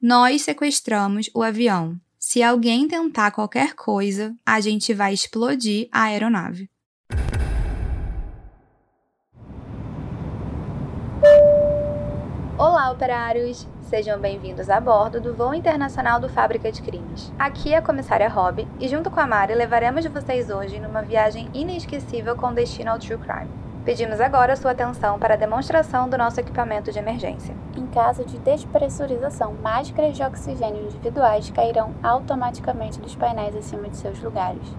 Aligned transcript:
Nós 0.00 0.42
sequestramos 0.42 1.28
o 1.34 1.42
avião. 1.42 1.96
Se 2.16 2.40
alguém 2.40 2.86
tentar 2.86 3.32
qualquer 3.32 3.74
coisa, 3.74 4.32
a 4.46 4.60
gente 4.60 4.94
vai 4.94 5.12
explodir 5.12 5.88
a 5.90 6.04
aeronave. 6.04 6.70
Olá, 12.56 12.92
operários! 12.92 13.66
Sejam 13.90 14.20
bem-vindos 14.20 14.70
a 14.70 14.80
bordo 14.80 15.20
do 15.20 15.34
voo 15.34 15.52
internacional 15.52 16.20
do 16.20 16.28
Fábrica 16.28 16.70
de 16.70 16.80
Crimes. 16.80 17.32
Aqui 17.36 17.72
é 17.72 17.78
a 17.78 17.82
comissária 17.82 18.28
Rob 18.28 18.68
e, 18.78 18.86
junto 18.86 19.10
com 19.10 19.18
a 19.18 19.26
Mari, 19.26 19.56
levaremos 19.56 20.06
vocês 20.06 20.48
hoje 20.48 20.78
numa 20.78 21.02
viagem 21.02 21.50
inesquecível 21.52 22.36
com 22.36 22.54
destino 22.54 22.92
ao 22.92 23.00
True 23.00 23.18
Crime. 23.18 23.67
Pedimos 23.88 24.20
agora 24.20 24.54
sua 24.54 24.72
atenção 24.72 25.18
para 25.18 25.32
a 25.32 25.36
demonstração 25.38 26.10
do 26.10 26.18
nosso 26.18 26.38
equipamento 26.38 26.92
de 26.92 26.98
emergência. 26.98 27.54
Em 27.74 27.86
caso 27.86 28.22
de 28.22 28.36
despressurização, 28.40 29.54
máscaras 29.62 30.14
de 30.14 30.22
oxigênio 30.22 30.84
individuais 30.84 31.48
cairão 31.48 31.94
automaticamente 32.02 33.00
dos 33.00 33.16
painéis 33.16 33.56
acima 33.56 33.88
de 33.88 33.96
seus 33.96 34.22
lugares. 34.22 34.76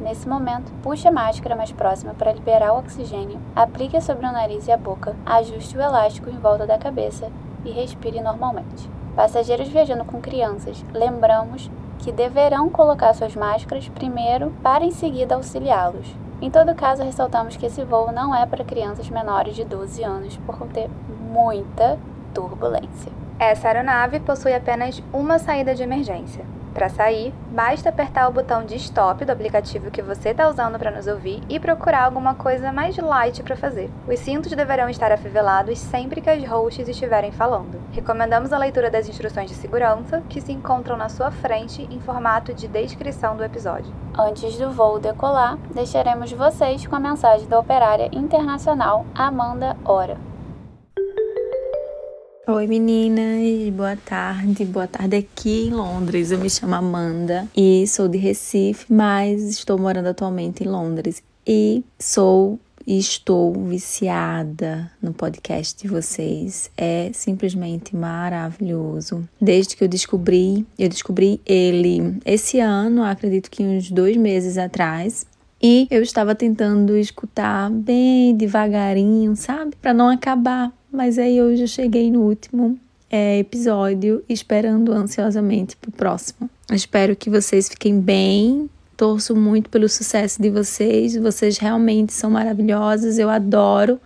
Nesse 0.00 0.28
momento, 0.28 0.72
puxe 0.84 1.08
a 1.08 1.10
máscara 1.10 1.56
mais 1.56 1.72
próxima 1.72 2.14
para 2.14 2.32
liberar 2.32 2.74
o 2.74 2.78
oxigênio, 2.78 3.40
aplique 3.56 4.00
sobre 4.00 4.24
o 4.24 4.30
nariz 4.30 4.68
e 4.68 4.70
a 4.70 4.76
boca, 4.76 5.16
ajuste 5.26 5.76
o 5.76 5.82
elástico 5.82 6.30
em 6.30 6.38
volta 6.38 6.64
da 6.64 6.78
cabeça 6.78 7.32
e 7.64 7.72
respire 7.72 8.20
normalmente. 8.20 8.88
Passageiros 9.16 9.66
viajando 9.66 10.04
com 10.04 10.20
crianças, 10.20 10.84
lembramos 10.92 11.68
que 11.98 12.12
deverão 12.12 12.70
colocar 12.70 13.14
suas 13.14 13.34
máscaras 13.34 13.88
primeiro 13.88 14.52
para 14.62 14.84
em 14.84 14.92
seguida 14.92 15.34
auxiliá-los. 15.34 16.23
Em 16.42 16.50
todo 16.50 16.74
caso, 16.74 17.02
ressaltamos 17.02 17.56
que 17.56 17.66
esse 17.66 17.84
voo 17.84 18.12
não 18.12 18.34
é 18.34 18.44
para 18.44 18.64
crianças 18.64 19.08
menores 19.08 19.54
de 19.54 19.64
12 19.64 20.02
anos 20.02 20.36
por 20.38 20.58
conter 20.58 20.90
muita 21.20 21.98
turbulência. 22.34 23.12
Essa 23.38 23.68
aeronave 23.68 24.20
possui 24.20 24.54
apenas 24.54 25.02
uma 25.12 25.38
saída 25.38 25.74
de 25.74 25.82
emergência. 25.82 26.44
Para 26.74 26.88
sair, 26.88 27.32
basta 27.52 27.88
apertar 27.88 28.28
o 28.28 28.32
botão 28.32 28.64
de 28.64 28.74
stop 28.74 29.24
do 29.24 29.30
aplicativo 29.30 29.92
que 29.92 30.02
você 30.02 30.30
está 30.30 30.48
usando 30.48 30.76
para 30.76 30.90
nos 30.90 31.06
ouvir 31.06 31.40
e 31.48 31.60
procurar 31.60 32.02
alguma 32.02 32.34
coisa 32.34 32.72
mais 32.72 32.98
light 32.98 33.44
para 33.44 33.54
fazer. 33.54 33.88
Os 34.08 34.18
cintos 34.18 34.50
deverão 34.50 34.88
estar 34.88 35.12
afivelados 35.12 35.78
sempre 35.78 36.20
que 36.20 36.28
as 36.28 36.44
hosts 36.44 36.88
estiverem 36.88 37.30
falando. 37.30 37.80
Recomendamos 37.92 38.52
a 38.52 38.58
leitura 38.58 38.90
das 38.90 39.08
instruções 39.08 39.48
de 39.48 39.56
segurança 39.56 40.20
que 40.28 40.40
se 40.40 40.50
encontram 40.50 40.96
na 40.96 41.08
sua 41.08 41.30
frente 41.30 41.86
em 41.88 42.00
formato 42.00 42.52
de 42.52 42.66
descrição 42.66 43.36
do 43.36 43.44
episódio. 43.44 43.94
Antes 44.18 44.58
do 44.58 44.72
voo 44.72 44.98
decolar, 44.98 45.56
deixaremos 45.72 46.32
vocês 46.32 46.84
com 46.86 46.96
a 46.96 47.00
mensagem 47.00 47.46
da 47.46 47.60
operária 47.60 48.10
internacional 48.12 49.06
Amanda 49.14 49.76
Ora. 49.84 50.33
Oi 52.46 52.66
meninas, 52.66 53.72
boa 53.72 53.96
tarde, 53.96 54.66
boa 54.66 54.86
tarde 54.86 55.16
aqui 55.16 55.68
em 55.68 55.70
Londres. 55.70 56.30
Eu 56.30 56.38
me 56.38 56.50
chamo 56.50 56.74
Amanda 56.74 57.48
e 57.56 57.86
sou 57.86 58.06
de 58.06 58.18
Recife, 58.18 58.84
mas 58.92 59.44
estou 59.44 59.78
morando 59.78 60.08
atualmente 60.08 60.62
em 60.62 60.66
Londres 60.66 61.22
e 61.46 61.82
sou 61.98 62.60
e 62.86 62.98
estou 62.98 63.50
viciada 63.54 64.92
no 65.00 65.14
podcast 65.14 65.82
de 65.82 65.88
vocês. 65.88 66.70
É 66.76 67.10
simplesmente 67.14 67.96
maravilhoso. 67.96 69.26
Desde 69.40 69.74
que 69.74 69.82
eu 69.82 69.88
descobri, 69.88 70.66
eu 70.78 70.90
descobri 70.90 71.40
ele 71.46 72.18
esse 72.26 72.60
ano, 72.60 73.04
acredito 73.04 73.50
que 73.50 73.62
uns 73.62 73.90
dois 73.90 74.18
meses 74.18 74.58
atrás. 74.58 75.24
E 75.62 75.86
eu 75.90 76.02
estava 76.02 76.34
tentando 76.34 76.94
escutar 76.94 77.70
bem 77.70 78.36
devagarinho, 78.36 79.34
sabe? 79.34 79.74
Para 79.80 79.94
não 79.94 80.10
acabar 80.10 80.70
mas 80.94 81.18
aí 81.18 81.42
hoje 81.42 81.62
eu 81.62 81.66
cheguei 81.66 82.10
no 82.10 82.22
último 82.22 82.78
é, 83.10 83.38
episódio, 83.38 84.24
esperando 84.28 84.92
ansiosamente 84.92 85.76
pro 85.76 85.90
próximo. 85.90 86.48
espero 86.72 87.16
que 87.16 87.28
vocês 87.28 87.68
fiquem 87.68 88.00
bem. 88.00 88.70
Torço 88.96 89.34
muito 89.34 89.68
pelo 89.68 89.88
sucesso 89.88 90.40
de 90.40 90.48
vocês. 90.50 91.16
Vocês 91.16 91.58
realmente 91.58 92.12
são 92.12 92.30
maravilhosas. 92.30 93.18
Eu 93.18 93.28
adoro 93.28 94.00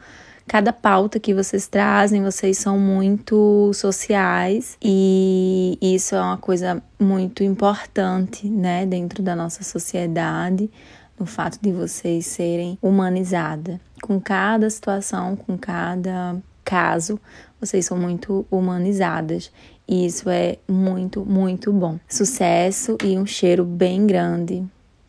cada 0.46 0.72
pauta 0.72 1.20
que 1.20 1.34
vocês 1.34 1.68
trazem. 1.68 2.22
Vocês 2.22 2.56
são 2.56 2.78
muito 2.78 3.70
sociais 3.74 4.78
e 4.82 5.78
isso 5.80 6.14
é 6.14 6.20
uma 6.20 6.38
coisa 6.38 6.82
muito 6.98 7.44
importante, 7.44 8.48
né, 8.48 8.86
dentro 8.86 9.22
da 9.22 9.36
nossa 9.36 9.62
sociedade 9.62 10.70
no 11.18 11.26
fato 11.26 11.58
de 11.60 11.72
vocês 11.72 12.26
serem 12.26 12.78
humanizadas. 12.80 13.78
Com 14.00 14.20
cada 14.20 14.70
situação, 14.70 15.34
com 15.34 15.58
cada 15.58 16.36
caso, 16.68 17.18
vocês 17.58 17.86
são 17.86 17.96
muito 17.96 18.46
humanizadas. 18.50 19.50
E 19.88 20.04
isso 20.04 20.28
é 20.28 20.58
muito, 20.68 21.24
muito 21.24 21.72
bom. 21.72 21.98
Sucesso 22.06 22.98
e 23.02 23.18
um 23.18 23.24
cheiro 23.24 23.64
bem 23.64 24.06
grande 24.06 24.62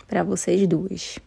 para 0.08 0.24
vocês 0.24 0.66
duas. 0.66 1.20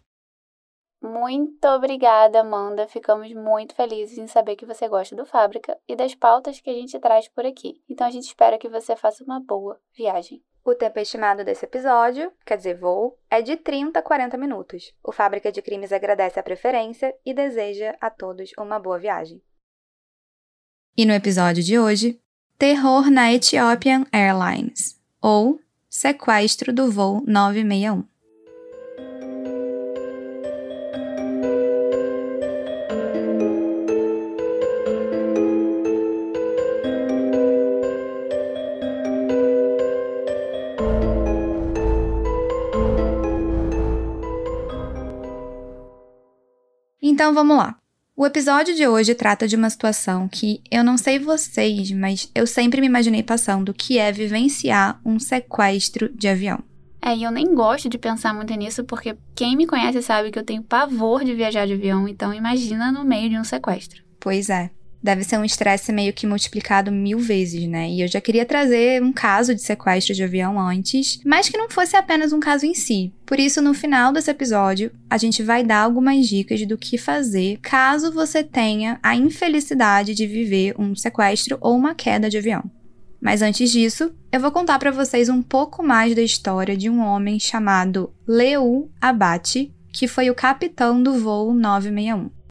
Muito 1.03 1.67
obrigada, 1.67 2.41
Amanda. 2.41 2.89
Ficamos 2.89 3.31
muito 3.35 3.75
felizes 3.75 4.17
em 4.17 4.27
saber 4.27 4.57
que 4.57 4.65
você 4.65 4.89
gosta 4.89 5.15
do 5.15 5.27
Fábrica 5.27 5.77
e 5.87 5.95
das 5.95 6.15
pautas 6.15 6.61
que 6.61 6.71
a 6.71 6.75
gente 6.75 6.99
traz 6.99 7.29
por 7.29 7.45
aqui. 7.45 7.83
Então 7.91 8.07
a 8.07 8.11
gente 8.11 8.25
espera 8.25 8.57
que 8.57 8.71
você 8.71 8.97
faça 8.97 9.23
uma 9.23 9.39
boa 9.39 9.79
viagem. 9.95 10.43
O 10.65 10.75
tempo 10.75 10.99
estimado 10.99 11.45
desse 11.45 11.65
episódio, 11.65 12.33
quer 12.47 12.57
dizer, 12.57 12.79
voo, 12.79 13.19
é 13.29 13.43
de 13.43 13.57
30 13.57 13.99
a 13.99 14.03
40 14.03 14.39
minutos. 14.39 14.95
O 15.03 15.13
Fábrica 15.13 15.53
de 15.53 15.61
Crimes 15.61 15.93
agradece 15.93 16.39
a 16.39 16.43
preferência 16.43 17.15
e 17.27 17.35
deseja 17.35 17.97
a 18.01 18.09
todos 18.09 18.53
uma 18.57 18.79
boa 18.79 18.99
viagem. 18.99 19.43
E 20.95 21.07
no 21.07 21.13
episódio 21.15 21.63
de 21.63 21.79
hoje, 21.79 22.21
terror 22.59 23.11
na 23.11 23.33
Ethiopian 23.33 24.05
Airlines, 24.13 25.01
ou 25.23 25.59
sequestro 25.89 26.71
do 26.71 26.91
voo 26.91 27.25
961. 27.27 28.05
Então 47.01 47.33
vamos 47.33 47.57
lá. 47.57 47.82
O 48.15 48.27
episódio 48.27 48.75
de 48.75 48.87
hoje 48.87 49.15
trata 49.15 49.49
de 49.49 49.57
uma 49.57 49.71
situação 49.71 50.29
que 50.29 50.63
eu 50.71 50.85
não 50.85 50.99
sei 50.99 51.19
vocês, 51.19 51.91
mas 51.93 52.31
eu 52.35 52.47
sempre 52.47 52.79
me 52.83 52.87
imaginei 52.87 53.23
passando, 53.23 53.73
que 53.73 53.99
é 53.99 54.13
vivenciar 54.13 55.01
um 55.03 55.19
sequestro 55.19 56.11
de 56.15 56.29
avião. 56.29 56.63
É, 57.01 57.17
e 57.17 57.25
eu 57.25 57.31
nem 57.31 57.55
gosto 57.55 57.89
de 57.89 57.97
pensar 57.97 58.35
muito 58.35 58.55
nisso, 58.55 58.85
porque 58.85 59.17
quem 59.35 59.57
me 59.57 59.67
conhece 59.67 60.03
sabe 60.03 60.31
que 60.31 60.39
eu 60.39 60.45
tenho 60.45 60.63
pavor 60.63 61.25
de 61.25 61.35
viajar 61.35 61.67
de 61.67 61.73
avião, 61.73 62.07
então 62.07 62.35
imagina 62.35 62.93
no 62.93 63.03
meio 63.03 63.31
de 63.31 63.39
um 63.39 63.45
sequestro. 63.45 64.03
Pois 64.21 64.51
é 64.51 64.71
deve 65.03 65.25
ser 65.25 65.39
um 65.39 65.45
estresse 65.45 65.93
meio 65.93 66.13
que 66.13 66.27
multiplicado 66.27 66.93
mil 66.93 67.19
vezes, 67.19 67.67
né? 67.67 67.91
E 67.91 68.01
eu 68.01 68.09
já 68.09 68.21
queria 68.21 68.47
trazer 68.47 69.03
um 69.03 69.13
caso 69.13 69.55
de 69.55 69.61
sequestro 69.61 70.15
de 70.15 70.23
avião 70.23 70.61
antes, 70.61 71.21
mas 71.25 71.49
que 71.49 71.59
não 71.59 71.69
fosse 71.69 71.97
apenas 71.97 72.33
um 72.33 72.41
caso 72.41 72.65
em 72.65 72.75
si. 72.75 73.13
Por 73.27 73.41
isso, 73.41 73.61
no 73.61 73.75
final 73.75 74.13
desse 74.13 74.31
episódio, 74.31 74.93
a 75.11 75.19
gente 75.19 75.43
vai 75.43 75.65
dar 75.65 75.81
algumas 75.81 76.27
dicas 76.27 76.65
do 76.67 76.79
que 76.79 76.97
fazer 76.97 77.59
caso 77.61 78.13
você 78.13 78.45
tenha 78.45 78.99
a 79.03 79.17
infelicidade 79.17 80.15
de 80.15 80.27
viver 80.27 80.75
um 80.79 80.95
sequestro 80.95 81.59
ou 81.61 81.77
uma 81.77 81.95
queda 81.95 82.31
de 82.31 82.39
avião. 82.39 82.63
Mas 83.21 83.41
antes 83.41 83.71
disso, 83.71 84.13
eu 84.33 84.41
vou 84.41 84.51
contar 84.51 84.81
para 84.81 84.91
vocês 84.91 85.29
um 85.29 85.41
pouco 85.41 85.83
mais 85.83 86.15
da 86.15 86.23
história 86.23 86.77
de 86.77 86.91
um 86.91 87.01
homem 87.01 87.39
chamado 87.39 88.13
Leu 88.27 88.91
Abate, 89.01 89.73
que 89.93 90.09
foi 90.09 90.29
o 90.29 90.35
capitão 90.35 91.01
do 91.01 91.15
voo 91.15 91.55
961. 91.55 92.42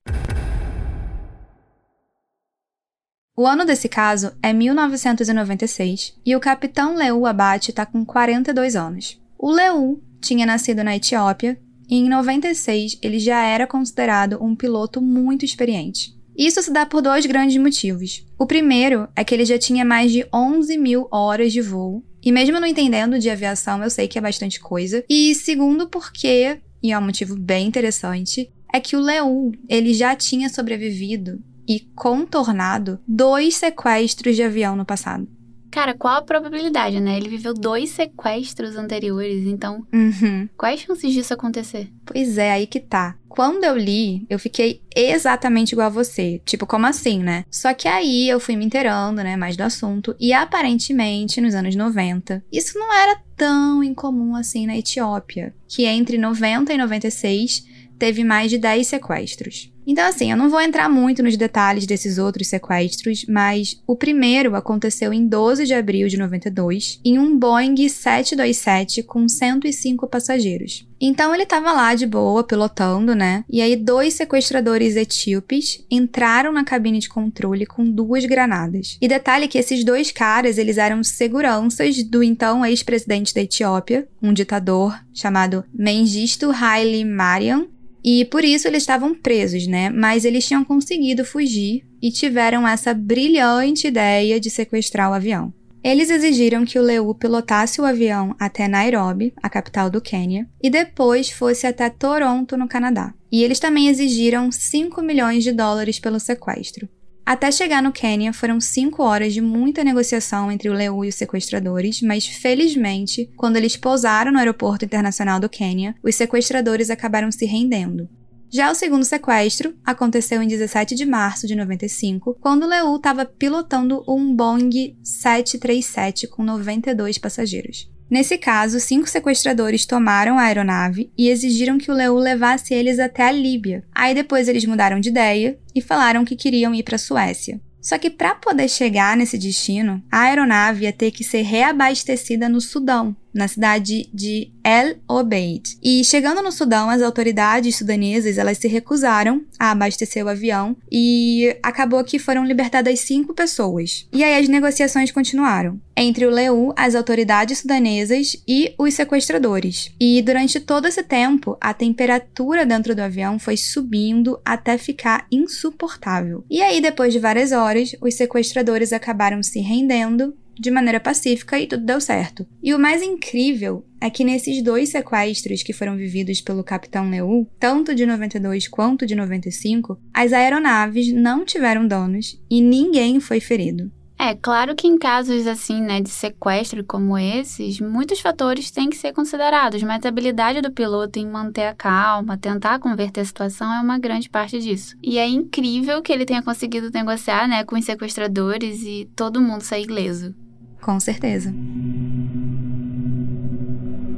O 3.41 3.47
ano 3.47 3.65
desse 3.65 3.89
caso 3.89 4.33
é 4.43 4.53
1996 4.53 6.13
e 6.23 6.35
o 6.35 6.39
capitão 6.39 6.93
Leu 6.93 7.25
Abate 7.25 7.71
está 7.71 7.87
com 7.87 8.05
42 8.05 8.75
anos. 8.75 9.19
O 9.35 9.49
Leu 9.49 9.99
tinha 10.21 10.45
nascido 10.45 10.83
na 10.83 10.95
Etiópia 10.95 11.59
e 11.89 11.95
em 11.95 12.07
96 12.07 12.99
ele 13.01 13.17
já 13.17 13.43
era 13.43 13.65
considerado 13.65 14.37
um 14.39 14.55
piloto 14.55 15.01
muito 15.01 15.43
experiente. 15.43 16.15
Isso 16.37 16.61
se 16.61 16.71
dá 16.71 16.85
por 16.85 17.01
dois 17.01 17.25
grandes 17.25 17.59
motivos. 17.59 18.23
O 18.37 18.45
primeiro 18.45 19.07
é 19.15 19.23
que 19.23 19.33
ele 19.33 19.43
já 19.43 19.57
tinha 19.57 19.83
mais 19.83 20.11
de 20.11 20.23
11 20.31 20.77
mil 20.77 21.07
horas 21.09 21.51
de 21.51 21.63
voo, 21.63 22.03
e 22.23 22.31
mesmo 22.31 22.59
não 22.59 22.67
entendendo 22.67 23.17
de 23.17 23.27
aviação, 23.27 23.83
eu 23.83 23.89
sei 23.89 24.07
que 24.07 24.19
é 24.19 24.21
bastante 24.21 24.59
coisa. 24.59 25.03
E 25.09 25.33
segundo, 25.33 25.89
porque, 25.89 26.59
e 26.83 26.91
é 26.91 26.99
um 26.99 27.05
motivo 27.05 27.35
bem 27.35 27.65
interessante, 27.65 28.51
é 28.71 28.79
que 28.79 28.95
o 28.95 29.01
Leu 29.01 29.51
ele 29.67 29.95
já 29.95 30.15
tinha 30.15 30.47
sobrevivido 30.47 31.41
e 31.67 31.81
contornado 31.95 32.99
dois 33.07 33.55
sequestros 33.55 34.35
de 34.35 34.43
avião 34.43 34.75
no 34.75 34.85
passado. 34.85 35.27
Cara, 35.71 35.93
qual 35.93 36.17
a 36.17 36.21
probabilidade, 36.21 36.99
né? 36.99 37.15
Ele 37.15 37.29
viveu 37.29 37.53
dois 37.53 37.91
sequestros 37.91 38.75
anteriores, 38.75 39.47
então. 39.47 39.87
Uhum. 39.93 40.49
Quais 40.57 40.81
chances 40.81 41.13
disso 41.13 41.33
acontecer? 41.33 41.89
Pois 42.05 42.37
é, 42.37 42.51
aí 42.51 42.67
que 42.67 42.81
tá. 42.81 43.15
Quando 43.29 43.63
eu 43.63 43.77
li, 43.77 44.25
eu 44.29 44.37
fiquei 44.37 44.81
exatamente 44.93 45.71
igual 45.71 45.87
a 45.87 45.89
você. 45.89 46.41
Tipo, 46.43 46.67
como 46.67 46.85
assim, 46.85 47.19
né? 47.19 47.45
Só 47.49 47.73
que 47.73 47.87
aí 47.87 48.27
eu 48.27 48.37
fui 48.37 48.57
me 48.57 48.65
inteirando, 48.65 49.23
né, 49.23 49.37
mais 49.37 49.55
do 49.55 49.61
assunto. 49.63 50.13
E 50.19 50.33
aparentemente, 50.33 51.39
nos 51.39 51.55
anos 51.55 51.73
90, 51.73 52.43
isso 52.51 52.77
não 52.77 52.93
era 52.93 53.21
tão 53.37 53.81
incomum 53.81 54.35
assim 54.35 54.67
na 54.67 54.77
Etiópia. 54.77 55.55
Que 55.69 55.85
entre 55.85 56.17
90 56.17 56.73
e 56.73 56.77
96 56.77 57.65
teve 57.97 58.25
mais 58.25 58.51
de 58.51 58.57
10 58.57 58.87
sequestros. 58.87 59.71
Então, 59.85 60.05
assim, 60.05 60.31
eu 60.31 60.37
não 60.37 60.49
vou 60.49 60.61
entrar 60.61 60.87
muito 60.89 61.23
nos 61.23 61.35
detalhes 61.35 61.85
desses 61.85 62.17
outros 62.17 62.47
sequestros, 62.47 63.25
mas 63.27 63.81
o 63.87 63.95
primeiro 63.95 64.55
aconteceu 64.55 65.11
em 65.13 65.27
12 65.27 65.65
de 65.65 65.73
abril 65.73 66.07
de 66.07 66.17
92, 66.17 66.99
em 67.03 67.17
um 67.17 67.37
Boeing 67.37 67.87
727 67.87 69.03
com 69.03 69.27
105 69.27 70.07
passageiros. 70.07 70.87
Então 71.01 71.33
ele 71.33 71.43
estava 71.43 71.71
lá 71.71 71.95
de 71.95 72.05
boa, 72.05 72.43
pilotando, 72.43 73.15
né? 73.15 73.43
E 73.49 73.59
aí 73.59 73.75
dois 73.75 74.13
sequestradores 74.13 74.95
etíopes 74.95 75.83
entraram 75.89 76.51
na 76.51 76.63
cabine 76.63 76.99
de 76.99 77.09
controle 77.09 77.65
com 77.65 77.89
duas 77.89 78.23
granadas. 78.25 78.97
E 79.01 79.07
detalhe 79.07 79.47
que 79.47 79.57
esses 79.57 79.83
dois 79.83 80.11
caras, 80.11 80.59
eles 80.59 80.77
eram 80.77 81.03
seguranças 81.03 82.03
do 82.03 82.21
então 82.21 82.63
ex-presidente 82.63 83.33
da 83.33 83.41
Etiópia, 83.41 84.07
um 84.21 84.31
ditador 84.31 84.95
chamado 85.11 85.63
Mengistu 85.73 86.51
Haile 86.51 87.03
Mariam, 87.03 87.67
e 88.03 88.25
por 88.25 88.43
isso 88.43 88.67
eles 88.67 88.83
estavam 88.83 89.13
presos, 89.13 89.67
né? 89.67 89.89
Mas 89.89 90.25
eles 90.25 90.45
tinham 90.47 90.63
conseguido 90.63 91.23
fugir 91.23 91.85
e 92.01 92.11
tiveram 92.11 92.67
essa 92.67 92.93
brilhante 92.93 93.87
ideia 93.87 94.39
de 94.39 94.49
sequestrar 94.49 95.09
o 95.11 95.13
avião. 95.13 95.53
Eles 95.83 96.11
exigiram 96.11 96.63
que 96.63 96.77
o 96.77 96.81
Leu 96.81 97.13
pilotasse 97.15 97.81
o 97.81 97.85
avião 97.85 98.35
até 98.39 98.67
Nairobi, 98.67 99.33
a 99.41 99.49
capital 99.49 99.89
do 99.89 99.99
Quênia, 99.99 100.47
e 100.61 100.69
depois 100.69 101.31
fosse 101.31 101.65
até 101.65 101.89
Toronto, 101.89 102.55
no 102.55 102.67
Canadá. 102.67 103.13
E 103.31 103.43
eles 103.43 103.59
também 103.59 103.87
exigiram 103.87 104.51
5 104.51 105.01
milhões 105.01 105.43
de 105.43 105.51
dólares 105.51 105.99
pelo 105.99 106.19
sequestro. 106.19 106.87
Até 107.31 107.49
chegar 107.49 107.81
no 107.81 107.93
Quênia, 107.93 108.33
foram 108.33 108.59
cinco 108.59 109.03
horas 109.03 109.33
de 109.33 109.39
muita 109.39 109.85
negociação 109.85 110.51
entre 110.51 110.67
o 110.67 110.73
Leu 110.73 111.05
e 111.05 111.07
os 111.07 111.15
sequestradores, 111.15 112.01
mas 112.01 112.27
felizmente, 112.27 113.31
quando 113.37 113.55
eles 113.55 113.77
pousaram 113.77 114.33
no 114.33 114.37
aeroporto 114.37 114.83
internacional 114.83 115.39
do 115.39 115.47
Quênia, 115.47 115.95
os 116.03 116.13
sequestradores 116.13 116.89
acabaram 116.89 117.31
se 117.31 117.45
rendendo. 117.45 118.09
Já 118.49 118.69
o 118.69 118.75
segundo 118.75 119.05
sequestro 119.05 119.73
aconteceu 119.85 120.43
em 120.43 120.47
17 120.49 120.93
de 120.93 121.05
março 121.05 121.47
de 121.47 121.55
95, 121.55 122.35
quando 122.41 122.67
Leu 122.67 122.97
estava 122.97 123.23
pilotando 123.23 124.03
um 124.05 124.35
Boeing 124.35 124.97
737 125.01 126.27
com 126.27 126.43
92 126.43 127.17
passageiros. 127.17 127.89
Nesse 128.11 128.37
caso, 128.37 128.77
cinco 128.77 129.09
sequestradores 129.09 129.85
tomaram 129.85 130.37
a 130.37 130.41
aeronave 130.41 131.09
e 131.17 131.29
exigiram 131.29 131.77
que 131.77 131.89
o 131.89 131.93
Leu 131.93 132.15
levasse 132.15 132.73
eles 132.73 132.99
até 132.99 133.23
a 133.23 133.31
Líbia. 133.31 133.85
Aí 133.95 134.13
depois 134.13 134.49
eles 134.49 134.65
mudaram 134.65 134.99
de 134.99 135.07
ideia 135.07 135.57
e 135.73 135.79
falaram 135.79 136.25
que 136.25 136.35
queriam 136.35 136.75
ir 136.75 136.83
para 136.83 136.97
a 136.97 136.99
Suécia. 136.99 137.61
Só 137.81 137.97
que 137.97 138.09
para 138.09 138.35
poder 138.35 138.67
chegar 138.67 139.15
nesse 139.15 139.37
destino, 139.37 140.03
a 140.11 140.23
aeronave 140.23 140.83
ia 140.83 140.91
ter 140.91 141.11
que 141.11 141.23
ser 141.23 141.43
reabastecida 141.43 142.49
no 142.49 142.59
Sudão, 142.59 143.15
na 143.33 143.47
cidade 143.47 144.09
de 144.13 144.51
El 144.63 144.97
Obeid. 145.07 145.77
E 145.81 146.03
chegando 146.03 146.41
no 146.41 146.51
Sudão, 146.51 146.89
as 146.89 147.01
autoridades 147.01 147.75
sudanesas 147.77 148.37
elas 148.37 148.57
se 148.57 148.67
recusaram 148.67 149.43
a 149.59 149.71
abastecer 149.71 150.25
o 150.25 150.29
avião 150.29 150.75
e 150.91 151.55
acabou 151.63 152.03
que 152.03 152.19
foram 152.19 152.45
libertadas 152.45 152.99
cinco 153.01 153.33
pessoas. 153.33 154.07
E 154.11 154.23
aí 154.23 154.41
as 154.41 154.47
negociações 154.47 155.11
continuaram 155.11 155.79
entre 155.95 156.25
o 156.25 156.31
Leu, 156.31 156.73
as 156.75 156.95
autoridades 156.95 157.59
sudanesas 157.59 158.35
e 158.47 158.73
os 158.77 158.93
sequestradores. 158.93 159.91
E 159.99 160.21
durante 160.21 160.59
todo 160.59 160.87
esse 160.87 161.03
tempo, 161.03 161.57
a 161.61 161.73
temperatura 161.73 162.65
dentro 162.65 162.95
do 162.95 163.01
avião 163.01 163.37
foi 163.37 163.55
subindo 163.55 164.39
até 164.43 164.77
ficar 164.77 165.27
insuportável. 165.31 166.43
E 166.49 166.61
aí, 166.61 166.81
depois 166.81 167.13
de 167.13 167.19
várias 167.19 167.51
horas, 167.51 167.95
os 168.01 168.15
sequestradores 168.15 168.93
acabaram 168.93 169.43
se 169.43 169.59
rendendo 169.59 170.33
de 170.61 170.69
maneira 170.69 170.99
pacífica 170.99 171.59
e 171.59 171.65
tudo 171.65 171.83
deu 171.83 171.99
certo. 171.99 172.45
E 172.61 172.71
o 172.73 172.79
mais 172.79 173.01
incrível 173.01 173.83
é 173.99 174.11
que 174.11 174.23
nesses 174.23 174.63
dois 174.63 174.89
sequestros 174.89 175.63
que 175.63 175.73
foram 175.73 175.97
vividos 175.97 176.39
pelo 176.39 176.63
Capitão 176.63 177.09
Leu, 177.09 177.47
tanto 177.59 177.95
de 177.95 178.05
92 178.05 178.67
quanto 178.67 179.05
de 179.05 179.15
95, 179.15 179.99
as 180.13 180.31
aeronaves 180.31 181.11
não 181.11 181.43
tiveram 181.43 181.87
danos 181.87 182.39
e 182.49 182.61
ninguém 182.61 183.19
foi 183.19 183.39
ferido. 183.39 183.91
É, 184.19 184.35
claro 184.35 184.75
que 184.75 184.87
em 184.87 184.99
casos 184.99 185.47
assim, 185.47 185.81
né, 185.81 185.99
de 185.99 186.09
sequestro 186.09 186.83
como 186.83 187.17
esses, 187.17 187.81
muitos 187.81 188.19
fatores 188.19 188.69
têm 188.69 188.87
que 188.87 188.95
ser 188.95 189.13
considerados, 189.13 189.81
mas 189.81 190.05
a 190.05 190.09
habilidade 190.09 190.61
do 190.61 190.71
piloto 190.71 191.17
em 191.17 191.25
manter 191.25 191.65
a 191.65 191.73
calma, 191.73 192.37
tentar 192.37 192.77
converter 192.77 193.21
a 193.21 193.25
situação 193.25 193.73
é 193.73 193.81
uma 193.81 193.97
grande 193.97 194.29
parte 194.29 194.59
disso. 194.59 194.95
E 195.01 195.17
é 195.17 195.27
incrível 195.27 196.03
que 196.03 196.13
ele 196.13 196.23
tenha 196.23 196.43
conseguido 196.43 196.91
negociar, 196.93 197.47
né, 197.47 197.63
com 197.63 197.75
os 197.75 197.83
sequestradores 197.83 198.83
e 198.83 199.09
todo 199.15 199.41
mundo 199.41 199.63
sair 199.63 199.85
ileso. 199.85 200.35
Com 200.81 200.99
certeza. 200.99 201.53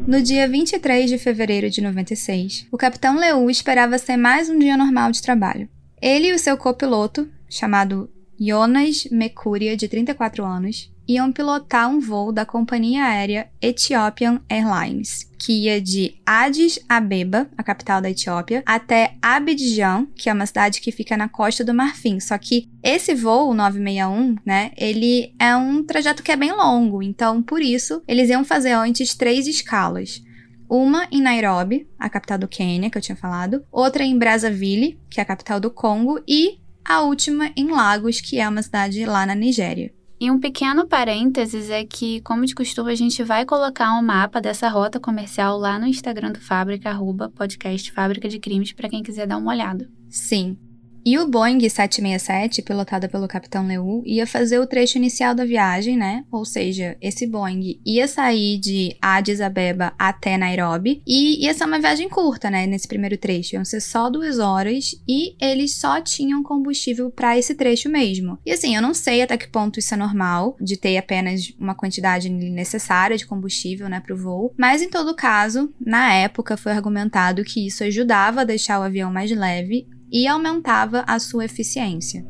No 0.07 0.21
dia 0.21 0.47
23 0.47 1.09
de 1.09 1.17
fevereiro 1.17 1.69
de 1.69 1.81
96, 1.81 2.67
o 2.71 2.77
capitão 2.77 3.17
Leu 3.17 3.49
esperava 3.49 3.97
ser 3.97 4.15
mais 4.15 4.49
um 4.49 4.57
dia 4.59 4.77
normal 4.77 5.11
de 5.11 5.21
trabalho. 5.21 5.67
Ele 6.01 6.27
e 6.27 6.33
o 6.33 6.39
seu 6.39 6.57
copiloto, 6.57 7.29
chamado 7.49 8.09
Jonas 8.39 9.07
Mekuria, 9.11 9.75
de 9.75 9.87
34 9.87 10.45
anos, 10.45 10.92
iam 11.07 11.31
pilotar 11.31 11.89
um 11.89 11.99
voo 11.99 12.31
da 12.31 12.45
companhia 12.45 13.05
aérea 13.05 13.49
Ethiopian 13.61 14.41
Airlines, 14.49 15.29
que 15.37 15.63
ia 15.63 15.81
de 15.81 16.15
Addis 16.25 16.79
Abeba, 16.87 17.49
a 17.57 17.63
capital 17.63 18.01
da 18.01 18.09
Etiópia, 18.09 18.63
até 18.65 19.15
Abidjan, 19.21 20.07
que 20.15 20.29
é 20.29 20.33
uma 20.33 20.45
cidade 20.45 20.79
que 20.79 20.91
fica 20.91 21.17
na 21.17 21.27
costa 21.27 21.63
do 21.63 21.73
Marfim. 21.73 22.19
Só 22.19 22.37
que 22.37 22.69
esse 22.81 23.13
voo 23.13 23.53
961, 23.53 24.37
né, 24.45 24.71
ele 24.77 25.33
é 25.37 25.55
um 25.55 25.83
trajeto 25.83 26.23
que 26.23 26.31
é 26.31 26.35
bem 26.35 26.51
longo, 26.51 27.03
então 27.03 27.41
por 27.41 27.61
isso 27.61 28.01
eles 28.07 28.29
iam 28.29 28.45
fazer 28.45 28.71
antes 28.71 29.13
três 29.13 29.47
escalas. 29.47 30.21
Uma 30.69 31.07
em 31.11 31.21
Nairobi, 31.21 31.87
a 31.99 32.09
capital 32.09 32.37
do 32.37 32.47
Quênia, 32.47 32.89
que 32.89 32.97
eu 32.97 33.01
tinha 33.01 33.15
falado, 33.15 33.63
outra 33.71 34.03
em 34.03 34.17
Brazzaville, 34.17 34.99
que 35.09 35.19
é 35.19 35.23
a 35.23 35.25
capital 35.25 35.59
do 35.59 35.69
Congo, 35.69 36.19
e 36.27 36.57
a 36.85 37.01
última 37.01 37.51
em 37.55 37.69
Lagos, 37.69 38.19
que 38.19 38.39
é 38.39 38.47
uma 38.47 38.61
cidade 38.61 39.05
lá 39.05 39.25
na 39.25 39.35
Nigéria. 39.35 39.93
E 40.23 40.31
um 40.31 40.39
pequeno 40.39 40.87
parênteses 40.87 41.69
é 41.69 41.83
que, 41.83 42.21
como 42.21 42.45
de 42.45 42.55
costume, 42.55 42.93
a 42.93 42.95
gente 42.95 43.21
vai 43.25 43.45
colocar 43.45 43.93
um 43.93 44.01
mapa 44.01 44.39
dessa 44.39 44.69
rota 44.69 44.97
comercial 44.97 45.57
lá 45.57 45.77
no 45.77 45.85
Instagram 45.85 46.31
do 46.31 46.39
Fábrica, 46.39 46.89
arroba 46.89 47.29
podcast 47.29 47.91
Fábrica 47.91 48.29
de 48.29 48.39
Crimes, 48.39 48.71
para 48.71 48.87
quem 48.87 49.03
quiser 49.03 49.27
dar 49.27 49.35
uma 49.35 49.51
olhada. 49.51 49.85
Sim, 50.09 50.57
e 51.05 51.17
o 51.17 51.27
Boeing 51.27 51.59
767, 51.59 52.61
pilotado 52.61 53.09
pelo 53.09 53.27
capitão 53.27 53.67
Leu, 53.67 54.01
ia 54.05 54.25
fazer 54.25 54.59
o 54.59 54.67
trecho 54.67 54.97
inicial 54.97 55.35
da 55.35 55.45
viagem, 55.45 55.97
né? 55.97 56.23
Ou 56.31 56.45
seja, 56.45 56.97
esse 57.01 57.27
Boeing 57.27 57.79
ia 57.85 58.07
sair 58.07 58.57
de 58.57 58.95
Addis 59.01 59.41
Abeba 59.41 59.93
até 59.97 60.37
Nairobi 60.37 61.01
e 61.05 61.45
ia 61.45 61.53
ser 61.53 61.65
uma 61.65 61.79
viagem 61.79 62.07
curta, 62.09 62.49
né? 62.49 62.65
Nesse 62.65 62.87
primeiro 62.87 63.17
trecho. 63.17 63.55
Iam 63.55 63.65
ser 63.65 63.81
só 63.81 64.09
duas 64.09 64.39
horas 64.39 64.95
e 65.07 65.35
eles 65.41 65.75
só 65.75 65.99
tinham 66.01 66.41
combustível 66.41 67.11
para 67.11 67.37
esse 67.37 67.55
trecho 67.55 67.89
mesmo. 67.89 68.37
E 68.45 68.51
assim, 68.51 68.75
eu 68.75 68.81
não 68.81 68.93
sei 68.93 69.21
até 69.21 69.37
que 69.37 69.47
ponto 69.47 69.79
isso 69.79 69.93
é 69.93 69.97
normal, 69.97 70.55
de 70.59 70.77
ter 70.77 70.97
apenas 70.97 71.53
uma 71.59 71.75
quantidade 71.75 72.29
necessária 72.29 73.17
de 73.17 73.25
combustível, 73.25 73.89
né, 73.89 73.99
pro 73.99 74.17
voo. 74.17 74.53
Mas 74.57 74.81
em 74.81 74.89
todo 74.89 75.15
caso, 75.15 75.73
na 75.79 76.13
época 76.13 76.57
foi 76.57 76.71
argumentado 76.71 77.43
que 77.43 77.65
isso 77.65 77.83
ajudava 77.83 78.41
a 78.41 78.45
deixar 78.45 78.79
o 78.79 78.83
avião 78.83 79.11
mais 79.11 79.31
leve 79.31 79.87
e 80.13 80.27
aumentava 80.27 81.03
a 81.07 81.17
sua 81.17 81.45
eficiência. 81.45 82.23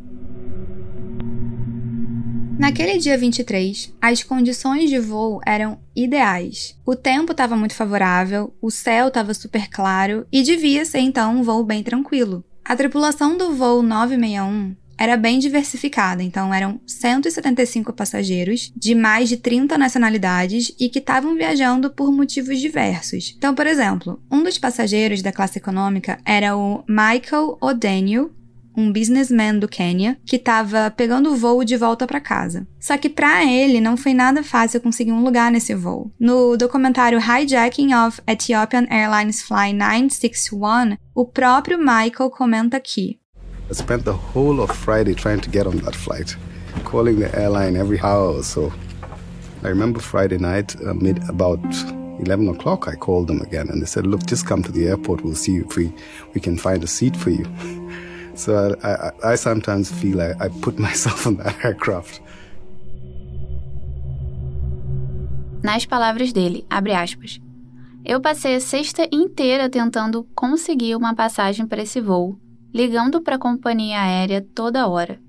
Naquele 2.58 2.98
dia 2.98 3.18
23, 3.18 3.94
as 4.02 4.24
condições 4.24 4.90
de 4.90 4.98
voo 4.98 5.42
eram 5.46 5.80
ideais. 5.94 6.80
O 6.86 6.96
tempo 6.96 7.34
estava 7.34 7.58
muito 7.58 7.75
favorável, 7.75 8.56
o 8.62 8.72
céu 8.72 9.10
estava 9.10 9.34
super 9.34 9.70
claro 9.70 10.25
e 10.32 10.42
devia 10.42 10.86
ser 10.86 11.00
então 11.00 11.36
um 11.36 11.44
voo 11.44 11.63
bem 11.66 11.84
tranquilo. 11.84 12.42
A 12.63 12.74
tripulação 12.74 13.38
do 13.38 13.54
voo 13.54 13.82
961 13.82 14.78
era 14.98 15.18
bem 15.18 15.40
diversificada, 15.40 16.24
então 16.24 16.54
eram 16.54 16.80
175 16.86 17.94
passageiros 17.94 18.72
de 18.76 18.96
mais 18.96 19.30
de 19.30 19.38
30 19.38 19.78
nacionalidades 19.78 20.74
e 20.80 20.90
que 20.90 21.00
estavam 21.00 21.36
viajando 21.36 21.90
por 21.90 22.12
motivos 22.12 22.60
diversos. 22.60 23.34
Então, 23.38 23.54
por 23.56 23.68
exemplo, 23.68 24.22
um 24.32 24.44
dos 24.44 24.58
passageiros 24.58 25.22
da 25.22 25.32
classe 25.32 25.58
econômica 25.58 26.20
era 26.26 26.56
o 26.56 26.84
Michael 26.88 27.58
O'Daniel, 27.62 28.32
um 28.76 28.92
businessman 28.92 29.60
do 29.60 29.68
Quênia 29.68 30.18
que 30.26 30.36
estava 30.36 30.92
pegando 30.92 31.32
o 31.32 31.36
voo 31.36 31.64
de 31.64 31.78
volta 31.78 32.08
para 32.08 32.20
casa. 32.20 32.68
Só 32.80 32.98
que 32.98 33.10
para 33.10 33.46
ele 33.46 33.80
não 33.80 33.96
foi 33.96 34.14
nada 34.14 34.44
fácil 34.44 34.82
conseguir 34.82 35.12
um 35.12 35.24
lugar 35.24 35.52
nesse 35.52 35.76
voo. 35.76 36.12
No 36.20 36.58
documentário 36.58 37.20
Hijacking 37.20 37.94
of 37.94 38.22
Ethiopian 38.28 38.88
Airlines 38.90 39.42
Flight 39.42 39.76
961, 39.76 40.98
o 41.14 41.26
próprio 41.26 41.78
Michael 41.78 42.30
comenta 42.32 42.80
que 42.80 43.20
I 43.70 43.74
spent 43.74 44.05
the 44.05 44.13
whole 44.13 44.62
of 44.62 44.75
Friday 44.75 45.13
trying 45.13 45.39
to 45.41 45.50
get 45.50 45.65
on 45.65 45.77
that 45.77 45.96
flight, 45.96 46.36
calling 46.84 47.20
the 47.20 47.34
airline 47.38 47.77
every 47.77 48.00
hour 48.00 48.34
or 48.34 48.43
so. 48.43 48.72
I 49.63 49.70
remember 49.70 50.00
Friday 50.00 50.38
night, 50.38 50.75
uh, 50.86 50.93
mid 50.93 51.17
about 51.29 51.63
11 52.20 52.50
o'clock, 52.50 52.88
I 52.88 52.96
called 52.96 53.27
them 53.27 53.41
again 53.41 53.70
and 53.70 53.82
they 53.82 53.86
said, 53.86 54.05
Look, 54.05 54.25
just 54.25 54.46
come 54.46 54.62
to 54.63 54.72
the 54.72 54.88
airport. 54.88 55.24
We'll 55.24 55.36
see 55.36 55.58
if 55.58 55.75
we, 55.75 55.93
we 56.34 56.41
can 56.41 56.58
find 56.58 56.84
a 56.84 56.88
seat 56.88 57.15
for 57.15 57.29
you. 57.29 57.46
so 58.36 58.75
I, 58.84 58.91
I, 58.91 59.32
I 59.32 59.36
sometimes 59.36 59.91
feel 59.91 60.22
I, 60.22 60.34
I 60.39 60.50
put 60.62 60.77
myself 60.88 61.25
on 61.25 61.38
that 61.38 61.63
aircraft. 61.63 62.22
Nas 65.63 65.86
palavras 65.86 66.34
dele, 66.34 66.65
abre 66.70 66.93
aspas. 66.93 67.39
Eu 68.05 68.20
passei 68.20 68.55
a 68.55 68.60
sexta 68.60 69.08
inteira 69.13 69.70
tentando 69.70 70.27
conseguir 70.36 70.93
uma 70.93 71.15
passagem 71.15 71.65
para 71.65 71.82
esse 71.82 72.01
voo, 72.01 72.38
ligando 72.74 73.22
para 73.22 73.36
a 73.36 73.39
companhia 73.39 74.01
aérea 74.01 74.46
toda 74.53 74.88
hora. 74.88 75.20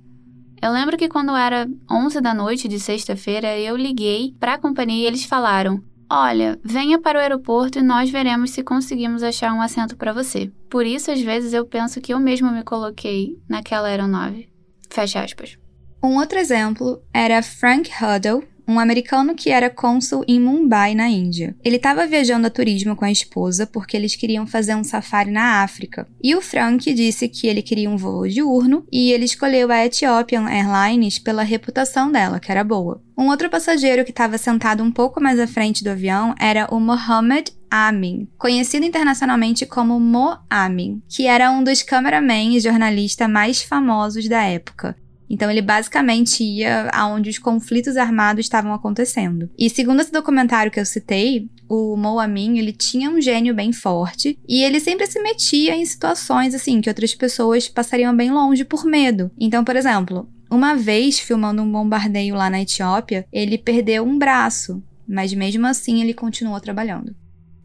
Eu 0.63 0.73
lembro 0.73 0.97
que 0.97 1.09
quando 1.09 1.37
era 1.37 1.69
11 1.91 2.21
da 2.21 2.33
noite 2.33 2.67
de 2.67 2.81
sexta-feira, 2.81 3.59
eu 3.59 3.77
liguei 3.77 4.35
para 4.41 4.55
a 4.55 4.59
companhia 4.59 5.05
e 5.05 5.07
eles 5.07 5.25
falaram: 5.25 5.83
Olha, 6.11 6.59
venha 6.65 6.99
para 6.99 7.19
o 7.19 7.21
aeroporto 7.21 7.79
e 7.79 7.83
nós 7.83 8.09
veremos 8.09 8.51
se 8.51 8.63
conseguimos 8.63 9.23
achar 9.23 9.53
um 9.53 9.61
assento 9.61 9.97
para 9.97 10.13
você. 10.13 10.51
Por 10.71 10.87
isso, 10.87 11.11
às 11.11 11.21
vezes, 11.21 11.53
eu 11.53 11.67
penso 11.67 12.01
que 12.01 12.15
eu 12.15 12.19
mesmo 12.19 12.51
me 12.51 12.63
coloquei 12.63 13.39
naquela 13.49 13.89
aeronave. 13.89 14.49
Fecha 14.89 15.23
aspas. 15.23 15.59
Um 16.03 16.19
outro 16.19 16.39
exemplo 16.39 17.03
era 17.13 17.43
Frank 17.43 17.91
Huddle, 17.91 18.45
um 18.67 18.79
americano 18.79 19.35
que 19.35 19.51
era 19.51 19.71
cônsul 19.71 20.25
em 20.27 20.41
Mumbai, 20.41 20.95
na 20.95 21.09
Índia. 21.09 21.57
Ele 21.65 21.77
estava 21.77 22.07
viajando 22.07 22.47
a 22.47 22.51
turismo 22.51 22.97
com 22.97 23.05
a 23.05 23.11
esposa 23.11 23.67
porque 23.67 23.97
eles 23.97 24.17
queriam 24.17 24.47
fazer 24.47 24.75
um 24.75 24.85
safari 24.85 25.31
na 25.31 25.63
África. 25.63 26.07
E 26.23 26.35
o 26.35 26.41
Frank 26.41 26.93
disse 26.93 27.29
que 27.29 27.47
ele 27.47 27.63
queria 27.63 27.91
um 27.91 27.97
voo 27.97 28.27
diurno 28.27 28.87
e 28.91 29.13
ele 29.13 29.25
escolheu 29.25 29.71
a 29.71 29.85
Ethiopian 29.85 30.49
Airlines 30.49 31.19
pela 31.19 31.43
reputação 31.43 32.11
dela, 32.11 32.41
que 32.41 32.51
era 32.51 32.65
boa. 32.65 33.03
Um 33.17 33.29
outro 33.29 33.49
passageiro 33.49 34.05
que 34.05 34.11
estava 34.11 34.37
sentado 34.37 34.83
um 34.83 34.91
pouco 34.91 35.21
mais 35.21 35.39
à 35.39 35.47
frente 35.47 35.85
do 35.85 35.91
avião 35.91 36.35
era 36.41 36.67
o 36.71 36.81
Mohammed 36.81 37.53
Amin, 37.71 38.29
conhecido 38.39 38.85
internacionalmente 38.87 39.67
como 39.67 39.99
Mo 39.99 40.37
Amin, 40.49 41.03
que 41.09 41.27
era 41.27 41.51
um 41.51 41.63
dos 41.63 41.83
cameramen 41.83 42.57
e 42.57 42.61
jornalistas 42.61 43.29
mais 43.29 43.63
famosos 43.63 44.29
da 44.29 44.43
época. 44.43 44.97
Então 45.29 45.51
ele 45.51 45.63
basicamente 45.63 46.43
ia 46.43 46.91
aonde 46.93 47.31
os 47.31 47.39
conflitos 47.39 47.97
armados 47.97 48.45
estavam 48.45 48.73
acontecendo. 48.73 49.51
E 49.59 49.71
segundo 49.71 50.01
esse 50.01 50.13
documentário 50.13 50.71
que 50.71 50.79
eu 50.79 50.85
citei, 50.85 51.49
o 51.69 51.97
Mo 51.97 52.19
Amin, 52.19 52.59
ele 52.59 52.73
tinha 52.73 53.11
um 53.11 53.21
gênio 53.21 53.55
bem 53.55 53.73
forte 53.73 54.39
e 54.49 54.63
ele 54.63 54.81
sempre 54.81 55.07
se 55.07 55.21
metia 55.21 55.75
em 55.75 55.85
situações 55.85 56.55
assim 56.55 56.81
que 56.81 56.89
outras 56.89 57.15
pessoas 57.15 57.69
passariam 57.69 58.15
bem 58.15 58.31
longe 58.31 58.65
por 58.65 58.85
medo. 58.85 59.31
Então, 59.39 59.65
por 59.65 59.77
exemplo, 59.77 60.29
uma 60.51 60.75
vez 60.75 61.19
filmando 61.19 61.63
um 61.63 61.71
bombardeio 61.71 62.35
lá 62.35 62.49
na 62.51 62.61
Etiópia, 62.61 63.27
ele 63.33 63.59
perdeu 63.59 64.05
um 64.05 64.19
braço, 64.19 64.83
mas 65.09 65.33
mesmo 65.33 65.67
assim 65.67 66.01
ele 66.01 66.15
continuou 66.15 66.61
trabalhando. 66.61 67.15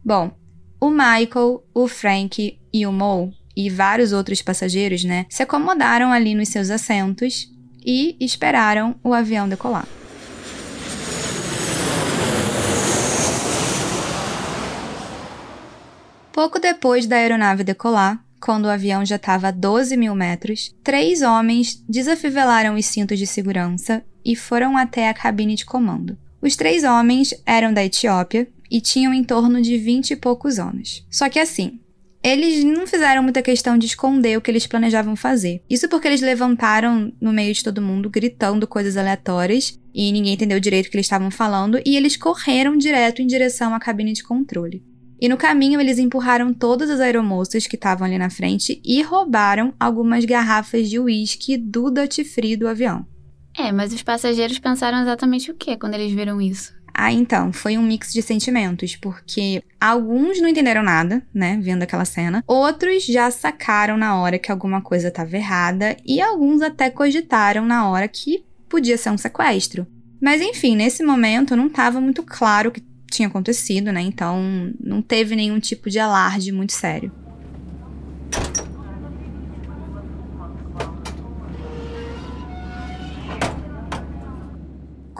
Bom, 0.04 0.30
o 0.80 0.90
Michael, 0.90 1.62
o 1.74 1.86
Frank 1.86 2.58
e 2.72 2.86
o 2.86 2.92
Mo 2.92 3.32
e 3.56 3.68
vários 3.68 4.12
outros 4.12 4.42
passageiros, 4.42 5.04
né, 5.04 5.26
se 5.28 5.42
acomodaram 5.42 6.12
ali 6.12 6.34
nos 6.34 6.48
seus 6.48 6.70
assentos 6.70 7.50
e 7.84 8.16
esperaram 8.20 8.94
o 9.02 9.14
avião 9.14 9.48
decolar. 9.48 9.86
Pouco 16.32 16.58
depois 16.58 17.06
da 17.06 17.16
aeronave 17.16 17.64
decolar, 17.64 18.24
quando 18.40 18.64
o 18.64 18.70
avião 18.70 19.04
já 19.04 19.16
estava 19.16 19.48
a 19.48 19.50
12 19.50 19.96
mil 19.96 20.14
metros, 20.14 20.74
três 20.82 21.20
homens 21.20 21.84
desafivelaram 21.86 22.76
os 22.76 22.86
cintos 22.86 23.18
de 23.18 23.26
segurança 23.26 24.02
e 24.24 24.34
foram 24.34 24.76
até 24.76 25.08
a 25.08 25.14
cabine 25.14 25.54
de 25.54 25.66
comando. 25.66 26.16
Os 26.40 26.56
três 26.56 26.82
homens 26.84 27.34
eram 27.44 27.74
da 27.74 27.84
Etiópia 27.84 28.48
e 28.70 28.80
tinham 28.80 29.12
em 29.12 29.22
torno 29.22 29.60
de 29.60 29.76
20 29.76 30.12
e 30.12 30.16
poucos 30.16 30.58
anos. 30.58 31.04
Só 31.10 31.28
que 31.28 31.38
assim, 31.38 31.78
eles 32.22 32.62
não 32.64 32.86
fizeram 32.86 33.22
muita 33.22 33.42
questão 33.42 33.78
de 33.78 33.86
esconder 33.86 34.36
o 34.36 34.40
que 34.40 34.50
eles 34.50 34.66
planejavam 34.66 35.16
fazer. 35.16 35.62
Isso 35.68 35.88
porque 35.88 36.06
eles 36.06 36.20
levantaram 36.20 37.12
no 37.20 37.32
meio 37.32 37.52
de 37.54 37.64
todo 37.64 37.80
mundo, 37.80 38.10
gritando 38.10 38.66
coisas 38.66 38.96
aleatórias, 38.96 39.80
e 39.94 40.12
ninguém 40.12 40.34
entendeu 40.34 40.60
direito 40.60 40.86
o 40.86 40.90
que 40.90 40.96
eles 40.96 41.06
estavam 41.06 41.30
falando, 41.30 41.80
e 41.84 41.96
eles 41.96 42.16
correram 42.16 42.76
direto 42.76 43.22
em 43.22 43.26
direção 43.26 43.74
à 43.74 43.80
cabine 43.80 44.12
de 44.12 44.22
controle. 44.22 44.84
E 45.20 45.28
no 45.28 45.36
caminho 45.36 45.80
eles 45.80 45.98
empurraram 45.98 46.52
todas 46.52 46.88
as 46.88 47.00
aeromoças 47.00 47.66
que 47.66 47.76
estavam 47.76 48.06
ali 48.06 48.16
na 48.16 48.30
frente 48.30 48.80
e 48.84 49.02
roubaram 49.02 49.74
algumas 49.78 50.24
garrafas 50.24 50.88
de 50.88 50.98
uísque 50.98 51.58
do 51.58 51.90
duty 51.90 52.24
free 52.24 52.56
do 52.56 52.66
avião. 52.66 53.06
É, 53.56 53.70
mas 53.72 53.92
os 53.92 54.02
passageiros 54.02 54.58
pensaram 54.58 55.02
exatamente 55.02 55.50
o 55.50 55.54
que 55.54 55.76
quando 55.76 55.94
eles 55.94 56.12
viram 56.12 56.40
isso? 56.40 56.72
Ah, 57.02 57.14
então, 57.14 57.50
foi 57.50 57.78
um 57.78 57.82
mix 57.82 58.12
de 58.12 58.20
sentimentos, 58.20 58.94
porque 58.94 59.62
alguns 59.80 60.38
não 60.38 60.50
entenderam 60.50 60.82
nada, 60.82 61.22
né, 61.32 61.58
vendo 61.62 61.82
aquela 61.82 62.04
cena, 62.04 62.44
outros 62.46 63.06
já 63.06 63.30
sacaram 63.30 63.96
na 63.96 64.20
hora 64.20 64.38
que 64.38 64.52
alguma 64.52 64.82
coisa 64.82 65.08
estava 65.08 65.34
errada 65.34 65.96
e 66.04 66.20
alguns 66.20 66.60
até 66.60 66.90
cogitaram 66.90 67.64
na 67.64 67.88
hora 67.88 68.06
que 68.06 68.44
podia 68.68 68.98
ser 68.98 69.08
um 69.08 69.16
sequestro. 69.16 69.86
Mas 70.20 70.42
enfim, 70.42 70.76
nesse 70.76 71.02
momento 71.02 71.56
não 71.56 71.68
estava 71.68 72.02
muito 72.02 72.22
claro 72.22 72.68
o 72.68 72.72
que 72.72 72.84
tinha 73.10 73.28
acontecido, 73.28 73.90
né? 73.90 74.02
Então 74.02 74.70
não 74.78 75.00
teve 75.00 75.34
nenhum 75.34 75.58
tipo 75.58 75.88
de 75.88 75.98
alarde 75.98 76.52
muito 76.52 76.74
sério. 76.74 77.10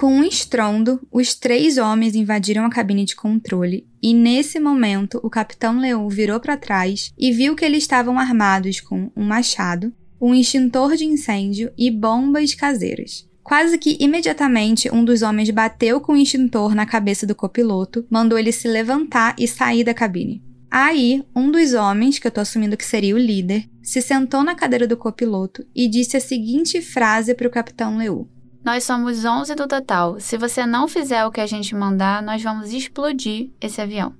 Com 0.00 0.14
um 0.14 0.25
estrondo, 0.25 0.99
os 1.12 1.35
três 1.35 1.76
homens 1.76 2.14
invadiram 2.14 2.64
a 2.64 2.71
cabine 2.71 3.04
de 3.04 3.14
controle 3.14 3.87
e, 4.02 4.14
nesse 4.14 4.59
momento, 4.59 5.21
o 5.23 5.28
capitão 5.28 5.78
Leão 5.78 6.09
virou 6.09 6.40
para 6.40 6.57
trás 6.57 7.12
e 7.19 7.30
viu 7.30 7.54
que 7.54 7.66
eles 7.66 7.83
estavam 7.83 8.19
armados 8.19 8.80
com 8.80 9.12
um 9.14 9.23
machado, 9.23 9.92
um 10.19 10.35
extintor 10.35 10.97
de 10.97 11.04
incêndio 11.04 11.71
e 11.76 11.90
bombas 11.90 12.54
caseiras. 12.54 13.28
Quase 13.42 13.76
que 13.76 13.99
imediatamente, 14.00 14.90
um 14.90 15.04
dos 15.04 15.21
homens 15.21 15.50
bateu 15.50 16.00
com 16.00 16.14
o 16.14 16.16
extintor 16.16 16.75
na 16.75 16.87
cabeça 16.87 17.26
do 17.26 17.35
copiloto, 17.35 18.07
mandou 18.09 18.38
ele 18.38 18.52
se 18.52 18.66
levantar 18.66 19.37
e 19.38 19.47
sair 19.47 19.85
da 19.85 19.92
cabine. 19.92 20.42
Aí, 20.71 21.23
um 21.37 21.50
dos 21.50 21.75
homens, 21.75 22.19
que 22.19 22.26
eu 22.26 22.30
tô 22.30 22.40
assumindo 22.40 22.75
que 22.75 22.87
seria 22.87 23.14
o 23.14 23.19
líder, 23.19 23.69
se 23.83 24.00
sentou 24.00 24.42
na 24.42 24.54
cadeira 24.54 24.87
do 24.87 24.97
copiloto 24.97 25.62
e 25.76 25.87
disse 25.87 26.16
a 26.16 26.21
seguinte 26.21 26.80
frase 26.80 27.35
para 27.35 27.47
o 27.47 27.50
capitão 27.50 27.99
Leu: 27.99 28.26
nós 28.64 28.85
somos 28.85 29.25
11 29.25 29.55
do 29.55 29.67
total. 29.67 30.21
Se 30.21 30.37
você 30.37 30.67
não 30.67 30.87
fizer 30.87 31.25
o 31.25 31.31
que 31.31 31.40
a 31.40 31.47
gente 31.47 31.75
mandar, 31.75 32.23
nós 32.23 32.43
vamos 32.43 32.73
explodir 32.73 33.50
esse 33.61 33.81
avião. 33.81 34.14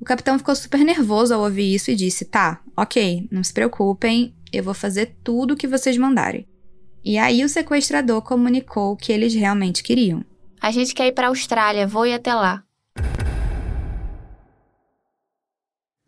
O 0.00 0.04
capitão 0.04 0.38
ficou 0.38 0.54
super 0.54 0.80
nervoso 0.84 1.34
ao 1.34 1.42
ouvir 1.42 1.74
isso 1.74 1.90
e 1.90 1.96
disse: 1.96 2.24
Tá, 2.24 2.60
ok, 2.76 3.28
não 3.30 3.42
se 3.42 3.52
preocupem, 3.52 4.34
eu 4.52 4.62
vou 4.62 4.74
fazer 4.74 5.16
tudo 5.22 5.54
o 5.54 5.56
que 5.56 5.66
vocês 5.66 5.96
mandarem. 5.96 6.46
E 7.04 7.18
aí 7.18 7.44
o 7.44 7.48
sequestrador 7.48 8.22
comunicou 8.22 8.92
o 8.92 8.96
que 8.96 9.12
eles 9.12 9.34
realmente 9.34 9.82
queriam. 9.82 10.24
A 10.60 10.70
gente 10.70 10.94
quer 10.94 11.08
ir 11.08 11.12
para 11.12 11.26
a 11.26 11.30
Austrália, 11.30 11.86
vou 11.86 12.06
ir 12.06 12.14
até 12.14 12.32
lá. 12.32 12.62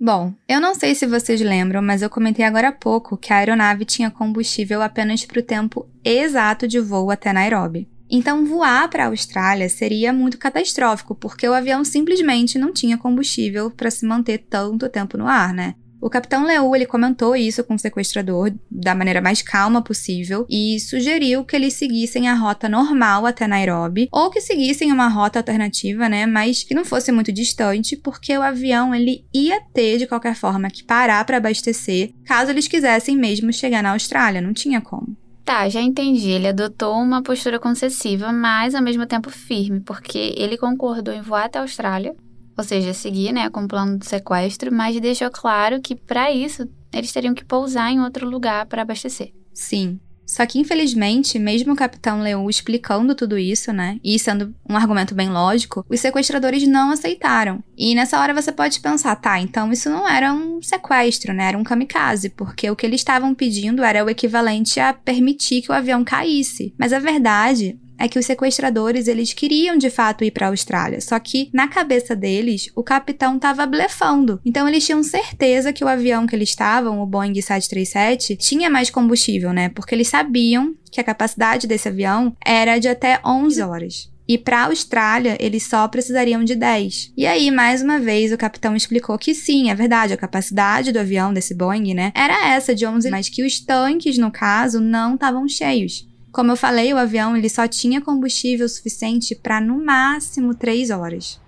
Bom, 0.05 0.35
eu 0.47 0.61
não 0.61 0.75
sei 0.75 0.95
se 0.95 1.07
vocês 1.07 1.41
lembram, 1.41 1.81
mas 1.81 2.03
eu 2.03 2.11
comentei 2.11 2.45
agora 2.45 2.69
há 2.69 2.73
pouco 2.73 3.17
que 3.17 3.33
a 3.33 3.37
aeronave 3.37 3.87
tinha 3.87 4.11
combustível 4.11 4.83
apenas 4.83 5.25
para 5.25 5.41
o 5.41 5.43
tempo 5.43 5.89
exato 6.05 6.69
de 6.69 6.79
voo 6.79 7.11
até 7.11 7.33
Nairobi. 7.33 7.89
Então, 8.11 8.45
voar 8.45 8.87
para 8.91 9.05
a 9.05 9.07
Austrália 9.07 9.67
seria 9.67 10.13
muito 10.13 10.37
catastrófico, 10.37 11.15
porque 11.15 11.49
o 11.49 11.55
avião 11.55 11.83
simplesmente 11.83 12.59
não 12.59 12.71
tinha 12.71 12.99
combustível 12.99 13.71
para 13.71 13.91
se 13.91 14.05
manter 14.05 14.45
tanto 14.47 14.91
tempo 14.91 15.17
no 15.17 15.27
ar, 15.27 15.55
né? 15.55 15.75
O 16.05 16.11
capitão 16.11 16.45
Leu 16.45 16.77
ele 16.77 16.85
comentou 16.85 17.35
isso 17.35 17.65
com 17.65 17.77
o 17.77 17.79
sequestrador 17.79 18.53
da 18.71 18.95
maneira 18.95 19.23
mais 19.23 19.41
calma 19.41 19.81
possível 19.81 20.45
e 20.51 20.79
sugeriu 20.79 21.47
que 21.47 21.57
eles 21.57 21.73
seguissem 21.73 22.29
a 22.29 22.35
rota 22.35 22.69
normal 22.69 23.25
até 23.25 23.47
Nairobi 23.47 24.11
ou 24.13 24.29
que 24.29 24.39
seguissem 24.39 24.93
uma 24.93 25.09
rota 25.09 25.39
alternativa, 25.39 26.07
né, 26.07 26.27
mas 26.27 26.63
que 26.63 26.75
não 26.75 26.85
fosse 26.85 27.11
muito 27.11 27.33
distante, 27.33 27.97
porque 27.97 28.37
o 28.37 28.43
avião 28.43 28.95
ele 28.95 29.25
ia 29.33 29.59
ter 29.73 29.97
de 29.97 30.07
qualquer 30.07 30.35
forma 30.35 30.69
que 30.69 30.85
parar 30.85 31.25
para 31.25 31.39
abastecer, 31.39 32.13
caso 32.27 32.51
eles 32.51 32.69
quisessem 32.69 33.17
mesmo 33.17 33.51
chegar 33.51 33.83
na 33.83 33.93
Austrália, 33.93 34.43
não 34.43 34.53
tinha 34.53 34.83
como. 34.83 35.17
Tá, 35.43 35.69
já 35.69 35.81
entendi. 35.81 36.31
Ele 36.31 36.49
adotou 36.49 36.95
uma 36.97 37.23
postura 37.23 37.59
concessiva, 37.59 38.33
mas 38.33 38.75
ao 38.75 38.83
mesmo 38.83 39.07
tempo 39.07 39.31
firme, 39.31 39.81
porque 39.81 40.35
ele 40.37 40.57
concordou 40.57 41.13
em 41.15 41.21
voar 41.21 41.45
até 41.45 41.59
a 41.59 41.63
Austrália 41.63 42.15
ou 42.57 42.65
seja, 42.65 42.95
seguir 42.95 43.33
né, 43.33 43.51
com 43.51 43.65
o 43.65 43.69
plano 43.69 43.99
do 43.99 44.05
sequestro, 44.05 44.73
mas 44.73 44.99
deixou 45.01 45.31
claro 45.31 45.81
que 45.81 45.95
para 45.95 46.31
isso 46.31 46.69
eles 46.93 47.13
teriam 47.13 47.35
que 47.35 47.45
pousar 47.45 47.91
em 47.91 48.01
outro 48.01 48.29
lugar 48.29 48.67
para 48.67 48.83
abastecer. 48.83 49.33
Sim. 49.53 49.99
Só 50.27 50.47
que, 50.47 50.59
infelizmente, 50.59 51.39
mesmo 51.39 51.75
o 51.75 51.77
capitão 51.77 52.23
Leu 52.23 52.49
explicando 52.49 53.15
tudo 53.15 53.37
isso, 53.37 53.73
né, 53.73 53.99
e 54.03 54.19
sendo 54.19 54.55
um 54.69 54.77
argumento 54.77 55.15
bem 55.15 55.29
lógico, 55.29 55.85
os 55.89 56.01
sequestradores 56.01 56.67
não 56.67 56.91
aceitaram. 56.91 57.63
E 57.77 57.95
nessa 57.95 58.19
hora 58.19 58.33
você 58.33 58.51
pode 58.51 58.81
pensar, 58.81 59.15
tá, 59.17 59.39
então 59.39 59.71
isso 59.71 59.91
não 59.91 60.09
era 60.09 60.33
um 60.33 60.63
sequestro, 60.63 61.35
né, 61.35 61.49
era 61.49 61.59
um 61.59 61.65
kamikaze, 61.65 62.31
porque 62.31 62.71
o 62.71 62.77
que 62.77 62.87
eles 62.87 63.01
estavam 63.01 63.35
pedindo 63.35 63.85
era 63.85 64.05
o 64.05 64.09
equivalente 64.09 64.81
a 64.81 64.93
permitir 64.93 65.63
que 65.63 65.71
o 65.71 65.75
avião 65.75 66.03
caísse. 66.03 66.75
Mas 66.79 66.93
a 66.93 66.99
verdade 66.99 67.79
é 67.99 68.09
que 68.09 68.19
os 68.19 68.27
sequestradores 68.27 69.09
eles 69.09 69.33
queriam 69.33 69.77
de 69.77 69.91
fato 69.91 70.25
ir 70.25 70.31
para 70.31 70.47
a 70.47 70.51
Austrália, 70.51 71.01
só 71.01 71.19
que 71.19 71.49
na 71.53 71.69
cabeça 71.69 72.15
deles 72.15 72.71
o 72.75 72.83
capitão 72.83 73.37
estava 73.37 73.67
blefando. 73.67 74.41
Então 74.45 74.69
eles 74.69 74.85
tinham 74.85 75.03
certeza 75.03 75.73
que 75.73 75.85
o 75.85 75.89
avião 75.89 76.27
que 76.27 76.35
eles 76.35 76.51
estavam, 76.51 77.01
o 77.01 77.07
Boeing 77.07 77.35
737, 77.35 78.37
tinha 78.37 78.71
mais 78.71 78.91
combustível, 78.91 79.53
né? 79.53 79.69
Porque 79.69 79.95
eles 79.95 80.09
sabiam 80.09 80.75
que 80.91 81.01
a 81.01 81.05
capacidade 81.05 81.67
desse 81.67 81.89
avião 81.89 82.37
era 82.45 82.79
de 82.79 82.89
até 82.89 83.21
11 83.25 83.63
horas. 83.63 84.15
E 84.27 84.39
para 84.39 84.61
a 84.61 84.65
Austrália, 84.67 85.37
eles 85.39 85.65
só 85.65 85.87
precisariam 85.87 86.43
de 86.43 86.55
10. 86.55 87.13
E 87.17 87.27
aí, 87.27 87.51
mais 87.51 87.83
uma 87.83 87.99
vez, 87.99 88.33
o 88.33 88.39
capitão 88.39 88.75
explicou 88.75 89.19
que 89.19 89.35
sim, 89.35 89.71
é 89.71 89.75
verdade, 89.75 90.15
a 90.15 90.17
capacidade 90.17 90.93
do 90.93 90.99
avião 90.99 91.33
desse 91.33 91.55
Boeing, 91.55 91.93
né, 91.93 92.11
era 92.15 92.49
essa 92.49 92.75
de 92.75 92.87
11, 92.87 93.11
mas 93.11 93.29
que 93.29 93.45
os 93.45 93.61
tanques, 93.61 94.17
no 94.17 94.31
caso, 94.31 94.81
não 94.81 95.15
estavam 95.15 95.47
cheios. 95.47 96.09
Como 96.35 96.51
eu 96.51 96.57
falei, 96.57 96.93
o 96.93 96.99
avião 96.99 97.37
ele 97.37 97.49
só 97.49 97.69
tinha 97.69 98.01
combustível 98.01 98.69
suficiente 98.69 99.37
para 99.37 99.61
no 99.61 99.85
máximo 99.85 100.53
3 100.53 100.91
horas. 100.91 101.41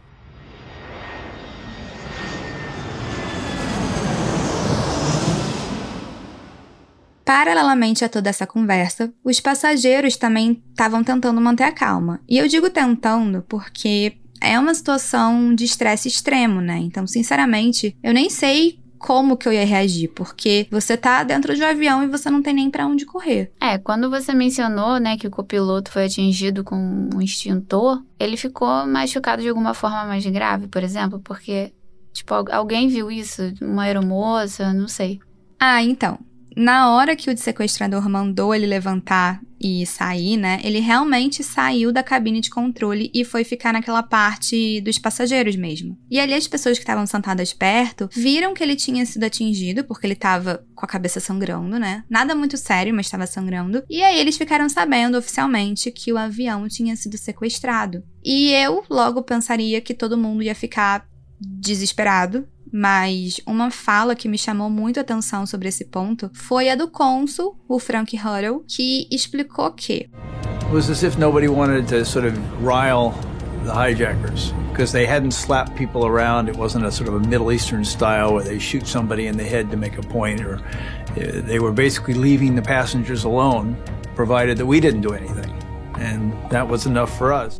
Paralelamente 7.24 8.04
a 8.04 8.08
toda 8.08 8.30
essa 8.30 8.46
conversa, 8.46 9.12
os 9.24 9.40
passageiros 9.40 10.16
também 10.16 10.62
estavam 10.70 11.02
tentando 11.02 11.40
manter 11.40 11.64
a 11.64 11.72
calma. 11.72 12.20
E 12.28 12.38
eu 12.38 12.46
digo 12.46 12.70
tentando 12.70 13.44
porque 13.48 14.18
é 14.40 14.56
uma 14.56 14.72
situação 14.72 15.52
de 15.52 15.64
estresse 15.64 16.06
extremo, 16.06 16.60
né? 16.60 16.78
Então, 16.78 17.08
sinceramente, 17.08 17.96
eu 18.04 18.14
nem 18.14 18.30
sei 18.30 18.78
como 18.98 19.36
que 19.36 19.48
eu 19.48 19.52
ia 19.52 19.64
reagir, 19.64 20.08
porque 20.08 20.66
você 20.70 20.96
tá 20.96 21.22
dentro 21.22 21.54
de 21.54 21.62
um 21.62 21.66
avião 21.66 22.02
e 22.02 22.06
você 22.06 22.30
não 22.30 22.42
tem 22.42 22.54
nem 22.54 22.70
para 22.70 22.86
onde 22.86 23.06
correr. 23.06 23.52
É, 23.60 23.78
quando 23.78 24.10
você 24.10 24.32
mencionou, 24.32 24.98
né, 24.98 25.16
que 25.16 25.26
o 25.26 25.30
copiloto 25.30 25.90
foi 25.90 26.04
atingido 26.06 26.64
com 26.64 26.76
um 27.14 27.20
extintor, 27.20 28.02
ele 28.18 28.36
ficou 28.36 28.86
machucado 28.86 29.42
de 29.42 29.48
alguma 29.48 29.74
forma 29.74 30.04
mais 30.04 30.24
grave, 30.26 30.66
por 30.68 30.82
exemplo, 30.82 31.20
porque 31.20 31.72
tipo 32.12 32.32
alguém 32.34 32.88
viu 32.88 33.10
isso, 33.10 33.52
uma 33.60 33.84
aeromoça, 33.84 34.72
não 34.72 34.88
sei. 34.88 35.20
Ah, 35.58 35.82
então, 35.82 36.18
na 36.56 36.90
hora 36.90 37.14
que 37.14 37.30
o 37.30 37.36
sequestrador 37.36 38.08
mandou 38.08 38.54
ele 38.54 38.66
levantar 38.66 39.40
e 39.66 39.84
sair, 39.84 40.36
né? 40.36 40.60
Ele 40.62 40.78
realmente 40.78 41.42
saiu 41.42 41.92
da 41.92 42.02
cabine 42.02 42.40
de 42.40 42.50
controle 42.50 43.10
e 43.12 43.24
foi 43.24 43.42
ficar 43.42 43.72
naquela 43.72 44.02
parte 44.02 44.80
dos 44.80 44.96
passageiros 44.96 45.56
mesmo. 45.56 45.98
E 46.08 46.20
ali 46.20 46.34
as 46.34 46.46
pessoas 46.46 46.78
que 46.78 46.84
estavam 46.84 47.04
sentadas 47.04 47.52
perto 47.52 48.08
viram 48.12 48.54
que 48.54 48.62
ele 48.62 48.76
tinha 48.76 49.04
sido 49.04 49.24
atingido, 49.24 49.82
porque 49.82 50.06
ele 50.06 50.14
estava 50.14 50.64
com 50.74 50.84
a 50.84 50.88
cabeça 50.88 51.18
sangrando, 51.18 51.78
né? 51.80 52.04
Nada 52.08 52.34
muito 52.34 52.56
sério, 52.56 52.94
mas 52.94 53.06
estava 53.06 53.26
sangrando. 53.26 53.82
E 53.90 54.02
aí 54.02 54.20
eles 54.20 54.36
ficaram 54.36 54.68
sabendo 54.68 55.18
oficialmente 55.18 55.90
que 55.90 56.12
o 56.12 56.18
avião 56.18 56.68
tinha 56.68 56.94
sido 56.94 57.18
sequestrado. 57.18 58.04
E 58.24 58.50
eu 58.52 58.84
logo 58.88 59.22
pensaria 59.22 59.80
que 59.80 59.94
todo 59.94 60.16
mundo 60.16 60.42
ia 60.42 60.54
ficar 60.54 61.06
desesperado, 61.40 62.46
mas 62.76 63.40
uma 63.46 63.70
fala 63.70 64.14
que 64.14 64.28
me 64.28 64.36
chamou 64.36 64.68
muito 64.68 64.98
a 64.98 65.00
atenção 65.00 65.46
sobre 65.46 65.68
esse 65.68 65.86
ponto 65.86 66.30
foi 66.34 66.68
a 66.68 66.74
do 66.74 66.88
cônsul, 66.90 67.56
o 67.66 67.78
Frank 67.78 68.14
Huddle, 68.14 68.62
que 68.68 69.08
explicou 69.10 69.72
que 69.72 70.10
It 70.60 70.74
was 70.74 70.90
as 70.90 71.02
if 71.02 71.16
nobody 71.16 71.48
wanted 71.48 71.88
to 71.88 72.04
sort 72.04 72.26
of 72.26 72.36
rile 72.62 73.14
the 73.64 73.72
hijackers 73.72 74.52
because 74.70 74.92
they 74.92 75.06
hadn't 75.06 75.32
slapped 75.32 75.74
people 75.74 76.04
around. 76.04 76.50
It 76.50 76.56
wasn't 76.56 76.84
a 76.84 76.90
sort 76.90 77.08
of 77.08 77.14
a 77.14 77.20
Middle 77.20 77.50
Eastern 77.50 77.82
style 77.82 78.34
where 78.34 78.44
they 78.44 78.58
shoot 78.58 78.86
somebody 78.86 79.26
in 79.26 79.38
the 79.38 79.44
head 79.44 79.70
to 79.70 79.78
make 79.78 79.96
a 79.96 80.02
point, 80.02 80.42
or 80.42 80.56
uh, 80.56 81.40
they 81.46 81.58
were 81.58 81.72
basically 81.72 82.12
leaving 82.12 82.56
the 82.56 82.62
passengers 82.62 83.24
alone, 83.24 83.74
provided 84.14 84.58
that 84.58 84.66
we 84.66 84.80
didn't 84.80 85.00
do 85.00 85.14
anything, 85.14 85.50
and 85.98 86.34
that 86.50 86.68
was 86.68 86.84
enough 86.84 87.16
for 87.16 87.32
us. 87.32 87.58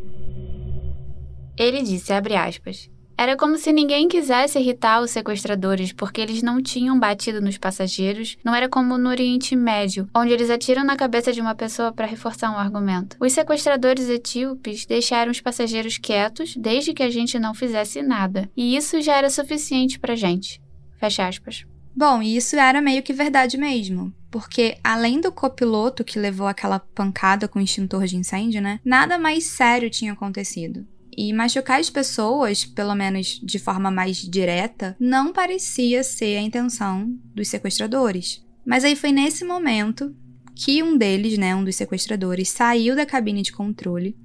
Ele 1.58 1.82
disse, 1.82 2.12
abre 2.12 2.37
aspas, 2.37 2.90
Era 3.18 3.35
como 3.35 3.56
se 3.56 3.73
ninguém 3.73 4.08
quisesse 4.08 4.58
irritar 4.58 5.00
os 5.00 5.11
sequestradores 5.11 5.90
porque 5.90 6.20
eles 6.20 6.42
não 6.42 6.62
tinham 6.62 6.99
batido 6.99 7.40
nos 7.40 7.56
passageiros. 7.56 8.37
Não 8.44 8.54
era 8.54 8.68
como 8.68 8.99
no 8.99 9.08
Oriente 9.08 9.56
Médio, 9.56 10.06
onde 10.14 10.32
eles 10.32 10.50
atiram 10.50 10.85
na 10.85 10.96
cabeça 10.96 11.32
de 11.32 11.40
uma 11.40 11.54
pessoa 11.54 11.92
para 11.92 12.06
reforçar 12.06 12.50
um 12.50 12.58
argumento. 12.58 13.16
Os 13.18 13.32
sequestradores 13.32 14.11
etíopes 14.11 14.85
deixaram 14.85 15.32
os 15.32 15.40
passageiros 15.40 15.96
quietos 15.96 16.54
desde 16.56 16.92
que 16.92 17.02
a 17.02 17.11
gente 17.11 17.38
não 17.38 17.54
fizesse 17.54 18.02
nada. 18.02 18.50
E 18.54 18.76
isso 18.76 19.00
já 19.00 19.16
era 19.16 19.30
suficiente 19.30 19.99
pra 19.99 20.14
gente. 20.14 20.61
Fecha 20.99 21.26
aspas. 21.26 21.64
Bom, 21.94 22.20
e 22.20 22.37
isso 22.37 22.57
era 22.57 22.83
meio 22.83 23.02
que 23.02 23.14
verdade 23.14 23.57
mesmo. 23.57 24.12
Porque 24.31 24.76
além 24.85 25.18
do 25.18 25.33
copiloto 25.33 26.05
que 26.05 26.18
levou 26.18 26.46
aquela 26.46 26.79
pancada 26.79 27.48
com 27.48 27.59
o 27.59 27.62
extintor 27.62 28.05
de 28.05 28.18
incêndio, 28.18 28.61
né? 28.61 28.79
Nada 28.85 29.16
mais 29.16 29.44
sério 29.44 29.88
tinha 29.88 30.12
acontecido. 30.12 30.87
E 31.16 31.33
machucar 31.33 31.81
as 31.81 31.88
pessoas, 31.88 32.64
pelo 32.64 32.94
menos 32.94 33.40
de 33.42 33.59
forma 33.59 33.90
mais 33.90 34.18
direta, 34.18 34.96
não 35.00 35.33
parecia 35.33 36.02
ser 36.02 36.37
a 36.37 36.42
intenção 36.42 37.09
dos 37.35 37.48
sequestradores. 37.48 38.44
Mas 38.64 38.85
aí 38.85 38.94
foi 38.94 39.12
nesse 39.12 39.44
momento 39.44 40.14
que 40.55 40.83
um 40.83 40.96
deles, 40.96 41.38
né, 41.38 41.55
um 41.55 41.64
dos 41.64 41.76
sequestradores, 41.76 42.48
saiu 42.48 42.96
da 42.96 43.07
cabine 43.07 43.42
de 43.42 43.52
controle, 43.52 44.16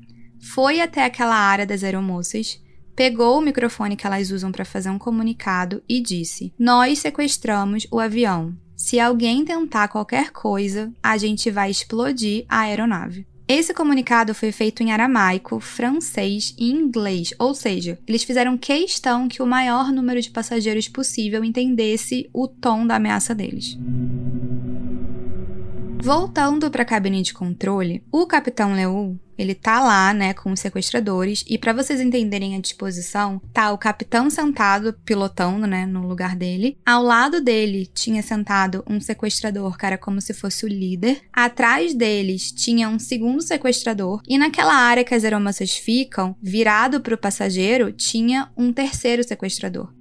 foi 0.42 0.82
até 0.82 1.06
aquela 1.06 1.36
área 1.36 1.66
das 1.66 1.84
aeromoças, 1.84 2.60
pegou 2.96 3.38
o 3.38 3.42
microfone 3.42 3.96
que 3.96 4.08
elas 4.08 4.32
usam 4.32 4.52
para 4.52 4.66
fazer 4.66 4.90
um 4.90 4.98
comunicado 4.98 5.84
e 5.88 6.02
disse: 6.02 6.54
Nós 6.58 7.00
sequestramos 7.00 7.86
o 7.92 8.00
avião. 8.00 8.58
Se 8.76 9.00
alguém 9.00 9.46
tentar 9.46 9.90
qualquer 9.90 10.32
coisa, 10.32 10.92
a 11.04 11.16
gente 11.16 11.52
vai 11.52 11.70
explodir 11.70 12.46
a 12.50 12.62
aeronave. 12.62 13.28
Esse 13.54 13.74
comunicado 13.74 14.34
foi 14.34 14.50
feito 14.54 14.82
em 14.82 14.94
aramaico, 14.94 15.60
francês 15.60 16.56
e 16.58 16.72
inglês, 16.72 17.34
ou 17.38 17.54
seja, 17.54 18.00
eles 18.08 18.24
fizeram 18.24 18.58
questão 18.58 19.28
que 19.28 19.44
o 19.44 19.46
maior 19.46 19.92
número 19.92 20.22
de 20.22 20.30
passageiros 20.30 20.88
possível 20.88 21.44
entendesse 21.44 22.30
o 22.32 22.48
tom 22.48 22.88
da 22.88 22.96
ameaça 22.96 23.36
deles. 23.36 23.78
Voltando 26.04 26.72
para 26.72 26.82
a 26.82 26.86
cabine 26.86 27.22
de 27.22 27.32
controle, 27.32 28.04
o 28.12 28.26
capitão 28.26 28.74
Leu, 28.74 29.20
ele 29.38 29.54
tá 29.54 29.80
lá, 29.80 30.12
né, 30.16 30.34
com 30.34 30.52
os 30.52 30.60
sequestradores, 30.60 31.46
e 31.48 31.60
para 31.60 31.74
vocês 31.74 32.02
entenderem 32.02 32.56
a 32.56 32.60
disposição, 32.60 33.40
tá 33.54 33.72
o 33.72 33.78
capitão 33.78 34.28
sentado 34.28 34.94
pilotando, 35.06 35.68
né, 35.68 35.86
no 35.86 36.08
lugar 36.08 36.36
dele. 36.36 36.76
Ao 36.84 37.04
lado 37.04 37.40
dele 37.40 37.86
tinha 37.86 38.24
sentado 38.24 38.84
um 38.90 39.00
sequestrador, 39.00 39.78
cara, 39.78 39.96
como 39.96 40.20
se 40.20 40.34
fosse 40.34 40.66
o 40.66 40.68
líder. 40.68 41.22
Atrás 41.32 41.94
deles 41.94 42.52
tinha 42.52 42.90
um 42.90 42.98
segundo 42.98 43.44
sequestrador, 43.44 44.24
e 44.28 44.40
naquela 44.40 44.74
área 44.74 45.04
que 45.04 45.14
as 45.14 45.24
aeromoças 45.24 45.72
ficam, 45.72 46.36
virado 46.42 47.00
para 47.00 47.14
o 47.14 47.18
passageiro, 47.18 47.92
tinha 47.92 48.50
um 48.58 48.74
terceiro 48.74 49.24
sequestrador. 49.24 49.94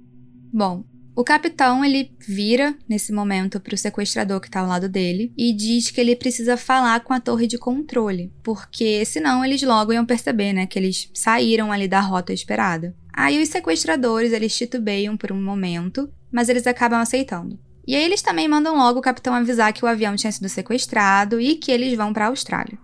Bom, 0.51 0.83
o 1.13 1.23
capitão 1.23 1.83
ele 1.83 2.15
vira 2.19 2.75
nesse 2.87 3.11
momento 3.11 3.59
para 3.59 3.75
o 3.75 3.77
sequestrador 3.77 4.39
que 4.39 4.47
está 4.47 4.61
ao 4.61 4.67
lado 4.67 4.87
dele 4.87 5.33
e 5.37 5.53
diz 5.53 5.91
que 5.91 5.99
ele 5.99 6.15
precisa 6.15 6.55
falar 6.55 7.01
com 7.01 7.13
a 7.13 7.19
torre 7.19 7.47
de 7.47 7.57
controle, 7.57 8.33
porque 8.41 9.03
senão 9.05 9.43
eles 9.43 9.61
logo 9.61 9.91
iam 9.91 10.05
perceber, 10.05 10.53
né, 10.53 10.65
que 10.65 10.79
eles 10.79 11.11
saíram 11.13 11.71
ali 11.71 11.87
da 11.87 11.99
rota 11.99 12.31
esperada. 12.31 12.95
Aí 13.13 13.41
os 13.41 13.49
sequestradores 13.49 14.31
eles 14.31 14.55
titubeiam 14.55 15.17
por 15.17 15.31
um 15.31 15.43
momento, 15.43 16.11
mas 16.31 16.47
eles 16.47 16.65
acabam 16.65 16.99
aceitando. 16.99 17.59
E 17.85 17.95
aí 17.95 18.03
eles 18.03 18.21
também 18.21 18.47
mandam 18.47 18.77
logo 18.77 18.99
o 18.99 19.01
capitão 19.01 19.33
avisar 19.33 19.73
que 19.73 19.83
o 19.83 19.87
avião 19.87 20.15
tinha 20.15 20.31
sido 20.31 20.47
sequestrado 20.47 21.41
e 21.41 21.55
que 21.55 21.71
eles 21.71 21.97
vão 21.97 22.13
para 22.13 22.25
a 22.25 22.27
Austrália. 22.29 22.77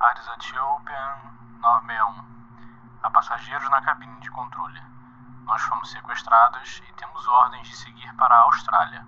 Ares 0.00 0.24
Ethiopian 0.36 1.28
961. 1.60 2.28
Há 3.02 3.10
passageiros 3.10 3.70
na 3.70 3.80
cabine 3.82 4.20
de 4.20 4.30
controle. 4.30 4.80
Nós 5.48 5.62
fomos 5.62 5.90
sequestrados 5.90 6.82
e 6.88 6.92
temos 7.00 7.26
ordens 7.26 7.66
de 7.66 7.76
seguir 7.76 8.14
para 8.16 8.34
a 8.34 8.42
Austrália. 8.42 9.06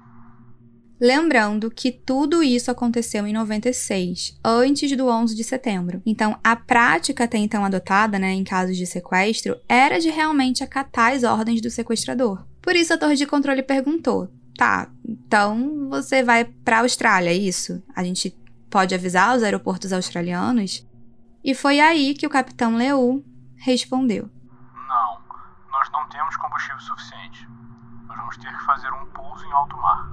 Lembrando 0.99 1.71
que 1.71 1.93
tudo 1.93 2.43
isso 2.43 2.71
aconteceu 2.71 3.27
em 3.27 3.33
96, 3.33 4.39
antes 4.45 4.95
do 4.97 5.09
11 5.09 5.35
de 5.35 5.45
setembro. 5.45 6.03
Então, 6.05 6.39
a 6.43 6.57
prática 6.57 7.25
até 7.25 7.39
então 7.39 7.65
adotada, 7.65 8.19
né, 8.19 8.33
em 8.33 8.45
casos 8.45 8.77
de 8.77 8.87
sequestro, 8.87 9.59
era 9.69 9.99
de 9.99 10.11
realmente 10.11 10.65
acatar 10.65 11.13
as 11.13 11.23
ordens 11.23 11.61
do 11.61 11.71
sequestrador. 11.71 12.45
Por 12.61 12.75
isso, 12.75 12.93
a 12.93 12.99
torre 12.99 13.17
de 13.17 13.27
controle 13.27 13.63
perguntou: 13.63 14.31
tá, 14.57 14.91
então 15.07 15.89
você 15.89 16.23
vai 16.23 16.45
para 16.45 16.79
a 16.79 16.81
Austrália, 16.81 17.31
é 17.31 17.35
isso? 17.35 17.83
A 17.95 18.05
gente 18.05 18.37
pode 18.69 18.95
avisar 18.95 19.37
os 19.37 19.43
aeroportos 19.43 19.93
australianos? 19.93 20.87
E 21.43 21.55
foi 21.55 21.81
aí 21.81 22.13
que 22.13 22.27
o 22.27 22.31
capitão 22.31 22.77
Leu 22.77 23.25
respondeu: 23.57 24.29
combustível 26.61 26.81
suficiente. 26.81 27.49
Nós 28.07 28.17
vamos 28.19 28.37
ter 28.37 28.49
que 28.49 28.65
fazer 28.65 28.89
um 28.93 29.07
pouso 29.07 29.45
em 29.47 29.53
alto 29.53 29.77
mar. 29.77 30.11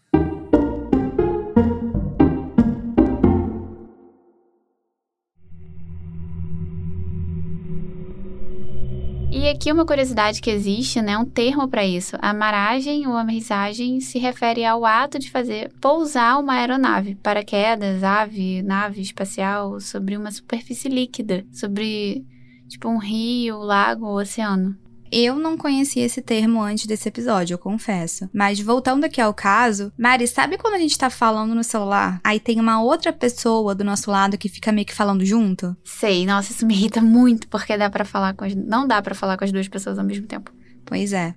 E 9.32 9.50
aqui 9.50 9.72
uma 9.72 9.86
curiosidade 9.86 10.42
que 10.42 10.50
existe, 10.50 11.02
né, 11.02 11.18
um 11.18 11.26
termo 11.26 11.68
para 11.68 11.86
isso. 11.86 12.16
A 12.20 12.34
maragem 12.34 13.06
ou 13.06 13.16
aterrissagem 13.16 14.00
se 14.00 14.18
refere 14.18 14.64
ao 14.64 14.86
ato 14.86 15.20
de 15.20 15.30
fazer 15.30 15.72
pousar 15.82 16.40
uma 16.40 16.54
aeronave, 16.54 17.16
paraquedas, 17.16 18.02
ave, 18.02 18.64
nave 18.64 19.02
espacial 19.02 19.80
sobre 19.80 20.16
uma 20.18 20.32
superfície 20.32 20.88
líquida, 20.88 21.46
sobre 21.52 22.26
tipo 22.68 22.88
um 22.88 22.98
rio, 22.98 23.60
lago 23.60 24.08
ou 24.08 24.20
oceano. 24.20 24.76
Eu 25.18 25.38
não 25.38 25.56
conhecia 25.56 26.04
esse 26.04 26.22
termo 26.22 26.62
antes 26.62 26.86
desse 26.86 27.08
episódio, 27.08 27.54
eu 27.54 27.58
confesso. 27.58 28.30
Mas 28.34 28.60
voltando 28.60 29.06
aqui 29.06 29.22
ao 29.22 29.34
caso, 29.34 29.90
Mari, 29.98 30.28
sabe 30.28 30.58
quando 30.58 30.74
a 30.74 30.78
gente 30.78 30.98
tá 30.98 31.10
falando 31.10 31.56
no 31.56 31.64
celular, 31.64 32.20
aí 32.22 32.38
tem 32.38 32.60
uma 32.60 32.82
outra 32.82 33.14
pessoa 33.14 33.74
do 33.74 33.86
nosso 33.86 34.12
lado 34.12 34.38
que 34.38 34.50
fica 34.50 34.74
meio 34.74 34.86
que 34.86 34.94
falando 34.94 35.24
junto? 35.24 35.74
Sei, 35.86 36.26
nossa, 36.26 36.52
isso 36.52 36.66
me 36.66 36.74
irrita 36.74 37.02
muito, 37.02 37.48
porque 37.48 37.78
dá 37.78 37.90
para 37.90 38.04
falar 38.04 38.34
com 38.34 38.44
as... 38.44 38.54
não 38.54 38.86
dá 38.86 39.02
para 39.02 39.16
falar 39.16 39.38
com 39.38 39.46
as 39.46 39.54
duas 39.54 39.70
pessoas 39.70 39.98
ao 39.98 40.04
mesmo 40.04 40.28
tempo. 40.28 40.52
Pois 40.86 41.14
é. 41.14 41.34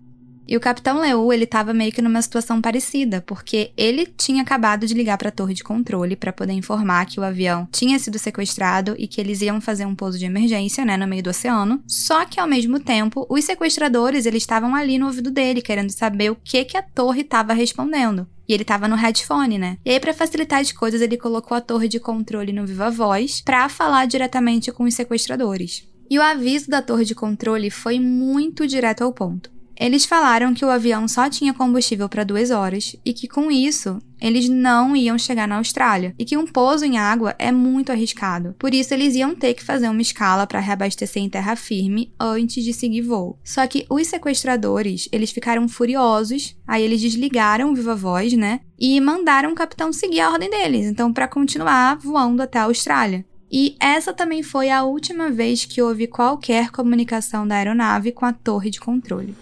E 0.48 0.56
o 0.56 0.60
Capitão 0.60 1.02
Leu, 1.02 1.30
ele 1.30 1.44
tava 1.44 1.74
meio 1.74 1.92
que 1.92 2.00
numa 2.00 2.22
situação 2.22 2.58
parecida, 2.58 3.22
porque 3.26 3.70
ele 3.76 4.06
tinha 4.06 4.40
acabado 4.40 4.86
de 4.86 4.94
ligar 4.94 5.18
para 5.18 5.28
a 5.28 5.32
torre 5.32 5.52
de 5.52 5.62
controle 5.62 6.16
para 6.16 6.32
poder 6.32 6.54
informar 6.54 7.04
que 7.04 7.20
o 7.20 7.22
avião 7.22 7.68
tinha 7.70 7.98
sido 7.98 8.18
sequestrado 8.18 8.94
e 8.98 9.06
que 9.06 9.20
eles 9.20 9.42
iam 9.42 9.60
fazer 9.60 9.84
um 9.84 9.94
pouso 9.94 10.18
de 10.18 10.24
emergência, 10.24 10.86
né, 10.86 10.96
no 10.96 11.06
meio 11.06 11.22
do 11.22 11.28
oceano. 11.28 11.82
Só 11.86 12.24
que 12.24 12.40
ao 12.40 12.48
mesmo 12.48 12.80
tempo, 12.80 13.26
os 13.28 13.44
sequestradores, 13.44 14.24
eles 14.24 14.42
estavam 14.42 14.74
ali 14.74 14.96
no 14.96 15.04
ouvido 15.04 15.30
dele, 15.30 15.60
querendo 15.60 15.90
saber 15.90 16.30
o 16.30 16.36
que 16.42 16.64
que 16.64 16.78
a 16.78 16.82
torre 16.82 17.20
estava 17.20 17.52
respondendo. 17.52 18.26
E 18.48 18.54
ele 18.54 18.64
tava 18.64 18.88
no 18.88 18.96
headphone, 18.96 19.58
né? 19.58 19.76
E 19.84 19.90
aí, 19.90 20.00
para 20.00 20.14
facilitar 20.14 20.60
as 20.60 20.72
coisas, 20.72 21.02
ele 21.02 21.18
colocou 21.18 21.54
a 21.54 21.60
torre 21.60 21.88
de 21.88 22.00
controle 22.00 22.54
no 22.54 22.64
Viva 22.64 22.90
Voz 22.90 23.42
para 23.42 23.68
falar 23.68 24.06
diretamente 24.06 24.72
com 24.72 24.84
os 24.84 24.94
sequestradores. 24.94 25.86
E 26.10 26.18
o 26.18 26.22
aviso 26.22 26.70
da 26.70 26.80
torre 26.80 27.04
de 27.04 27.14
controle 27.14 27.68
foi 27.68 28.00
muito 28.00 28.66
direto 28.66 29.04
ao 29.04 29.12
ponto. 29.12 29.57
Eles 29.78 30.04
falaram 30.04 30.52
que 30.52 30.64
o 30.64 30.70
avião 30.70 31.06
só 31.06 31.30
tinha 31.30 31.54
combustível 31.54 32.08
para 32.08 32.24
duas 32.24 32.50
horas 32.50 32.96
e 33.04 33.12
que 33.12 33.28
com 33.28 33.48
isso 33.48 34.00
eles 34.20 34.48
não 34.48 34.96
iam 34.96 35.16
chegar 35.16 35.46
na 35.46 35.58
Austrália 35.58 36.12
e 36.18 36.24
que 36.24 36.36
um 36.36 36.44
pouso 36.44 36.84
em 36.84 36.98
água 36.98 37.36
é 37.38 37.52
muito 37.52 37.92
arriscado. 37.92 38.56
Por 38.58 38.74
isso 38.74 38.92
eles 38.92 39.14
iam 39.14 39.36
ter 39.36 39.54
que 39.54 39.62
fazer 39.62 39.88
uma 39.88 40.02
escala 40.02 40.48
para 40.48 40.58
reabastecer 40.58 41.22
em 41.22 41.30
terra 41.30 41.54
firme 41.54 42.12
antes 42.18 42.64
de 42.64 42.72
seguir 42.72 43.02
voo. 43.02 43.38
Só 43.44 43.64
que 43.68 43.86
os 43.88 44.08
sequestradores, 44.08 45.08
eles 45.12 45.30
ficaram 45.30 45.68
furiosos, 45.68 46.56
aí 46.66 46.82
eles 46.82 47.00
desligaram 47.00 47.70
o 47.70 47.74
viva 47.76 47.94
voz, 47.94 48.32
né? 48.32 48.60
E 48.76 49.00
mandaram 49.00 49.52
o 49.52 49.54
capitão 49.54 49.92
seguir 49.92 50.20
a 50.20 50.30
ordem 50.32 50.50
deles, 50.50 50.86
então 50.86 51.12
para 51.12 51.28
continuar 51.28 51.96
voando 51.98 52.42
até 52.42 52.58
a 52.58 52.64
Austrália. 52.64 53.24
E 53.50 53.76
essa 53.78 54.12
também 54.12 54.42
foi 54.42 54.70
a 54.70 54.82
última 54.82 55.30
vez 55.30 55.64
que 55.64 55.80
houve 55.80 56.08
qualquer 56.08 56.70
comunicação 56.70 57.46
da 57.46 57.54
aeronave 57.54 58.10
com 58.10 58.26
a 58.26 58.32
torre 58.32 58.70
de 58.70 58.80
controle. 58.80 59.36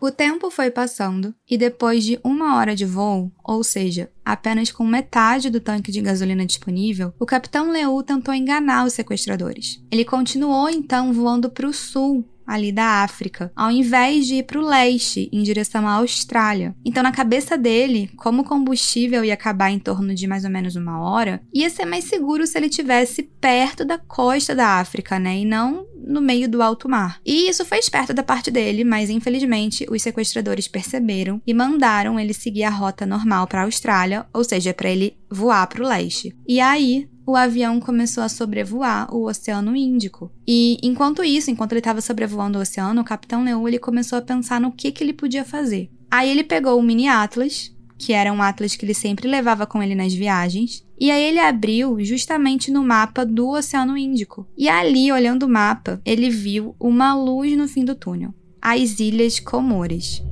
O 0.00 0.12
tempo 0.12 0.48
foi 0.48 0.70
passando 0.70 1.34
e 1.50 1.58
depois 1.58 2.04
de 2.04 2.20
uma 2.22 2.56
hora 2.56 2.76
de 2.76 2.84
voo, 2.84 3.32
ou 3.42 3.64
seja, 3.64 4.08
apenas 4.24 4.70
com 4.70 4.84
metade 4.84 5.50
do 5.50 5.60
tanque 5.60 5.90
de 5.90 6.00
gasolina 6.00 6.46
disponível, 6.46 7.12
o 7.18 7.26
capitão 7.26 7.72
Leu 7.72 8.00
tentou 8.04 8.32
enganar 8.32 8.86
os 8.86 8.92
sequestradores. 8.92 9.82
Ele 9.90 10.04
continuou 10.04 10.68
então 10.68 11.12
voando 11.12 11.50
para 11.50 11.66
o 11.66 11.72
sul 11.72 12.24
ali 12.48 12.72
da 12.72 13.02
África, 13.02 13.52
ao 13.54 13.70
invés 13.70 14.26
de 14.26 14.36
ir 14.36 14.44
para 14.44 14.58
o 14.58 14.66
leste, 14.66 15.28
em 15.30 15.42
direção 15.42 15.86
à 15.86 15.92
Austrália. 15.92 16.74
Então, 16.84 17.02
na 17.02 17.12
cabeça 17.12 17.58
dele, 17.58 18.10
como 18.16 18.40
o 18.40 18.44
combustível 18.44 19.22
ia 19.22 19.34
acabar 19.34 19.70
em 19.70 19.78
torno 19.78 20.14
de 20.14 20.26
mais 20.26 20.44
ou 20.44 20.50
menos 20.50 20.74
uma 20.74 20.98
hora, 20.98 21.42
ia 21.52 21.68
ser 21.68 21.84
mais 21.84 22.04
seguro 22.04 22.46
se 22.46 22.56
ele 22.56 22.70
tivesse 22.70 23.22
perto 23.22 23.84
da 23.84 23.98
costa 23.98 24.54
da 24.54 24.80
África, 24.80 25.18
né? 25.18 25.38
E 25.38 25.44
não 25.44 25.86
no 26.08 26.22
meio 26.22 26.48
do 26.48 26.62
alto 26.62 26.88
mar. 26.88 27.20
E 27.24 27.48
isso 27.48 27.64
foi 27.64 27.78
esperto 27.78 28.14
da 28.14 28.22
parte 28.22 28.50
dele, 28.50 28.82
mas 28.82 29.10
infelizmente 29.10 29.86
os 29.90 30.00
sequestradores 30.00 30.66
perceberam 30.66 31.40
e 31.46 31.52
mandaram 31.52 32.18
ele 32.18 32.32
seguir 32.32 32.64
a 32.64 32.70
rota 32.70 33.04
normal 33.04 33.46
para 33.46 33.60
a 33.60 33.64
Austrália, 33.64 34.26
ou 34.32 34.42
seja, 34.42 34.72
para 34.72 34.88
ele 34.88 35.16
voar 35.30 35.66
para 35.66 35.84
o 35.84 35.86
leste. 35.86 36.34
E 36.46 36.60
aí, 36.60 37.06
o 37.28 37.36
avião 37.36 37.78
começou 37.78 38.24
a 38.24 38.28
sobrevoar 38.28 39.14
o 39.14 39.28
Oceano 39.28 39.76
Índico. 39.76 40.32
E 40.46 40.78
enquanto 40.82 41.22
isso, 41.22 41.50
enquanto 41.50 41.72
ele 41.72 41.80
estava 41.80 42.00
sobrevoando 42.00 42.58
o 42.58 42.62
oceano, 42.62 43.02
o 43.02 43.04
Capitão 43.04 43.44
Leo 43.44 43.68
ele 43.68 43.78
começou 43.78 44.18
a 44.18 44.22
pensar 44.22 44.58
no 44.58 44.72
que, 44.72 44.90
que 44.90 45.04
ele 45.04 45.12
podia 45.12 45.44
fazer. 45.44 45.90
Aí 46.10 46.30
ele 46.30 46.42
pegou 46.42 46.78
o 46.78 46.82
mini 46.82 47.06
Atlas, 47.06 47.70
que 47.98 48.14
era 48.14 48.32
um 48.32 48.40
atlas 48.40 48.76
que 48.76 48.86
ele 48.86 48.94
sempre 48.94 49.28
levava 49.28 49.66
com 49.66 49.82
ele 49.82 49.94
nas 49.94 50.14
viagens, 50.14 50.82
e 50.98 51.10
aí 51.10 51.22
ele 51.22 51.38
abriu 51.38 52.02
justamente 52.02 52.70
no 52.70 52.82
mapa 52.82 53.26
do 53.26 53.50
Oceano 53.50 53.98
Índico. 53.98 54.48
E 54.56 54.66
ali, 54.66 55.12
olhando 55.12 55.42
o 55.42 55.50
mapa, 55.50 56.00
ele 56.06 56.30
viu 56.30 56.74
uma 56.80 57.14
luz 57.14 57.54
no 57.58 57.68
fim 57.68 57.84
do 57.84 57.94
túnel, 57.94 58.32
as 58.62 59.00
Ilhas 59.00 59.38
Comores. 59.38 60.22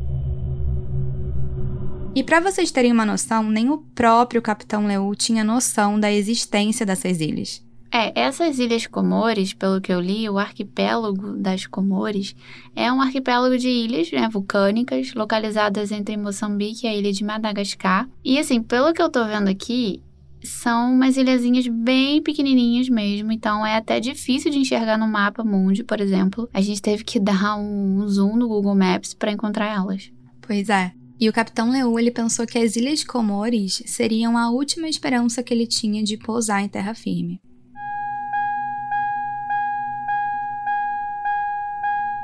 E 2.16 2.24
para 2.24 2.40
vocês 2.40 2.70
terem 2.70 2.92
uma 2.92 3.04
noção, 3.04 3.42
nem 3.42 3.68
o 3.68 3.76
próprio 3.76 4.40
Capitão 4.40 4.86
Leu 4.86 5.14
tinha 5.14 5.44
noção 5.44 6.00
da 6.00 6.10
existência 6.10 6.86
dessas 6.86 7.20
ilhas. 7.20 7.62
É, 7.92 8.18
essas 8.18 8.58
Ilhas 8.58 8.86
Comores, 8.86 9.52
pelo 9.52 9.82
que 9.82 9.92
eu 9.92 10.00
li, 10.00 10.26
o 10.26 10.38
arquipélago 10.38 11.36
das 11.36 11.66
Comores 11.66 12.34
é 12.74 12.90
um 12.90 13.02
arquipélago 13.02 13.58
de 13.58 13.68
ilhas 13.68 14.10
né, 14.10 14.30
vulcânicas 14.32 15.12
localizadas 15.12 15.92
entre 15.92 16.16
Moçambique 16.16 16.86
e 16.86 16.88
a 16.88 16.96
ilha 16.96 17.12
de 17.12 17.22
Madagascar. 17.22 18.08
E 18.24 18.38
assim, 18.38 18.62
pelo 18.62 18.94
que 18.94 19.02
eu 19.02 19.10
tô 19.10 19.22
vendo 19.26 19.48
aqui, 19.48 20.02
são 20.42 20.94
umas 20.94 21.18
ilhazinhas 21.18 21.68
bem 21.68 22.22
pequenininhas 22.22 22.88
mesmo, 22.88 23.30
então 23.30 23.64
é 23.64 23.76
até 23.76 24.00
difícil 24.00 24.50
de 24.50 24.58
enxergar 24.58 24.96
no 24.96 25.06
mapa 25.06 25.44
mundi, 25.44 25.84
por 25.84 26.00
exemplo. 26.00 26.48
A 26.50 26.62
gente 26.62 26.80
teve 26.80 27.04
que 27.04 27.20
dar 27.20 27.58
um 27.58 28.08
zoom 28.08 28.36
no 28.36 28.48
Google 28.48 28.74
Maps 28.74 29.12
para 29.12 29.32
encontrar 29.32 29.66
elas. 29.66 30.10
Pois 30.40 30.70
é. 30.70 30.92
E 31.18 31.28
o 31.28 31.32
capitão 31.32 31.70
Leu 31.70 31.98
ele 31.98 32.10
pensou 32.10 32.46
que 32.46 32.58
as 32.58 32.76
Ilhas 32.76 33.02
Comores 33.02 33.82
seriam 33.86 34.36
a 34.36 34.50
última 34.50 34.88
esperança 34.88 35.42
que 35.42 35.52
ele 35.52 35.66
tinha 35.66 36.02
de 36.02 36.16
pousar 36.18 36.62
em 36.62 36.68
terra 36.68 36.94
firme. 36.94 37.40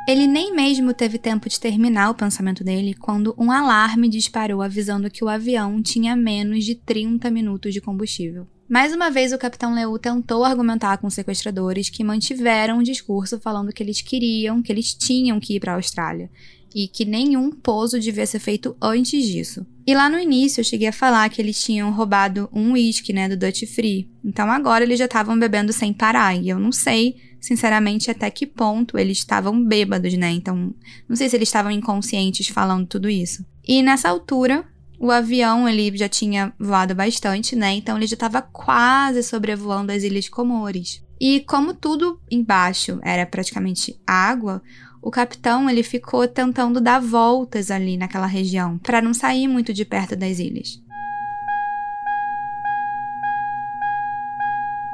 Ele 0.07 0.27
nem 0.27 0.53
mesmo 0.55 0.93
teve 0.93 1.17
tempo 1.17 1.49
de 1.49 1.61
terminar 1.61 2.11
o 2.11 2.15
pensamento 2.15 2.65
dele 2.65 2.93
quando 2.93 3.35
um 3.39 3.53
alarme 3.53 4.09
disparou 4.09 4.61
avisando 4.61 5.09
que 5.09 5.25
o 5.25 5.29
avião 5.29 5.81
tinha 5.81 6.17
menos 6.17 6.65
de 6.65 6.75
30 6.75 7.31
minutos 7.31 7.73
de 7.73 7.81
combustível. 7.81 8.47
Mais 8.69 8.93
uma 8.93 9.11
vez, 9.11 9.33
o 9.33 9.39
capitão 9.39 9.75
Leu 9.75 9.97
tentou 9.99 10.45
argumentar 10.45 10.99
com 10.99 11.07
os 11.07 11.15
sequestradores 11.15 11.89
que 11.89 12.03
mantiveram 12.03 12.79
um 12.79 12.83
discurso 12.83 13.39
falando 13.39 13.73
que 13.73 13.83
eles 13.83 14.01
queriam, 14.01 14.61
que 14.61 14.73
eles 14.73 14.93
tinham 14.93 15.39
que 15.39 15.55
ir 15.55 15.61
para 15.61 15.73
a 15.73 15.77
Austrália 15.77 16.29
e 16.75 16.89
que 16.89 17.05
nenhum 17.05 17.51
pouso 17.51 18.01
devia 18.01 18.27
ser 18.27 18.39
feito 18.39 18.75
antes 18.81 19.25
disso. 19.27 19.65
E 19.87 19.95
lá 19.95 20.09
no 20.09 20.19
início 20.19 20.61
eu 20.61 20.65
cheguei 20.65 20.89
a 20.89 20.93
falar 20.93 21.29
que 21.29 21.41
eles 21.41 21.63
tinham 21.63 21.93
roubado 21.93 22.49
um 22.53 22.73
uísque, 22.73 23.13
né, 23.13 23.29
do 23.29 23.37
Dutch 23.37 23.67
Free. 23.67 24.11
Então 24.25 24.51
agora 24.51 24.83
eles 24.83 24.99
já 24.99 25.05
estavam 25.05 25.39
bebendo 25.39 25.73
sem 25.73 25.93
parar 25.93 26.35
e 26.35 26.49
eu 26.49 26.59
não 26.59 26.73
sei 26.73 27.17
sinceramente, 27.43 28.11
até 28.11 28.31
que 28.31 28.47
ponto 28.47 28.97
eles 28.97 29.19
estavam 29.19 29.63
bêbados, 29.63 30.15
né? 30.15 30.31
Então, 30.31 30.73
não 31.09 31.17
sei 31.17 31.29
se 31.29 31.37
eles 31.37 31.49
estavam 31.49 31.73
inconscientes 31.73 32.49
falando 32.49 32.87
tudo 32.87 33.11
isso. 33.11 33.45
E 33.67 33.83
nessa 33.83 34.09
altura, 34.09 34.65
o 34.99 35.11
avião 35.11 35.69
ele 35.69 35.95
já 35.97 36.09
tinha 36.09 36.53
voado 36.59 36.95
bastante, 36.95 37.57
né? 37.57 37.73
Então 37.75 37.97
ele 37.97 38.07
já 38.07 38.15
estava 38.15 38.41
quase 38.41 39.23
sobrevoando 39.23 39.91
as 39.91 40.05
Ilhas 40.05 40.29
Comores. 40.29 41.03
E 41.21 41.41
como 41.41 41.75
tudo 41.75 42.21
embaixo 42.31 43.01
era 43.03 43.27
praticamente 43.27 44.01
água, 44.07 44.63
o 45.01 45.11
capitão 45.11 45.69
ele 45.69 45.83
ficou 45.83 46.27
tentando 46.29 46.81
dar 46.81 47.01
voltas 47.01 47.71
ali 47.71 47.97
naquela 47.97 48.27
região 48.27 48.79
para 48.79 49.03
não 49.03 49.13
sair 49.13 49.49
muito 49.49 49.73
de 49.73 49.85
perto 49.85 50.15
das 50.15 50.39
ilhas. 50.39 50.82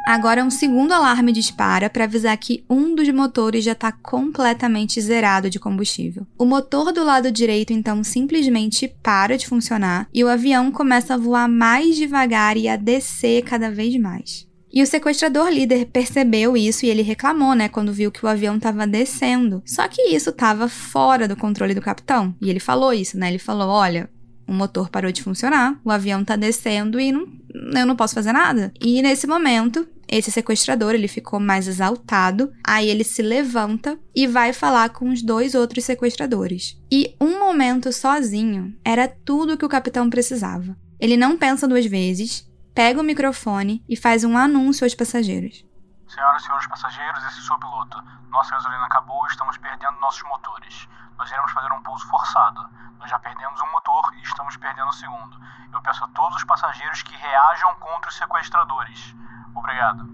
Agora 0.09 0.43
um 0.43 0.49
segundo 0.49 0.93
alarme 0.93 1.33
dispara 1.33 1.91
para 1.91 2.05
avisar 2.05 2.35
que 2.39 2.65
um 2.67 2.95
dos 2.95 3.07
motores 3.11 3.63
já 3.63 3.73
está 3.73 3.93
completamente 3.93 4.99
zerado 5.03 5.51
de 5.51 5.61
combustível. 5.61 6.27
O 6.39 6.47
motor 6.47 6.95
do 6.95 7.05
lado 7.05 7.31
direito 7.31 7.75
então 7.75 8.03
simplesmente 8.03 8.89
para 9.03 9.37
de 9.37 9.47
funcionar 9.47 10.09
e 10.15 10.25
o 10.25 10.29
avião 10.29 10.73
começa 10.73 11.13
a 11.13 11.19
voar 11.19 11.47
mais 11.47 11.95
devagar 11.95 12.57
e 12.57 12.69
a 12.69 12.77
descer 12.77 13.43
cada 13.43 13.71
vez 13.71 14.01
mais. 14.01 14.49
E 14.73 14.83
o 14.83 14.87
sequestrador 14.87 15.51
líder 15.51 15.85
percebeu 15.93 16.57
isso 16.57 16.87
e 16.87 16.89
ele 16.89 17.03
reclamou, 17.03 17.55
né, 17.55 17.69
quando 17.69 17.93
viu 17.93 18.11
que 18.11 18.25
o 18.25 18.29
avião 18.29 18.57
estava 18.57 18.87
descendo. 18.87 19.63
Só 19.67 19.87
que 19.89 20.01
isso 20.01 20.31
estava 20.31 20.69
fora 20.69 21.29
do 21.29 21.37
controle 21.37 21.75
do 21.75 21.83
capitão. 21.83 22.35
E 22.41 22.49
ele 22.49 22.61
falou 22.61 22.95
isso, 22.95 23.19
né? 23.19 23.29
Ele 23.29 23.39
falou: 23.39 23.69
"Olha, 23.69 24.09
o 24.49 24.53
motor 24.53 24.89
parou 24.89 25.13
de 25.13 25.23
funcionar, 25.23 25.79
o 25.85 25.91
avião 25.91 26.23
está 26.23 26.35
descendo 26.35 26.99
e 26.99 27.13
não, 27.13 27.27
eu 27.75 27.87
não 27.87 27.95
posso 27.95 28.15
fazer 28.15 28.33
nada". 28.33 28.73
E 28.81 29.03
nesse 29.03 29.27
momento, 29.27 29.87
esse 30.09 30.31
sequestrador, 30.31 30.95
ele 30.95 31.07
ficou 31.07 31.39
mais 31.39 31.69
exaltado, 31.69 32.51
aí 32.67 32.89
ele 32.89 33.05
se 33.05 33.21
levanta 33.21 33.99
e 34.15 34.27
vai 34.27 34.55
falar 34.55 34.89
com 34.89 35.11
os 35.11 35.23
dois 35.23 35.55
outros 35.55 35.85
sequestradores. 35.85 36.81
E 36.91 37.15
um 37.21 37.39
momento 37.39 37.93
sozinho 37.93 38.75
era 38.83 39.07
tudo 39.07 39.53
o 39.53 39.59
que 39.59 39.67
o 39.67 39.69
capitão 39.69 40.09
precisava. 40.09 40.77
Ele 40.99 41.17
não 41.17 41.37
pensa 41.37 41.69
duas 41.69 41.85
vezes, 41.85 42.51
pega 42.75 43.01
o 43.01 43.05
microfone 43.05 43.85
e 43.89 43.97
faz 43.97 44.25
um 44.25 44.37
anúncio 44.37 44.85
aos 44.85 44.95
passageiros. 44.95 45.65
Senhoras 46.09 46.43
e 46.43 46.47
senhores 46.47 46.67
passageiros, 46.67 47.23
esse 47.25 47.37
é 47.37 47.41
o 47.41 47.45
seu 47.45 47.59
piloto. 47.59 48.03
Nossa 48.31 48.51
gasolina 48.53 48.87
acabou 48.87 49.27
estamos 49.27 49.59
perdendo 49.59 50.01
nossos 50.01 50.23
motores. 50.23 50.89
Nós 51.19 51.31
iremos 51.31 51.51
fazer 51.51 51.73
um 51.73 51.83
pouso 51.83 52.07
forçado. 52.07 52.65
Nós 53.01 53.11
já 53.11 53.19
perdemos 53.19 53.61
um 53.61 53.73
motor 53.73 54.15
e 54.17 54.23
estamos 54.23 54.57
perdendo 54.57 54.89
o 54.89 54.93
segundo. 54.93 55.37
Eu 55.73 55.83
peço 55.83 56.05
a 56.05 56.09
todos 56.09 56.37
os 56.37 56.45
passageiros 56.45 57.03
que 57.03 57.17
reajam 57.17 57.75
contra 57.81 58.09
os 58.09 58.17
sequestradores. 58.17 59.15
Obrigado. 59.55 60.09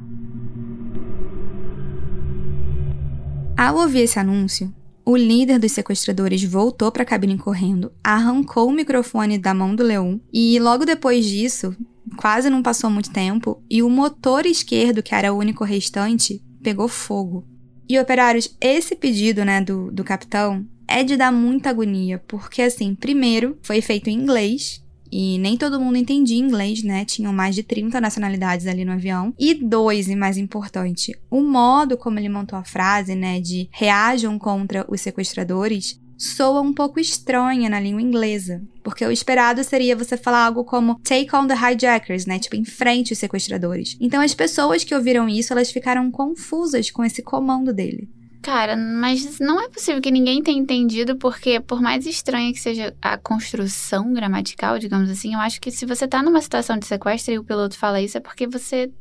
Ao 3.56 3.76
ouvir 3.76 4.00
esse 4.00 4.18
anúncio, 4.18 4.74
o 5.04 5.16
líder 5.16 5.58
dos 5.58 5.72
sequestradores 5.72 6.42
voltou 6.42 6.90
para 6.90 7.02
a 7.02 7.06
cabine 7.06 7.36
correndo, 7.36 7.92
arrancou 8.02 8.68
o 8.68 8.72
microfone 8.72 9.38
da 9.38 9.52
mão 9.52 9.76
do 9.76 9.82
Leon 9.82 10.18
e 10.32 10.58
logo 10.58 10.86
depois 10.86 11.26
disso 11.26 11.76
quase 12.16 12.48
não 12.48 12.62
passou 12.62 12.88
muito 12.88 13.12
tempo 13.12 13.62
e 13.70 13.82
o 13.82 13.90
motor 13.90 14.46
esquerdo, 14.46 15.02
que 15.02 15.14
era 15.14 15.32
o 15.32 15.36
único 15.36 15.64
restante, 15.64 16.42
pegou 16.62 16.88
fogo. 16.88 17.46
E 17.86 17.98
operários, 17.98 18.56
esse 18.58 18.96
pedido, 18.96 19.44
né, 19.44 19.60
do, 19.60 19.92
do 19.92 20.02
capitão 20.02 20.66
é 20.88 21.02
de 21.02 21.16
dar 21.16 21.32
muita 21.32 21.70
agonia, 21.70 22.22
porque 22.26 22.62
assim, 22.62 22.94
primeiro, 22.94 23.58
foi 23.62 23.80
feito 23.80 24.08
em 24.08 24.14
inglês, 24.14 24.84
e 25.16 25.38
nem 25.38 25.56
todo 25.56 25.80
mundo 25.80 25.96
entendia 25.96 26.36
inglês, 26.36 26.82
né? 26.82 27.04
Tinham 27.04 27.32
mais 27.32 27.54
de 27.54 27.62
30 27.62 28.00
nacionalidades 28.00 28.66
ali 28.66 28.84
no 28.84 28.90
avião. 28.90 29.32
E 29.38 29.54
dois, 29.54 30.08
e 30.08 30.16
mais 30.16 30.36
importante, 30.36 31.16
o 31.30 31.40
modo 31.40 31.96
como 31.96 32.18
ele 32.18 32.28
montou 32.28 32.58
a 32.58 32.64
frase, 32.64 33.14
né, 33.14 33.40
de 33.40 33.68
reajam 33.70 34.36
contra 34.40 34.84
os 34.88 35.00
sequestradores, 35.00 36.00
soa 36.18 36.60
um 36.60 36.72
pouco 36.72 36.98
estranha 36.98 37.68
na 37.68 37.78
língua 37.78 38.02
inglesa, 38.02 38.62
porque 38.82 39.04
o 39.04 39.10
esperado 39.10 39.62
seria 39.62 39.96
você 39.96 40.16
falar 40.16 40.46
algo 40.46 40.64
como 40.64 40.98
take 41.00 41.34
on 41.34 41.46
the 41.46 41.54
hijackers, 41.54 42.26
né, 42.26 42.38
tipo 42.38 42.56
enfrente 42.56 43.12
os 43.12 43.18
sequestradores. 43.18 43.96
Então 44.00 44.20
as 44.20 44.34
pessoas 44.34 44.82
que 44.82 44.94
ouviram 44.94 45.28
isso, 45.28 45.52
elas 45.52 45.70
ficaram 45.70 46.10
confusas 46.10 46.90
com 46.90 47.04
esse 47.04 47.22
comando 47.22 47.72
dele. 47.72 48.08
Cara, 48.44 48.76
mas 48.76 49.38
não 49.38 49.58
é 49.58 49.70
possível 49.70 50.02
que 50.02 50.10
ninguém 50.10 50.42
tenha 50.42 50.60
entendido, 50.60 51.16
porque 51.16 51.58
por 51.60 51.80
mais 51.80 52.04
estranha 52.04 52.52
que 52.52 52.60
seja 52.60 52.94
a 53.00 53.16
construção 53.16 54.12
gramatical, 54.12 54.78
digamos 54.78 55.08
assim, 55.08 55.32
eu 55.32 55.40
acho 55.40 55.58
que 55.58 55.70
se 55.70 55.86
você 55.86 56.06
tá 56.06 56.22
numa 56.22 56.42
situação 56.42 56.76
de 56.76 56.84
sequestro 56.84 57.32
e 57.32 57.38
o 57.38 57.44
piloto 57.44 57.78
fala 57.78 58.02
isso, 58.02 58.18
é 58.18 58.20
porque 58.20 58.46
você 58.46 58.92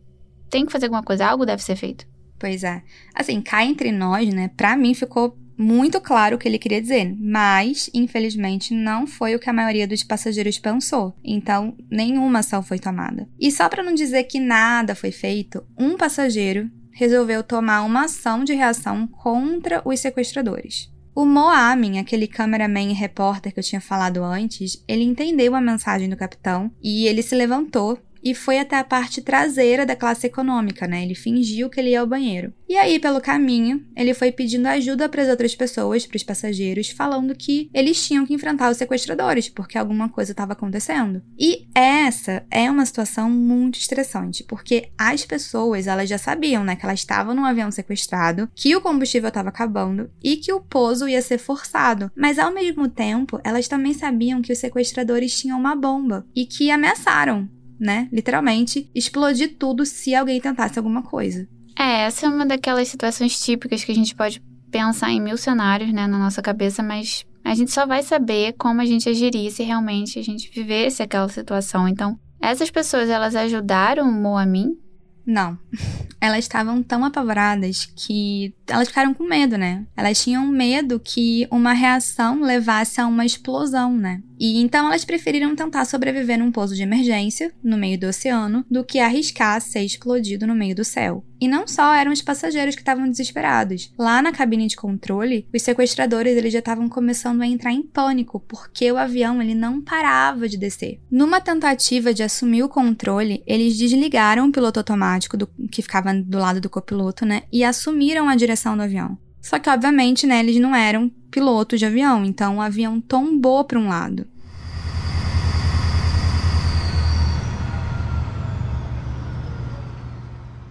tem 0.49 0.65
que 0.65 0.71
fazer 0.71 0.85
alguma 0.85 1.03
coisa, 1.03 1.27
algo 1.27 1.45
deve 1.45 1.61
ser 1.61 1.75
feito. 1.75 2.07
Pois 2.39 2.63
é. 2.63 2.83
Assim, 3.13 3.41
cá 3.41 3.65
entre 3.65 3.91
nós, 3.91 4.33
né, 4.33 4.49
pra 4.55 4.77
mim 4.77 4.93
ficou 4.93 5.37
muito 5.57 5.99
claro 5.99 6.37
o 6.37 6.39
que 6.39 6.47
ele 6.47 6.57
queria 6.57 6.81
dizer, 6.81 7.13
mas 7.19 7.89
infelizmente 7.93 8.73
não 8.73 9.05
foi 9.05 9.35
o 9.35 9.39
que 9.39 9.49
a 9.49 9.53
maioria 9.53 9.85
dos 9.85 10.05
passageiros 10.05 10.57
pensou. 10.57 11.13
Então, 11.21 11.75
nenhuma 11.91 12.39
ação 12.39 12.63
foi 12.63 12.79
tomada. 12.79 13.27
E 13.37 13.51
só 13.51 13.67
para 13.67 13.83
não 13.83 13.93
dizer 13.93 14.23
que 14.23 14.39
nada 14.39 14.95
foi 14.95 15.11
feito, 15.11 15.65
um 15.77 15.97
passageiro 15.97 16.71
resolveu 16.93 17.43
tomar 17.43 17.81
uma 17.81 18.05
ação 18.05 18.43
de 18.43 18.53
reação 18.53 19.07
contra 19.07 19.81
os 19.83 19.99
sequestradores. 19.99 20.91
O 21.15 21.25
Moamin, 21.25 21.99
aquele 21.99 22.27
cameraman 22.27 22.89
e 22.89 22.93
repórter 22.93 23.53
que 23.53 23.59
eu 23.59 23.63
tinha 23.63 23.81
falado 23.81 24.23
antes, 24.23 24.83
ele 24.87 25.03
entendeu 25.03 25.53
a 25.53 25.61
mensagem 25.61 26.09
do 26.09 26.17
capitão 26.17 26.71
e 26.81 27.05
ele 27.07 27.21
se 27.21 27.35
levantou 27.35 27.99
e 28.23 28.33
foi 28.33 28.57
até 28.57 28.77
a 28.77 28.83
parte 28.83 29.21
traseira 29.21 29.85
da 29.85 29.95
classe 29.95 30.27
econômica, 30.27 30.87
né? 30.87 31.03
Ele 31.03 31.15
fingiu 31.15 31.69
que 31.69 31.79
ele 31.79 31.89
ia 31.89 32.01
ao 32.01 32.07
banheiro. 32.07 32.53
E 32.67 32.75
aí, 32.75 32.97
pelo 32.97 33.21
caminho, 33.21 33.85
ele 33.95 34.13
foi 34.13 34.31
pedindo 34.31 34.67
ajuda 34.67 35.07
para 35.07 35.21
as 35.21 35.29
outras 35.29 35.53
pessoas, 35.53 36.07
para 36.07 36.15
os 36.15 36.23
passageiros, 36.23 36.89
falando 36.89 37.35
que 37.35 37.69
eles 37.73 38.03
tinham 38.03 38.25
que 38.25 38.33
enfrentar 38.33 38.71
os 38.71 38.77
sequestradores, 38.77 39.49
porque 39.49 39.77
alguma 39.77 40.09
coisa 40.09 40.31
estava 40.31 40.53
acontecendo. 40.53 41.21
E 41.37 41.67
essa 41.75 42.43
é 42.49 42.71
uma 42.71 42.85
situação 42.85 43.29
muito 43.29 43.77
estressante, 43.77 44.43
porque 44.43 44.89
as 44.97 45.25
pessoas, 45.25 45.85
elas 45.85 46.09
já 46.09 46.17
sabiam, 46.17 46.63
né, 46.63 46.75
que 46.75 46.85
elas 46.85 46.99
estavam 46.99 47.35
num 47.35 47.45
avião 47.45 47.69
sequestrado, 47.69 48.49
que 48.55 48.75
o 48.75 48.81
combustível 48.81 49.27
estava 49.27 49.49
acabando 49.49 50.09
e 50.23 50.37
que 50.37 50.51
o 50.51 50.61
pouso 50.61 51.07
ia 51.07 51.21
ser 51.21 51.37
forçado. 51.37 52.11
Mas 52.15 52.39
ao 52.39 52.53
mesmo 52.53 52.87
tempo, 52.87 53.39
elas 53.43 53.67
também 53.67 53.93
sabiam 53.93 54.41
que 54.41 54.51
os 54.51 54.57
sequestradores 54.57 55.37
tinham 55.37 55.59
uma 55.59 55.75
bomba 55.75 56.25
e 56.35 56.45
que 56.45 56.71
ameaçaram 56.71 57.49
né? 57.79 58.07
Literalmente, 58.11 58.89
explodir 58.93 59.57
tudo 59.57 59.85
se 59.85 60.13
alguém 60.15 60.39
tentasse 60.39 60.77
alguma 60.77 61.01
coisa. 61.01 61.47
É, 61.77 62.01
essa 62.05 62.25
é 62.25 62.29
uma 62.29 62.45
daquelas 62.45 62.87
situações 62.87 63.39
típicas 63.39 63.83
que 63.83 63.91
a 63.91 63.95
gente 63.95 64.15
pode 64.15 64.41
pensar 64.71 65.11
em 65.11 65.21
mil 65.21 65.37
cenários, 65.37 65.91
né, 65.93 66.07
na 66.07 66.17
nossa 66.17 66.41
cabeça, 66.41 66.81
mas 66.81 67.25
a 67.43 67.53
gente 67.53 67.71
só 67.71 67.85
vai 67.85 68.01
saber 68.01 68.53
como 68.53 68.81
a 68.81 68.85
gente 68.85 69.09
agiria 69.09 69.49
se 69.51 69.63
realmente 69.63 70.17
a 70.17 70.23
gente 70.23 70.49
vivesse 70.49 71.03
aquela 71.03 71.29
situação. 71.29 71.87
Então, 71.87 72.17
essas 72.41 72.69
pessoas, 72.69 73.09
elas 73.09 73.35
ajudaram 73.35 74.07
o 74.07 74.11
Moamin 74.11 74.77
não. 75.25 75.57
Elas 76.19 76.39
estavam 76.39 76.81
tão 76.81 77.03
apavoradas 77.03 77.85
que 77.85 78.53
elas 78.65 78.87
ficaram 78.87 79.13
com 79.13 79.25
medo, 79.25 79.57
né? 79.57 79.85
Elas 79.95 80.23
tinham 80.23 80.47
medo 80.47 80.97
que 80.97 81.45
uma 81.51 81.73
reação 81.73 82.41
levasse 82.41 83.01
a 83.01 83.07
uma 83.07 83.25
explosão, 83.25 83.93
né? 83.93 84.21
E 84.43 84.59
então 84.59 84.87
elas 84.87 85.05
preferiram 85.05 85.55
tentar 85.55 85.85
sobreviver 85.85 86.37
num 86.37 86.51
pouso 86.51 86.75
de 86.75 86.83
emergência, 86.83 87.53
no 87.63 87.77
meio 87.77 87.97
do 87.97 88.07
oceano, 88.07 88.65
do 88.69 88.83
que 88.83 88.99
arriscar 88.99 89.61
ser 89.61 89.83
explodido 89.83 90.45
no 90.45 90.53
meio 90.53 90.75
do 90.75 90.83
céu. 90.83 91.23
E 91.39 91.47
não 91.47 91.65
só 91.65 91.93
eram 91.93 92.11
os 92.11 92.21
passageiros 92.21 92.75
que 92.75 92.81
estavam 92.81 93.09
desesperados. 93.09 93.93
Lá 93.97 94.21
na 94.21 94.33
cabine 94.33 94.67
de 94.67 94.75
controle, 94.75 95.47
os 95.53 95.61
sequestradores 95.61 96.35
eles 96.35 96.51
já 96.51 96.59
estavam 96.59 96.89
começando 96.89 97.41
a 97.41 97.47
entrar 97.47 97.71
em 97.71 97.83
pânico, 97.83 98.41
porque 98.41 98.91
o 98.91 98.97
avião 98.97 99.41
ele 99.41 99.55
não 99.55 99.81
parava 99.81 100.49
de 100.49 100.57
descer. 100.57 100.99
Numa 101.09 101.39
tentativa 101.39 102.13
de 102.13 102.21
assumir 102.21 102.63
o 102.63 102.69
controle, 102.69 103.41
eles 103.47 103.77
desligaram 103.77 104.49
o 104.49 104.51
piloto 104.51 104.77
automático 104.77 105.37
do, 105.37 105.47
que 105.71 105.81
ficava 105.81 106.13
do 106.13 106.37
lado 106.37 106.59
do 106.59 106.69
copiloto, 106.69 107.25
né, 107.25 107.43
e 107.49 107.63
assumiram 107.63 108.27
a 108.27 108.35
direção 108.35 108.75
do 108.75 108.83
avião. 108.83 109.17
Só 109.41 109.57
que 109.57 109.69
obviamente, 109.69 110.25
né, 110.27 110.39
eles 110.39 110.59
não 110.59 110.75
eram 110.75 111.09
pilotos 111.29 111.79
de 111.79 111.85
avião, 111.85 112.23
então 112.23 112.57
o 112.57 112.61
avião 112.61 113.01
tombou 113.01 113.63
para 113.65 113.79
um 113.79 113.89
lado. 113.89 114.27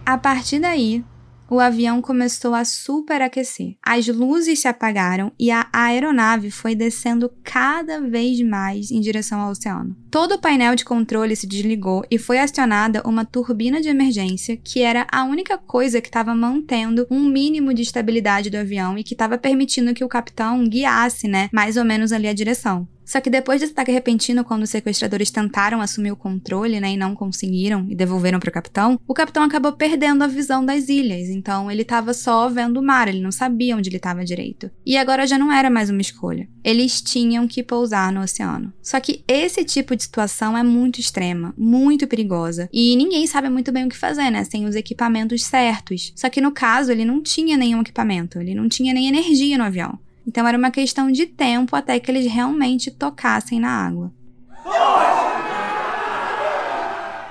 A 0.05 0.17
partir 0.17 0.59
daí, 0.59 1.01
o 1.49 1.61
avião 1.61 2.01
começou 2.01 2.53
a 2.53 2.65
superaquecer. 2.65 3.75
As 3.81 4.05
luzes 4.07 4.59
se 4.59 4.67
apagaram 4.67 5.31
e 5.39 5.49
a 5.49 5.67
aeronave 5.71 6.51
foi 6.51 6.75
descendo 6.75 7.31
cada 7.41 8.01
vez 8.01 8.41
mais 8.41 8.91
em 8.91 8.99
direção 8.99 9.39
ao 9.39 9.51
oceano. 9.51 9.95
Todo 10.11 10.33
o 10.33 10.39
painel 10.39 10.75
de 10.75 10.83
controle 10.83 11.35
se 11.37 11.47
desligou 11.47 12.03
e 12.11 12.17
foi 12.17 12.37
acionada 12.37 13.01
uma 13.05 13.23
turbina 13.23 13.79
de 13.79 13.87
emergência, 13.87 14.57
que 14.57 14.81
era 14.81 15.07
a 15.09 15.23
única 15.23 15.57
coisa 15.57 16.01
que 16.01 16.09
estava 16.09 16.35
mantendo 16.35 17.07
um 17.09 17.23
mínimo 17.23 17.73
de 17.73 17.81
estabilidade 17.81 18.49
do 18.49 18.57
avião 18.57 18.97
e 18.97 19.03
que 19.03 19.13
estava 19.13 19.37
permitindo 19.37 19.93
que 19.93 20.03
o 20.03 20.09
capitão 20.09 20.67
guiasse, 20.67 21.29
né, 21.29 21.49
mais 21.53 21.77
ou 21.77 21.85
menos 21.85 22.11
ali 22.11 22.27
a 22.27 22.33
direção. 22.33 22.87
Só 23.05 23.19
que 23.19 23.29
depois 23.29 23.61
desse 23.61 23.73
ataque 23.73 23.91
repentino, 23.91 24.43
quando 24.43 24.63
os 24.63 24.69
sequestradores 24.69 25.31
tentaram 25.31 25.81
assumir 25.81 26.11
o 26.11 26.15
controle, 26.15 26.79
né, 26.79 26.93
e 26.93 26.97
não 26.97 27.15
conseguiram 27.15 27.85
e 27.89 27.95
devolveram 27.95 28.39
para 28.39 28.49
o 28.49 28.53
capitão, 28.53 28.99
o 29.07 29.13
capitão 29.13 29.43
acabou 29.43 29.73
perdendo 29.73 30.23
a 30.23 30.27
visão 30.27 30.65
das 30.65 30.89
ilhas. 30.89 31.29
Então 31.29 31.69
ele 31.69 31.81
estava 31.81 32.13
só 32.13 32.49
vendo 32.49 32.79
o 32.79 32.83
mar, 32.83 33.07
ele 33.07 33.21
não 33.21 33.31
sabia 33.31 33.75
onde 33.75 33.89
ele 33.89 33.97
estava 33.97 34.23
direito. 34.23 34.69
E 34.85 34.97
agora 34.97 35.27
já 35.27 35.37
não 35.37 35.51
era 35.51 35.69
mais 35.69 35.89
uma 35.89 36.01
escolha. 36.01 36.47
Eles 36.63 37.01
tinham 37.01 37.47
que 37.47 37.61
pousar 37.61 38.11
no 38.11 38.21
oceano. 38.21 38.73
Só 38.81 38.99
que 38.99 39.23
esse 39.27 39.63
tipo 39.65 39.95
de 39.95 40.03
situação 40.03 40.57
é 40.57 40.63
muito 40.63 40.99
extrema, 40.99 41.53
muito 41.57 42.07
perigosa, 42.07 42.69
e 42.71 42.95
ninguém 42.95 43.27
sabe 43.27 43.49
muito 43.49 43.71
bem 43.71 43.85
o 43.85 43.89
que 43.89 43.97
fazer, 43.97 44.29
né, 44.29 44.43
sem 44.43 44.65
os 44.65 44.75
equipamentos 44.75 45.43
certos. 45.43 46.13
Só 46.15 46.29
que 46.29 46.41
no 46.41 46.51
caso 46.51 46.91
ele 46.91 47.05
não 47.05 47.21
tinha 47.21 47.57
nenhum 47.57 47.81
equipamento, 47.81 48.39
ele 48.39 48.55
não 48.55 48.69
tinha 48.69 48.93
nem 48.93 49.07
energia 49.07 49.57
no 49.57 49.63
avião. 49.63 49.99
Então 50.25 50.47
era 50.47 50.57
uma 50.57 50.71
questão 50.71 51.11
de 51.11 51.25
tempo 51.25 51.75
até 51.75 51.99
que 51.99 52.09
eles 52.09 52.31
realmente 52.31 52.89
tocassem 52.89 53.59
na 53.59 53.69
água. 53.69 54.11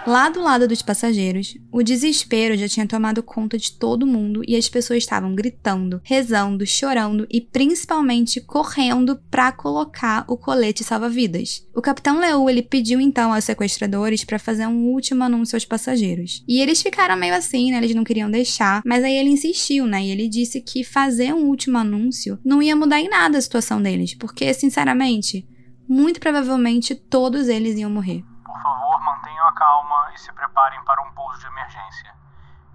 Lá 0.04 0.28
do 0.28 0.42
lado 0.42 0.66
dos 0.66 0.82
passageiros, 0.82 1.56
o 1.70 1.80
desespero 1.80 2.56
já 2.56 2.66
tinha 2.66 2.86
tomado 2.88 3.22
conta 3.22 3.56
de 3.56 3.70
todo 3.72 4.04
mundo 4.04 4.42
e 4.48 4.56
as 4.56 4.68
pessoas 4.68 4.98
estavam 4.98 5.32
gritando, 5.32 6.00
rezando, 6.02 6.66
chorando 6.66 7.24
e 7.30 7.40
principalmente 7.40 8.40
correndo 8.40 9.16
para 9.30 9.52
colocar 9.52 10.24
o 10.26 10.36
colete 10.36 10.82
salva-vidas. 10.82 11.64
O 11.72 11.80
capitão 11.80 12.18
Leu 12.18 12.50
ele 12.50 12.62
pediu 12.62 13.00
então 13.00 13.32
aos 13.32 13.44
sequestradores 13.44 14.24
para 14.24 14.40
fazer 14.40 14.66
um 14.66 14.86
último 14.86 15.22
anúncio 15.22 15.54
aos 15.54 15.64
passageiros. 15.64 16.42
E 16.48 16.60
eles 16.60 16.82
ficaram 16.82 17.16
meio 17.16 17.34
assim, 17.34 17.70
né? 17.70 17.76
Eles 17.76 17.94
não 17.94 18.02
queriam 18.02 18.28
deixar, 18.30 18.82
mas 18.84 19.04
aí 19.04 19.14
ele 19.14 19.30
insistiu, 19.30 19.86
né? 19.86 20.04
E 20.04 20.10
ele 20.10 20.28
disse 20.28 20.60
que 20.60 20.82
fazer 20.82 21.32
um 21.32 21.46
último 21.46 21.78
anúncio 21.78 22.40
não 22.44 22.60
ia 22.60 22.74
mudar 22.74 23.00
em 23.00 23.08
nada 23.08 23.38
a 23.38 23.42
situação 23.42 23.80
deles, 23.80 24.14
porque 24.14 24.52
sinceramente, 24.52 25.46
muito 25.88 26.18
provavelmente 26.18 26.92
todos 26.92 27.46
eles 27.46 27.78
iam 27.78 27.88
morrer. 27.88 28.24
Por 28.52 28.60
favor, 28.62 29.00
mantenham 29.00 29.48
a 29.48 29.52
calma 29.54 30.12
e 30.14 30.18
se 30.20 30.30
preparem 30.30 30.84
para 30.84 31.00
um 31.02 31.10
pouso 31.12 31.40
de 31.40 31.46
emergência. 31.46 32.14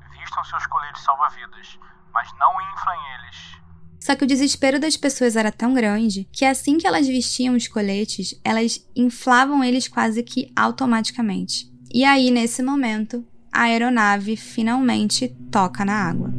Vistam 0.09 0.43
seus 0.43 0.65
coletes 0.65 1.03
salva-vidas, 1.03 1.77
mas 2.11 2.33
não 2.39 2.59
inflem 2.59 2.99
eles. 3.13 3.61
Só 3.99 4.15
que 4.15 4.23
o 4.23 4.27
desespero 4.27 4.79
das 4.79 4.97
pessoas 4.97 5.35
era 5.35 5.51
tão 5.51 5.75
grande 5.75 6.27
que 6.31 6.45
assim 6.45 6.79
que 6.79 6.87
elas 6.87 7.05
vestiam 7.05 7.55
os 7.55 7.67
coletes, 7.67 8.33
elas 8.43 8.89
inflavam 8.95 9.63
eles 9.63 9.87
quase 9.87 10.23
que 10.23 10.51
automaticamente. 10.55 11.71
E 11.93 12.03
aí, 12.03 12.31
nesse 12.31 12.63
momento, 12.63 13.23
a 13.53 13.63
aeronave 13.63 14.35
finalmente 14.35 15.29
toca 15.51 15.85
na 15.85 16.09
água. 16.09 16.33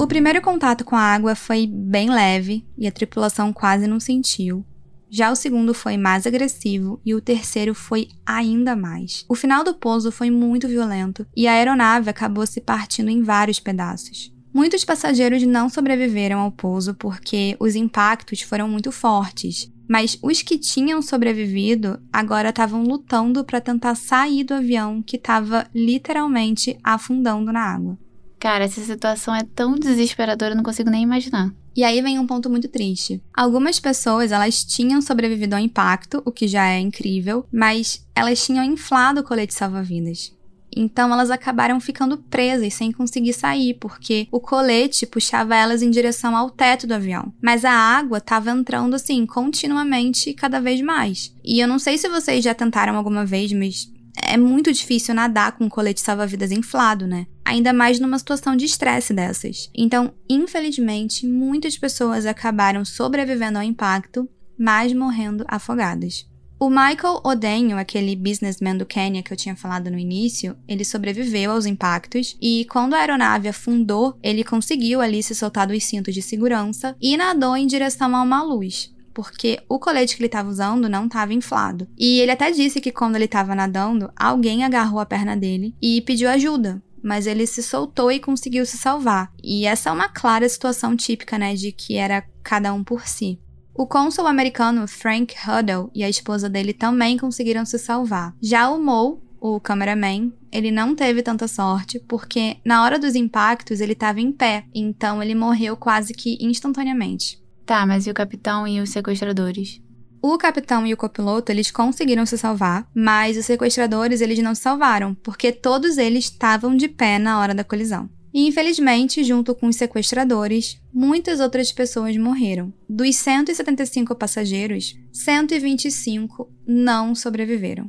O 0.00 0.06
primeiro 0.06 0.40
contato 0.40 0.84
com 0.84 0.94
a 0.94 1.02
água 1.02 1.34
foi 1.34 1.66
bem 1.66 2.10
leve 2.10 2.64
e 2.78 2.86
a 2.86 2.92
tripulação 2.92 3.52
quase 3.52 3.88
não 3.88 3.98
sentiu. 3.98 4.64
Já 5.10 5.32
o 5.32 5.36
segundo 5.36 5.74
foi 5.74 5.96
mais 5.96 6.26
agressivo 6.26 7.00
e 7.04 7.14
o 7.14 7.20
terceiro 7.20 7.74
foi 7.74 8.08
ainda 8.24 8.76
mais. 8.76 9.24
O 9.28 9.34
final 9.34 9.64
do 9.64 9.74
pouso 9.74 10.12
foi 10.12 10.30
muito 10.30 10.68
violento 10.68 11.26
e 11.36 11.48
a 11.48 11.52
aeronave 11.52 12.08
acabou 12.08 12.46
se 12.46 12.60
partindo 12.60 13.10
em 13.10 13.22
vários 13.22 13.58
pedaços. 13.58 14.32
Muitos 14.54 14.84
passageiros 14.84 15.42
não 15.42 15.68
sobreviveram 15.68 16.38
ao 16.38 16.52
pouso 16.52 16.94
porque 16.94 17.56
os 17.58 17.74
impactos 17.74 18.42
foram 18.42 18.68
muito 18.68 18.92
fortes, 18.92 19.70
mas 19.88 20.16
os 20.22 20.42
que 20.42 20.56
tinham 20.56 21.02
sobrevivido 21.02 22.00
agora 22.12 22.50
estavam 22.50 22.84
lutando 22.84 23.44
para 23.44 23.60
tentar 23.60 23.96
sair 23.96 24.44
do 24.44 24.54
avião 24.54 25.02
que 25.02 25.16
estava 25.16 25.66
literalmente 25.74 26.78
afundando 26.84 27.52
na 27.52 27.60
água. 27.60 27.98
Cara, 28.38 28.64
essa 28.64 28.80
situação 28.80 29.34
é 29.34 29.42
tão 29.42 29.74
desesperadora, 29.74 30.52
eu 30.52 30.56
não 30.56 30.62
consigo 30.62 30.88
nem 30.88 31.02
imaginar. 31.02 31.52
E 31.80 31.84
aí 31.84 32.02
vem 32.02 32.18
um 32.18 32.26
ponto 32.26 32.50
muito 32.50 32.68
triste. 32.68 33.22
Algumas 33.32 33.80
pessoas, 33.80 34.32
elas 34.32 34.62
tinham 34.62 35.00
sobrevivido 35.00 35.56
ao 35.56 35.62
impacto, 35.62 36.20
o 36.26 36.30
que 36.30 36.46
já 36.46 36.68
é 36.68 36.78
incrível, 36.78 37.46
mas 37.50 38.06
elas 38.14 38.44
tinham 38.44 38.62
inflado 38.62 39.22
o 39.22 39.24
colete 39.24 39.54
salva-vidas. 39.54 40.30
Então 40.76 41.10
elas 41.10 41.30
acabaram 41.30 41.80
ficando 41.80 42.18
presas 42.18 42.74
sem 42.74 42.92
conseguir 42.92 43.32
sair, 43.32 43.78
porque 43.80 44.28
o 44.30 44.38
colete 44.38 45.06
puxava 45.06 45.56
elas 45.56 45.80
em 45.80 45.88
direção 45.88 46.36
ao 46.36 46.50
teto 46.50 46.86
do 46.86 46.92
avião. 46.92 47.32
Mas 47.42 47.64
a 47.64 47.72
água 47.72 48.18
estava 48.18 48.50
entrando 48.50 48.92
assim 48.92 49.24
continuamente 49.24 50.34
cada 50.34 50.60
vez 50.60 50.82
mais. 50.82 51.34
E 51.42 51.60
eu 51.60 51.66
não 51.66 51.78
sei 51.78 51.96
se 51.96 52.10
vocês 52.10 52.44
já 52.44 52.52
tentaram 52.52 52.94
alguma 52.94 53.24
vez, 53.24 53.54
mas 53.54 53.90
é 54.16 54.36
muito 54.36 54.72
difícil 54.72 55.14
nadar 55.14 55.52
com 55.52 55.64
um 55.64 55.68
colete 55.68 56.00
salva-vidas 56.00 56.50
inflado, 56.50 57.06
né? 57.06 57.26
Ainda 57.44 57.72
mais 57.72 57.98
numa 57.98 58.18
situação 58.18 58.56
de 58.56 58.64
estresse 58.64 59.12
dessas. 59.12 59.70
Então, 59.74 60.14
infelizmente, 60.28 61.26
muitas 61.26 61.76
pessoas 61.76 62.26
acabaram 62.26 62.84
sobrevivendo 62.84 63.58
ao 63.58 63.64
impacto, 63.64 64.28
mas 64.58 64.92
morrendo 64.92 65.44
afogadas. 65.48 66.28
O 66.58 66.68
Michael 66.68 67.22
Odenho, 67.24 67.78
aquele 67.78 68.14
businessman 68.14 68.76
do 68.76 68.84
Quênia 68.84 69.22
que 69.22 69.32
eu 69.32 69.36
tinha 69.36 69.56
falado 69.56 69.90
no 69.90 69.98
início, 69.98 70.54
ele 70.68 70.84
sobreviveu 70.84 71.52
aos 71.52 71.64
impactos 71.64 72.36
e 72.38 72.66
quando 72.70 72.92
a 72.92 72.98
aeronave 72.98 73.48
afundou, 73.48 74.18
ele 74.22 74.44
conseguiu 74.44 75.00
ali 75.00 75.22
se 75.22 75.34
soltar 75.34 75.66
dos 75.66 75.82
cintos 75.82 76.12
de 76.12 76.20
segurança 76.20 76.94
e 77.00 77.16
nadou 77.16 77.56
em 77.56 77.66
direção 77.66 78.14
a 78.14 78.22
uma 78.22 78.42
luz 78.42 78.92
porque 79.12 79.60
o 79.68 79.78
colete 79.78 80.16
que 80.16 80.22
ele 80.22 80.26
estava 80.28 80.48
usando 80.48 80.88
não 80.88 81.06
estava 81.06 81.34
inflado. 81.34 81.88
E 81.98 82.20
ele 82.20 82.30
até 82.30 82.50
disse 82.50 82.80
que 82.80 82.92
quando 82.92 83.16
ele 83.16 83.24
estava 83.24 83.54
nadando, 83.54 84.10
alguém 84.16 84.64
agarrou 84.64 85.00
a 85.00 85.06
perna 85.06 85.36
dele 85.36 85.74
e 85.80 86.00
pediu 86.02 86.28
ajuda. 86.28 86.82
Mas 87.02 87.26
ele 87.26 87.46
se 87.46 87.62
soltou 87.62 88.12
e 88.12 88.20
conseguiu 88.20 88.66
se 88.66 88.76
salvar. 88.76 89.32
E 89.42 89.64
essa 89.64 89.88
é 89.88 89.92
uma 89.92 90.08
clara 90.08 90.48
situação 90.48 90.96
típica, 90.96 91.38
né, 91.38 91.54
de 91.54 91.72
que 91.72 91.96
era 91.96 92.24
cada 92.42 92.72
um 92.74 92.84
por 92.84 93.06
si. 93.06 93.38
O 93.74 93.86
cônsul 93.86 94.26
americano 94.26 94.86
Frank 94.86 95.34
Huddle 95.34 95.90
e 95.94 96.04
a 96.04 96.08
esposa 96.08 96.50
dele 96.50 96.74
também 96.74 97.16
conseguiram 97.16 97.64
se 97.64 97.78
salvar. 97.78 98.34
Já 98.42 98.68
o 98.68 98.78
Mo, 98.78 99.22
o 99.40 99.58
cameraman, 99.58 100.32
ele 100.52 100.70
não 100.70 100.94
teve 100.94 101.22
tanta 101.22 101.48
sorte, 101.48 101.98
porque 102.00 102.58
na 102.64 102.84
hora 102.84 102.98
dos 102.98 103.14
impactos 103.14 103.80
ele 103.80 103.94
estava 103.94 104.20
em 104.20 104.30
pé, 104.30 104.64
então 104.74 105.22
ele 105.22 105.34
morreu 105.34 105.76
quase 105.76 106.12
que 106.12 106.36
instantaneamente. 106.40 107.40
Tá, 107.70 107.86
mas 107.86 108.04
e 108.04 108.10
o 108.10 108.14
capitão 108.14 108.66
e 108.66 108.80
os 108.80 108.90
sequestradores? 108.90 109.80
O 110.20 110.36
capitão 110.36 110.84
e 110.84 110.92
o 110.92 110.96
copiloto, 110.96 111.52
eles 111.52 111.70
conseguiram 111.70 112.26
se 112.26 112.36
salvar, 112.36 112.84
mas 112.92 113.36
os 113.36 113.46
sequestradores, 113.46 114.20
eles 114.20 114.40
não 114.40 114.56
se 114.56 114.62
salvaram, 114.62 115.14
porque 115.14 115.52
todos 115.52 115.96
eles 115.96 116.24
estavam 116.24 116.76
de 116.76 116.88
pé 116.88 117.16
na 117.16 117.38
hora 117.38 117.54
da 117.54 117.62
colisão. 117.62 118.10
E 118.34 118.44
infelizmente, 118.44 119.22
junto 119.22 119.54
com 119.54 119.68
os 119.68 119.76
sequestradores, 119.76 120.82
muitas 120.92 121.38
outras 121.38 121.70
pessoas 121.70 122.16
morreram. 122.16 122.74
Dos 122.88 123.14
175 123.14 124.16
passageiros, 124.16 124.96
125 125.12 126.52
não 126.66 127.14
sobreviveram. 127.14 127.88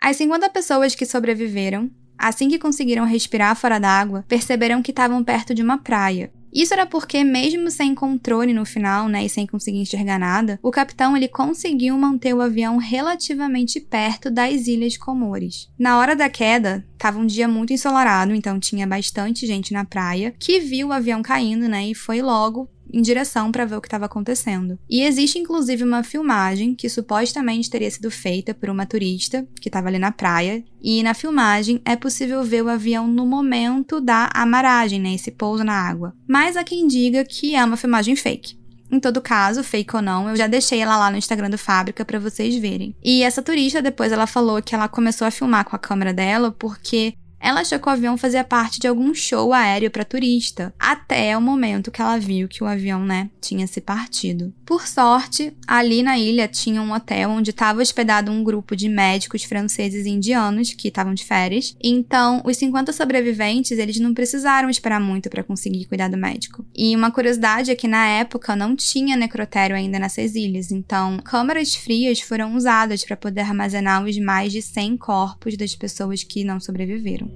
As 0.00 0.16
50 0.16 0.48
pessoas 0.48 0.94
que 0.94 1.04
sobreviveram 1.04 1.90
Assim 2.22 2.48
que 2.48 2.56
conseguiram 2.56 3.04
respirar 3.04 3.56
fora 3.56 3.80
d'água, 3.80 4.24
perceberam 4.28 4.80
que 4.80 4.92
estavam 4.92 5.24
perto 5.24 5.52
de 5.52 5.60
uma 5.60 5.76
praia. 5.76 6.32
Isso 6.54 6.72
era 6.72 6.86
porque, 6.86 7.24
mesmo 7.24 7.68
sem 7.68 7.94
controle 7.94 8.52
no 8.52 8.64
final, 8.64 9.08
né, 9.08 9.24
e 9.24 9.28
sem 9.28 9.44
conseguir 9.44 9.78
enxergar 9.78 10.20
nada, 10.20 10.60
o 10.62 10.70
capitão 10.70 11.16
ele 11.16 11.26
conseguiu 11.26 11.96
manter 11.96 12.34
o 12.34 12.42
avião 12.42 12.76
relativamente 12.76 13.80
perto 13.80 14.30
das 14.30 14.68
Ilhas 14.68 14.96
Comores. 14.96 15.68
Na 15.78 15.98
hora 15.98 16.14
da 16.14 16.28
queda, 16.28 16.86
estava 16.92 17.18
um 17.18 17.26
dia 17.26 17.48
muito 17.48 17.72
ensolarado, 17.72 18.34
então 18.34 18.60
tinha 18.60 18.86
bastante 18.86 19.46
gente 19.46 19.72
na 19.72 19.84
praia 19.84 20.34
que 20.38 20.60
viu 20.60 20.88
o 20.88 20.92
avião 20.92 21.22
caindo, 21.22 21.66
né, 21.68 21.86
e 21.86 21.94
foi 21.94 22.20
logo 22.20 22.68
em 22.92 23.02
direção 23.02 23.50
para 23.50 23.64
ver 23.64 23.76
o 23.76 23.80
que 23.80 23.88
estava 23.88 24.06
acontecendo. 24.06 24.78
E 24.88 25.02
existe 25.02 25.38
inclusive 25.38 25.84
uma 25.84 26.02
filmagem 26.02 26.74
que 26.74 26.88
supostamente 26.88 27.70
teria 27.70 27.90
sido 27.90 28.10
feita 28.10 28.54
por 28.54 28.70
uma 28.70 28.86
turista 28.86 29.46
que 29.60 29.68
estava 29.68 29.88
ali 29.88 29.98
na 29.98 30.12
praia, 30.12 30.64
e 30.80 31.02
na 31.02 31.14
filmagem 31.14 31.80
é 31.84 31.96
possível 31.96 32.42
ver 32.42 32.62
o 32.62 32.68
avião 32.68 33.06
no 33.06 33.26
momento 33.26 34.00
da 34.00 34.30
amaragem, 34.34 35.00
né, 35.00 35.14
esse 35.14 35.30
pouso 35.30 35.64
na 35.64 35.74
água. 35.74 36.14
Mas 36.28 36.56
há 36.56 36.64
quem 36.64 36.86
diga 36.86 37.24
que 37.24 37.54
é 37.54 37.64
uma 37.64 37.76
filmagem 37.76 38.16
fake. 38.16 38.62
Em 38.92 39.00
todo 39.00 39.22
caso, 39.22 39.64
fake 39.64 39.96
ou 39.96 40.02
não, 40.02 40.28
eu 40.28 40.36
já 40.36 40.46
deixei 40.46 40.80
ela 40.80 40.98
lá 40.98 41.10
no 41.10 41.16
Instagram 41.16 41.48
do 41.48 41.56
Fábrica 41.56 42.04
para 42.04 42.18
vocês 42.18 42.54
verem. 42.56 42.94
E 43.02 43.22
essa 43.22 43.40
turista 43.40 43.80
depois 43.80 44.12
ela 44.12 44.26
falou 44.26 44.60
que 44.60 44.74
ela 44.74 44.86
começou 44.86 45.26
a 45.26 45.30
filmar 45.30 45.64
com 45.64 45.74
a 45.74 45.78
câmera 45.78 46.12
dela 46.12 46.52
porque 46.52 47.14
ela 47.42 47.60
achou 47.60 47.78
que 47.78 47.88
o 47.88 47.90
avião 47.90 48.16
fazia 48.16 48.44
parte 48.44 48.78
de 48.78 48.86
algum 48.86 49.12
show 49.12 49.52
aéreo 49.52 49.90
para 49.90 50.04
turista, 50.04 50.72
até 50.78 51.36
o 51.36 51.42
momento 51.42 51.90
que 51.90 52.00
ela 52.00 52.18
viu 52.18 52.48
que 52.48 52.62
o 52.62 52.66
avião, 52.66 53.04
né, 53.04 53.28
tinha 53.40 53.66
se 53.66 53.80
partido. 53.80 54.54
Por 54.64 54.86
sorte, 54.86 55.52
ali 55.66 56.02
na 56.02 56.16
ilha 56.16 56.46
tinha 56.46 56.80
um 56.80 56.92
hotel 56.92 57.30
onde 57.30 57.50
estava 57.50 57.82
hospedado 57.82 58.30
um 58.30 58.44
grupo 58.44 58.76
de 58.76 58.88
médicos 58.88 59.42
franceses 59.42 60.06
e 60.06 60.10
indianos 60.10 60.72
que 60.72 60.88
estavam 60.88 61.14
de 61.14 61.24
férias. 61.24 61.76
Então, 61.82 62.40
os 62.44 62.56
50 62.56 62.92
sobreviventes, 62.92 63.78
eles 63.78 63.98
não 63.98 64.14
precisaram 64.14 64.70
esperar 64.70 65.00
muito 65.00 65.28
para 65.28 65.42
conseguir 65.42 65.86
cuidar 65.86 66.08
do 66.08 66.16
médico. 66.16 66.64
E 66.74 66.94
uma 66.94 67.10
curiosidade 67.10 67.70
é 67.70 67.74
que 67.74 67.88
na 67.88 68.06
época 68.06 68.54
não 68.54 68.76
tinha 68.76 69.16
necrotério 69.16 69.74
ainda 69.74 69.98
nessas 69.98 70.36
ilhas, 70.36 70.70
então 70.70 71.18
câmaras 71.18 71.74
frias 71.74 72.20
foram 72.20 72.54
usadas 72.54 73.04
para 73.04 73.16
poder 73.16 73.40
armazenar 73.40 74.04
os 74.04 74.16
mais 74.18 74.52
de 74.52 74.62
100 74.62 74.96
corpos 74.96 75.56
das 75.56 75.74
pessoas 75.74 76.22
que 76.22 76.44
não 76.44 76.60
sobreviveram. 76.60 77.31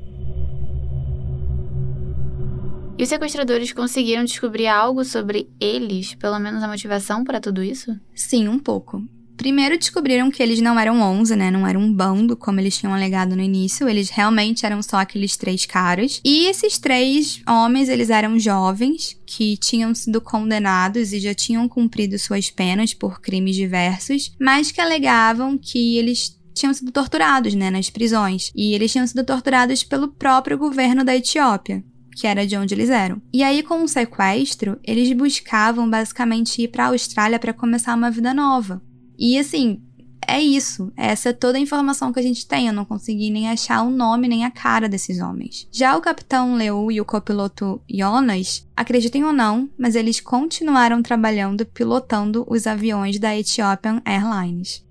E 2.98 3.02
os 3.02 3.11
sequestradores 3.11 3.74
conseguiram 3.74 4.24
descobrir 4.24 4.68
algo 4.68 5.04
sobre 5.04 5.50
eles, 5.61 6.14
pelo 6.14 6.38
menos 6.38 6.62
a 6.62 6.68
motivação 6.68 7.24
para 7.24 7.40
tudo 7.40 7.62
isso? 7.62 7.94
Sim, 8.14 8.48
um 8.48 8.59
pouco. 8.59 9.04
Primeiro 9.37 9.76
descobriram 9.76 10.30
que 10.30 10.42
eles 10.42 10.62
não 10.62 10.80
eram 10.80 11.02
11, 11.02 11.36
né? 11.36 11.51
Não 11.51 11.66
eram 11.66 11.82
um 11.82 11.92
bando, 11.92 12.34
como 12.38 12.59
eles 12.59 12.78
tinham 12.78 12.94
alegado 12.94 13.36
no 13.36 13.42
início. 13.42 13.86
Eles 13.86 14.09
realmente 14.09 14.64
eram 14.64 14.82
só 14.82 14.97
aqueles 14.97 15.36
três 15.36 15.66
caras. 15.66 16.22
E 16.24 16.47
esses 16.47 16.78
três 16.78 17.42
homens, 17.47 17.90
eles 17.90 18.09
eram 18.09 18.38
jovens 18.38 19.20
que 19.26 19.59
tinham 19.59 19.94
sido 19.94 20.18
condenados 20.18 21.12
e 21.12 21.20
já 21.20 21.34
tinham 21.34 21.68
cumprido 21.68 22.18
suas 22.18 22.51
penas 22.51 22.94
por 22.94 23.20
crimes 23.20 23.57
diversos, 23.57 24.34
mas 24.40 24.72
que 24.72 24.80
alegavam 24.80 25.59
que 25.59 25.99
eles 25.99 26.34
tinham 26.55 26.72
sido 26.72 26.90
torturados, 26.90 27.53
né, 27.53 27.70
nas 27.70 27.90
prisões. 27.90 28.51
E 28.57 28.74
eles 28.74 28.90
tinham 28.90 29.07
sido 29.07 29.22
torturados 29.22 29.84
pelo 29.84 30.09
próprio 30.09 30.57
governo 30.57 31.05
da 31.05 31.14
Etiópia 31.14 31.84
que 32.17 32.27
era 32.27 32.47
de 32.47 32.57
onde 32.57 32.75
eles 32.75 32.89
eram. 32.89 33.21
E 33.31 33.43
aí, 33.43 33.62
com 33.62 33.85
o 33.85 33.89
sequestro, 33.89 34.81
eles 34.83 35.12
buscavam 35.12 35.89
basicamente 35.89 36.62
ir 36.62 36.69
para 36.69 36.87
a 36.87 36.89
Austrália 36.89 37.39
para 37.39 37.53
começar 37.53 37.95
uma 37.95 38.11
vida 38.11 38.33
nova. 38.33 38.83
E 39.19 39.39
assim, 39.39 39.83
é 40.27 40.41
isso. 40.41 40.91
Essa 40.97 41.29
é 41.29 41.33
toda 41.35 41.59
a 41.59 41.61
informação 41.61 42.12
que 42.12 42.19
a 42.19 42.23
gente 42.23 42.47
tem. 42.47 42.67
Eu 42.67 42.73
não 42.73 42.87
consegui 42.87 43.31
nem 43.31 43.51
achar 43.51 43.83
o 43.83 43.91
nome 43.91 44.29
nem 44.29 44.47
a 44.47 44.51
cara 44.51 44.89
desses 44.89 45.21
homens. 45.21 45.69
Já 45.71 45.95
o 45.95 46.01
capitão 46.01 46.55
Leu 46.57 46.91
e 46.91 47.01
o 47.01 47.05
copiloto 47.05 47.81
Jonas, 47.89 48.67
acreditem 48.75 49.23
ou 49.23 49.33
não, 49.33 49.71
mas 49.79 49.95
eles 49.95 50.19
continuaram 50.19 51.03
trabalhando 51.03 51.67
pilotando 51.67 52.47
os 52.49 52.67
aviões 52.67 53.19
da 53.19 53.37
Ethiopian 53.37 54.01
Airlines. 54.07 54.83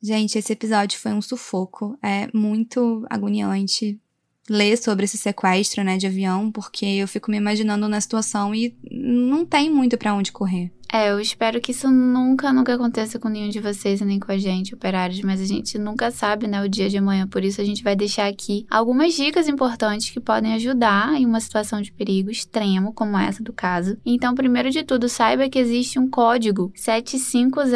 Gente, 0.00 0.36
esse 0.36 0.52
episódio 0.52 0.98
foi 0.98 1.12
um 1.12 1.22
sufoco. 1.22 1.96
É 2.02 2.28
muito 2.34 3.06
agoniante 3.08 4.00
ler 4.48 4.76
sobre 4.76 5.04
esse 5.04 5.16
sequestro, 5.16 5.84
né, 5.84 5.96
de 5.96 6.06
avião, 6.06 6.50
porque 6.50 6.84
eu 6.84 7.08
fico 7.08 7.30
me 7.30 7.36
imaginando 7.36 7.88
na 7.88 8.00
situação 8.00 8.54
e 8.54 8.74
não 8.90 9.44
tem 9.44 9.70
muito 9.70 9.96
para 9.96 10.14
onde 10.14 10.32
correr. 10.32 10.70
É, 10.94 11.10
eu 11.10 11.18
espero 11.18 11.58
que 11.58 11.70
isso 11.70 11.90
nunca, 11.90 12.52
nunca 12.52 12.74
aconteça 12.74 13.18
com 13.18 13.30
nenhum 13.30 13.48
de 13.48 13.60
vocês 13.60 14.02
e 14.02 14.04
nem 14.04 14.20
com 14.20 14.30
a 14.30 14.36
gente, 14.36 14.74
operários, 14.74 15.22
mas 15.22 15.40
a 15.40 15.46
gente 15.46 15.78
nunca 15.78 16.10
sabe, 16.10 16.46
né, 16.46 16.62
o 16.62 16.68
dia 16.68 16.90
de 16.90 16.98
amanhã. 16.98 17.26
Por 17.26 17.42
isso 17.42 17.62
a 17.62 17.64
gente 17.64 17.82
vai 17.82 17.96
deixar 17.96 18.26
aqui 18.26 18.66
algumas 18.68 19.14
dicas 19.14 19.48
importantes 19.48 20.10
que 20.10 20.20
podem 20.20 20.52
ajudar 20.52 21.14
em 21.14 21.24
uma 21.24 21.40
situação 21.40 21.80
de 21.80 21.90
perigo 21.90 22.30
extremo, 22.30 22.92
como 22.92 23.16
essa 23.16 23.42
do 23.42 23.54
caso. 23.54 23.96
Então, 24.04 24.34
primeiro 24.34 24.70
de 24.70 24.82
tudo, 24.82 25.08
saiba 25.08 25.48
que 25.48 25.58
existe 25.58 25.98
um 25.98 26.10
código 26.10 26.70
7500 26.74 27.72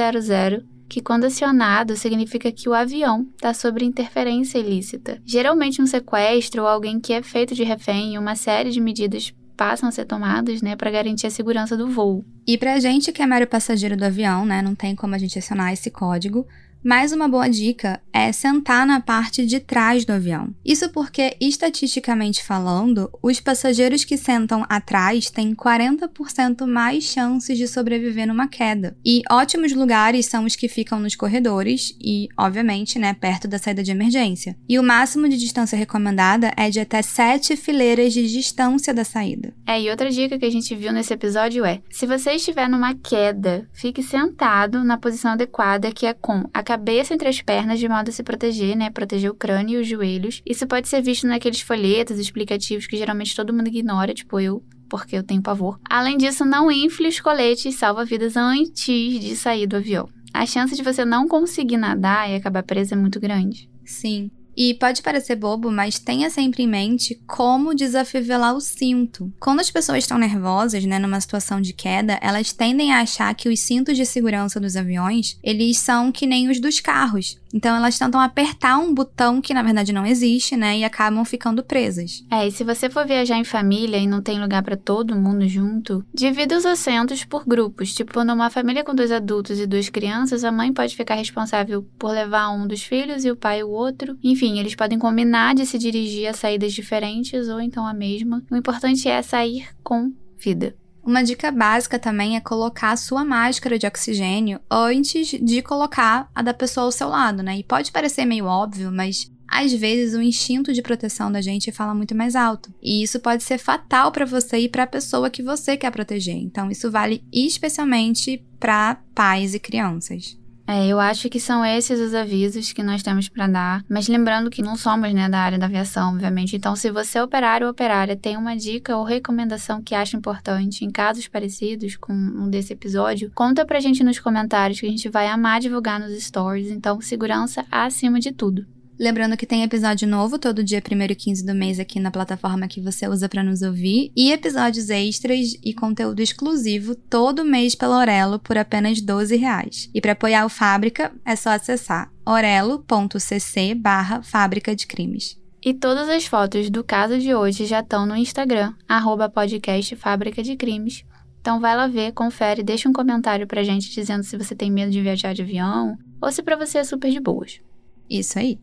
que, 0.89 1.01
quando 1.01 1.25
acionado, 1.25 1.97
significa 1.97 2.51
que 2.53 2.69
o 2.69 2.75
avião 2.75 3.27
está 3.35 3.53
sob 3.53 3.85
interferência 3.85 4.59
ilícita. 4.59 5.21
Geralmente, 5.25 5.83
um 5.83 5.87
sequestro 5.87 6.63
ou 6.63 6.69
alguém 6.69 7.01
que 7.01 7.13
é 7.13 7.23
feito 7.23 7.55
de 7.55 7.65
refém, 7.65 8.19
uma 8.19 8.37
série 8.37 8.71
de 8.71 8.81
medidas 8.81 9.33
passam 9.57 9.89
a 9.89 9.93
ser 9.93 10.05
tomadas, 10.05 10.61
né, 10.61 10.77
para 10.77 10.91
garantir 10.91 11.27
a 11.27 11.31
segurança 11.31 11.77
do 11.77 11.89
voo. 11.89 12.25
E 12.47 12.59
para 12.59 12.75
a 12.75 12.81
gente 12.81 13.11
que 13.11 13.23
é 13.23 13.27
mero 13.27 13.47
passageiro 13.47 13.97
do 13.97 14.05
avião, 14.05 14.45
né, 14.45 14.61
não 14.61 14.75
tem 14.75 14.95
como 14.95 15.15
a 15.15 15.19
gente 15.19 15.39
acionar 15.39 15.73
esse 15.73 15.91
código, 15.91 16.47
mais 16.87 17.11
uma 17.11 17.27
boa 17.27 17.49
dica 17.49 18.01
é 18.13 18.31
sentar 18.31 18.87
na 18.87 19.01
parte 19.01 19.45
de 19.45 19.59
trás 19.59 20.05
do 20.05 20.13
avião. 20.13 20.55
Isso 20.65 20.89
porque, 20.91 21.37
estatisticamente 21.41 22.45
falando, 22.45 23.11
os 23.21 23.41
passageiros 23.41 24.05
que 24.05 24.17
sentam 24.17 24.65
atrás 24.69 25.29
têm 25.29 25.53
40% 25.53 26.65
mais 26.65 27.03
chances 27.03 27.59
de 27.59 27.67
sobreviver 27.67 28.29
numa 28.29 28.47
queda. 28.47 28.97
E 29.05 29.21
ótimos 29.29 29.73
lugares 29.73 30.27
são 30.27 30.45
os 30.45 30.55
que 30.55 30.69
ficam 30.69 31.01
nos 31.01 31.17
corredores 31.17 31.93
e, 32.01 32.29
obviamente, 32.39 33.01
né, 33.01 33.13
perto 33.15 33.49
da 33.49 33.59
saída 33.59 33.83
de 33.83 33.91
emergência. 33.91 34.57
E 34.69 34.79
o 34.79 34.83
máximo 34.85 35.29
de 35.29 35.37
distância 35.37 35.77
recomendada 35.77 36.53
é 36.57 36.71
de 36.71 36.79
até 36.79 37.03
7 37.03 37.57
fileiras 37.57 38.13
de 38.13 38.29
distância 38.29 38.95
da 38.95 39.03
saída. 39.03 39.53
É, 39.67 39.81
e 39.81 39.91
outra 39.91 40.09
dica 40.09 40.39
que 40.39 40.47
a 40.47 40.51
gente 40.51 40.73
viu 40.77 40.93
nesse 40.93 41.13
episódio 41.13 41.65
é: 41.65 41.81
se 41.91 42.07
você 42.07 42.31
estiver 42.35 42.69
numa 42.69 42.95
queda, 42.95 43.69
fique 43.73 44.05
sentado 44.05 44.85
na 44.85 44.97
posição 44.97 45.33
adequada, 45.33 45.91
que 45.91 46.07
é 46.07 46.15
com 46.15 46.49
a 46.55 46.63
cabeça 46.63 46.76
entre 47.13 47.29
as 47.29 47.41
pernas 47.41 47.79
de 47.79 47.89
modo 47.89 48.09
a 48.09 48.13
se 48.13 48.23
proteger, 48.23 48.77
né? 48.77 48.91
Proteger 48.91 49.31
o 49.31 49.35
crânio 49.35 49.79
e 49.79 49.83
os 49.83 49.89
joelhos. 49.89 50.43
Isso 50.45 50.67
pode 50.67 50.89
ser 50.89 51.03
visto 51.03 51.27
naqueles 51.27 51.61
folhetos 51.61 52.19
explicativos 52.19 52.87
que 52.87 52.97
geralmente 52.97 53.35
todo 53.35 53.53
mundo 53.53 53.69
ignora, 53.69 54.15
tipo 54.15 54.39
eu, 54.41 54.63
porque 54.89 55.17
eu 55.17 55.23
tenho 55.23 55.43
pavor. 55.43 55.79
Além 55.89 56.17
disso, 56.17 56.45
não 56.45 56.71
infle 56.71 57.09
os 57.09 57.21
coletes 57.21 57.75
salva-vidas 57.77 58.37
antes 58.37 59.21
de 59.21 59.37
sair 59.37 59.67
do 59.67 59.77
avião. 59.77 60.09
A 60.33 60.45
chance 60.45 60.77
de 60.77 60.83
você 60.83 61.05
não 61.05 61.27
conseguir 61.27 61.79
nadar 61.79 62.31
e 62.31 62.35
acabar 62.35 62.63
presa 62.63 62.95
é 62.95 62.99
muito 62.99 63.19
grande. 63.19 63.71
Sim. 63.85 64.31
E 64.57 64.73
pode 64.75 65.03
parecer 65.03 65.37
bobo, 65.37 65.71
mas 65.71 65.99
tenha 65.99 66.31
sempre 66.31 66.63
em 66.63 66.69
mente 66.69 67.21
como 67.27 67.75
desafivelar 67.75 68.55
o 68.55 68.61
cinto. 68.61 69.31
Quando 69.39 69.61
as 69.61 69.71
pessoas 69.71 69.99
estão 69.99 70.17
nervosas, 70.17 70.85
né, 70.85 70.99
numa 70.99 71.21
situação 71.21 71.61
de 71.61 71.75
queda, 71.75 72.19
elas 72.23 72.53
tendem 72.53 72.93
a 72.93 73.01
achar 73.01 73.35
que 73.35 73.49
os 73.49 73.61
cintos 73.61 73.97
de 73.97 74.07
segurança 74.07 74.59
dos 74.59 74.77
aviões, 74.77 75.39
eles 75.43 75.79
são 75.79 76.11
que 76.11 76.27
nem 76.27 76.49
os 76.49 76.59
dos 76.59 76.81
carros. 76.81 77.39
Então 77.57 77.75
elas 77.75 77.99
tentam 77.99 78.21
apertar 78.21 78.77
um 78.77 78.93
botão 78.93 79.41
que 79.41 79.55
na 79.55 79.63
verdade 79.63 79.91
não 79.91 80.05
existe, 80.05 80.55
né, 80.59 80.77
e 80.77 80.85
acabam 80.85 81.25
ficando 81.25 81.63
presas. 81.63 82.23
É, 82.31 82.47
e 82.47 82.53
se 82.53 82.63
você 82.63 82.91
for 82.91 83.07
viajar 83.07 83.39
em 83.39 83.45
família 83.45 83.97
e 83.97 84.07
não 84.07 84.21
tem 84.21 84.39
lugar 84.39 84.63
para 84.63 84.77
todo 84.77 85.17
mundo 85.17 85.49
junto, 85.49 86.05
divida 86.13 86.55
os 86.55 86.67
assentos 86.67 87.25
por 87.25 87.47
grupos. 87.47 87.95
Tipo, 87.95 88.23
numa 88.25 88.51
família 88.51 88.85
com 88.85 88.95
dois 88.95 89.11
adultos 89.11 89.59
e 89.59 89.67
duas 89.67 89.89
crianças, 89.89 90.45
a 90.45 90.53
mãe 90.53 90.71
pode 90.71 90.95
ficar 90.95 91.15
responsável 91.15 91.83
por 91.99 92.11
levar 92.11 92.51
um 92.51 92.67
dos 92.67 92.83
filhos 92.83 93.25
e 93.25 93.31
o 93.31 93.37
pai 93.37 93.63
o 93.63 93.71
outro. 93.71 94.19
Enfim, 94.23 94.59
eles 94.59 94.75
podem 94.75 94.99
combinar 94.99 95.55
de 95.55 95.65
se 95.65 95.79
dirigir 95.79 96.29
a 96.29 96.35
saídas 96.35 96.75
diferentes 96.75 97.49
ou 97.49 97.59
então 97.59 97.87
a 97.87 97.95
mesma. 97.95 98.45
O 98.51 98.57
importante 98.57 99.09
é 99.09 99.23
sair 99.23 99.67
com 99.83 100.13
vida. 100.37 100.77
Uma 101.07 101.23
dica 101.23 101.53
básica 101.53 102.01
também 102.01 102.35
é 102.35 102.41
colocar 102.41 102.91
a 102.91 102.97
sua 102.97 103.25
máscara 103.25 103.79
de 103.79 103.87
oxigênio 103.87 104.61
antes 104.69 105.29
de 105.29 105.63
colocar 105.63 106.29
a 106.35 106.43
da 106.43 106.53
pessoa 106.53 106.87
ao 106.87 106.91
seu 106.91 107.09
lado, 107.09 107.45
né? 107.45 107.59
E 107.59 107.63
pode 107.63 107.93
parecer 107.93 108.25
meio 108.25 108.47
óbvio, 108.47 108.91
mas 108.91 109.31
às 109.47 109.73
vezes 109.73 110.17
o 110.17 110.21
instinto 110.21 110.73
de 110.73 110.83
proteção 110.83 111.31
da 111.31 111.41
gente 111.41 111.71
fala 111.71 111.95
muito 111.95 112.13
mais 112.13 112.35
alto. 112.35 112.75
E 112.83 113.05
isso 113.05 113.21
pode 113.21 113.45
ser 113.45 113.59
fatal 113.59 114.11
para 114.11 114.25
você 114.25 114.59
e 114.59 114.69
para 114.69 114.83
a 114.83 114.87
pessoa 114.89 115.31
que 115.31 115.45
você 115.45 115.77
quer 115.77 115.93
proteger. 115.93 116.35
Então 116.35 116.73
isso 116.73 116.91
vale 116.91 117.23
especialmente 117.33 118.45
para 118.59 118.97
pais 119.15 119.55
e 119.55 119.61
crianças. 119.61 120.37
É, 120.69 120.87
eu 120.87 120.99
acho 120.99 121.29
que 121.29 121.39
são 121.39 121.65
esses 121.65 122.01
os 122.01 122.13
avisos 122.13 122.73
que 122.73 122.83
nós 122.83 123.03
temos 123.03 123.29
para 123.29 123.47
dar, 123.47 123.85
mas 123.89 124.09
lembrando 124.09 124.51
que 124.51 124.63
não 124.63 124.77
somos, 124.77 125.15
né, 125.15 125.29
da 125.29 125.39
área 125.39 125.59
da 125.59 125.67
aviação, 125.67 126.13
obviamente. 126.13 126.57
Então, 126.57 126.75
se 126.75 126.91
você 126.91 127.19
é 127.19 127.23
operário 127.23 127.67
ou 127.67 127.71
operária 127.71 128.17
tem 128.17 128.37
uma 128.37 128.57
dica 128.57 128.97
ou 128.97 129.05
recomendação 129.05 129.81
que 129.81 129.95
acha 129.95 130.17
importante 130.17 130.85
em 130.85 130.91
casos 130.91 131.29
parecidos 131.29 131.97
com 131.97 132.13
um 132.13 132.51
desse 132.51 132.73
episódio, 132.73 133.31
conta 133.35 133.65
pra 133.65 133.79
gente 133.79 134.03
nos 134.03 134.19
comentários 134.19 134.81
que 134.81 134.87
a 134.87 134.91
gente 134.91 135.09
vai 135.09 135.29
amar 135.29 135.61
divulgar 135.61 136.01
nos 136.01 136.13
stories. 136.21 136.71
Então, 136.71 137.01
segurança 137.01 137.65
acima 137.71 138.19
de 138.19 138.33
tudo. 138.33 138.67
Lembrando 138.99 139.37
que 139.37 139.45
tem 139.45 139.63
episódio 139.63 140.09
novo 140.09 140.39
todo 140.39 140.65
dia 140.65 140.83
1 140.83 141.03
e 141.03 141.15
15 141.15 141.45
do 141.45 141.55
mês 141.55 141.79
aqui 141.79 142.01
na 142.01 142.11
plataforma 142.11 142.67
que 142.67 142.81
você 142.81 143.07
usa 143.07 143.29
para 143.29 143.43
nos 143.43 143.61
ouvir 143.61 144.11
e 144.17 144.33
episódios 144.33 144.89
extras 144.89 145.55
e 145.63 145.75
conteúdo 145.75 146.21
exclusivo 146.21 146.95
todo 146.95 147.45
mês 147.45 147.75
pela 147.75 147.99
Orelo 147.99 148.39
por 148.39 148.57
apenas 148.57 149.03
12 149.03 149.37
reais. 149.37 149.91
E 149.95 150.01
para 150.01 150.13
apoiar 150.13 150.47
o 150.47 150.49
Fábrica 150.49 151.13
é 151.27 151.37
só 151.37 151.51
acessar 151.51 152.11
orelo.cc 152.25 153.75
barra 153.75 154.23
Fábrica 154.23 154.75
de 154.75 154.87
Crimes. 154.87 155.39
E 155.63 155.75
todas 155.75 156.09
as 156.09 156.25
fotos 156.25 156.71
do 156.71 156.83
caso 156.83 157.19
de 157.19 157.35
hoje 157.35 157.67
já 157.67 157.81
estão 157.81 158.07
no 158.07 158.17
Instagram, 158.17 158.73
arroba 158.89 159.29
podcast 159.29 159.95
Fábrica 159.97 160.43
de 160.43 160.57
Crimes. 160.57 161.05
Então 161.43 161.61
vai 161.61 161.77
lá 161.77 161.87
ver, 161.87 162.13
confere, 162.13 162.63
deixa 162.63 162.89
um 162.89 162.95
comentário 162.95 163.47
pra 163.47 163.63
gente 163.63 163.91
dizendo 163.91 164.25
se 164.25 164.39
você 164.39 164.55
tem 164.55 164.71
medo 164.71 164.91
de 164.91 165.03
viajar 165.03 165.35
de 165.35 165.43
avião 165.43 165.99
ou 166.19 166.33
se 166.33 166.43
pra 166.43 166.57
você 166.57 166.79
é 166.79 166.85
super 166.85 167.11
de 167.11 167.21
boas. 167.21 167.61
Isso 168.09 168.39
aí. 168.39 168.59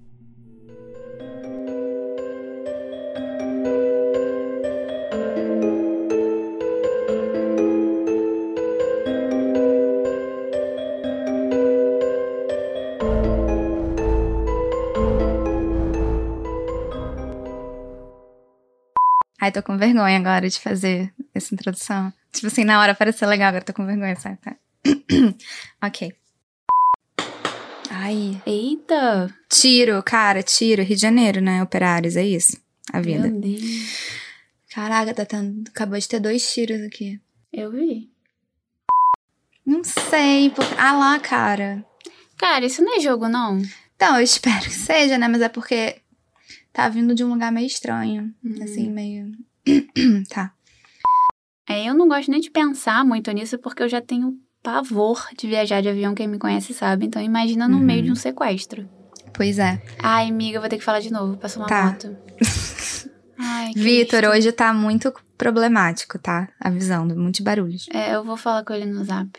Ai, 19.44 19.52
tô 19.52 19.62
com 19.62 19.78
vergonha 19.78 20.18
agora 20.18 20.50
de 20.50 20.58
fazer 20.58 21.14
essa 21.36 21.54
introdução. 21.54 22.14
Tipo 22.32 22.48
assim, 22.48 22.64
na 22.64 22.80
hora 22.80 22.96
pareceu 22.96 23.28
legal, 23.28 23.50
agora 23.50 23.66
tô 23.66 23.74
com 23.74 23.86
vergonha, 23.86 24.16
sabe? 24.16 24.38
Tá. 24.38 24.56
ok. 25.86 26.14
Ai. 27.90 28.42
Eita! 28.46 29.36
Tiro, 29.50 30.02
cara, 30.02 30.42
tiro. 30.42 30.82
Rio 30.82 30.96
de 30.96 31.02
Janeiro, 31.02 31.42
né? 31.42 31.62
Operários, 31.62 32.16
é 32.16 32.24
isso. 32.24 32.56
A 32.94 33.02
vida. 33.02 33.28
Meu 33.28 33.42
Deus. 33.42 34.24
Caraca, 34.74 35.14
tá 35.14 35.26
tendo... 35.26 35.68
acabou 35.68 36.00
de 36.00 36.08
ter 36.08 36.22
dois 36.22 36.50
tiros 36.54 36.82
aqui. 36.82 37.20
Eu 37.52 37.70
vi. 37.70 38.10
Não 39.66 39.84
sei. 39.84 40.52
Por... 40.52 40.64
Ah 40.78 40.94
lá, 40.94 41.20
cara. 41.20 41.84
Cara, 42.38 42.66
isso 42.66 42.82
não 42.82 42.96
é 42.96 43.02
jogo, 43.02 43.28
não? 43.28 43.62
Então, 43.98 44.16
eu 44.16 44.24
espero 44.24 44.64
que 44.64 44.72
seja, 44.72 45.18
né? 45.18 45.28
Mas 45.28 45.42
é 45.42 45.50
porque 45.50 46.02
tá 46.74 46.90
vindo 46.90 47.14
de 47.16 47.24
um 47.24 47.30
lugar 47.30 47.52
meio 47.52 47.68
estranho. 47.68 48.34
Uhum. 48.44 48.64
Assim, 48.64 48.90
meio. 48.92 49.32
tá. 50.30 50.52
É, 51.70 51.88
eu 51.88 51.94
não 51.94 52.08
gosto 52.10 52.30
nem 52.30 52.42
de 52.42 52.52
pensar 52.52 53.06
muito 53.06 53.32
nisso 53.32 53.58
porque 53.58 53.82
eu 53.84 53.88
já 53.90 54.02
tenho 54.02 54.38
pavor 54.62 55.26
de 55.38 55.48
viajar 55.48 55.82
de 55.82 55.90
avião, 55.90 56.14
quem 56.16 56.28
me 56.28 56.38
conhece 56.40 56.74
sabe. 56.74 57.06
Então 57.06 57.22
imagina 57.22 57.68
no 57.68 57.78
Uhum. 57.78 57.84
meio 57.84 58.04
de 58.04 58.12
um 58.12 58.16
sequestro. 58.16 58.90
Pois 59.34 59.58
é. 59.60 59.82
Ai, 60.00 60.30
amiga, 60.30 60.58
eu 60.58 60.62
vou 60.62 60.70
ter 60.70 60.78
que 60.78 60.84
falar 60.84 61.00
de 61.00 61.12
novo. 61.12 61.38
Passou 61.38 61.62
uma 61.62 61.68
Tá. 61.70 61.86
moto. 61.86 62.18
Vitor, 63.76 64.26
hoje 64.26 64.52
tá 64.52 64.74
muito 64.74 65.12
problemático, 65.38 66.20
tá? 66.20 66.50
Avisando, 66.60 67.16
muitos 67.16 67.42
barulhos. 67.42 67.88
É, 67.92 68.14
eu 68.16 68.24
vou 68.24 68.38
falar 68.38 68.64
com 68.64 68.74
ele 68.74 68.86
no 68.86 69.04
zap. 69.04 69.30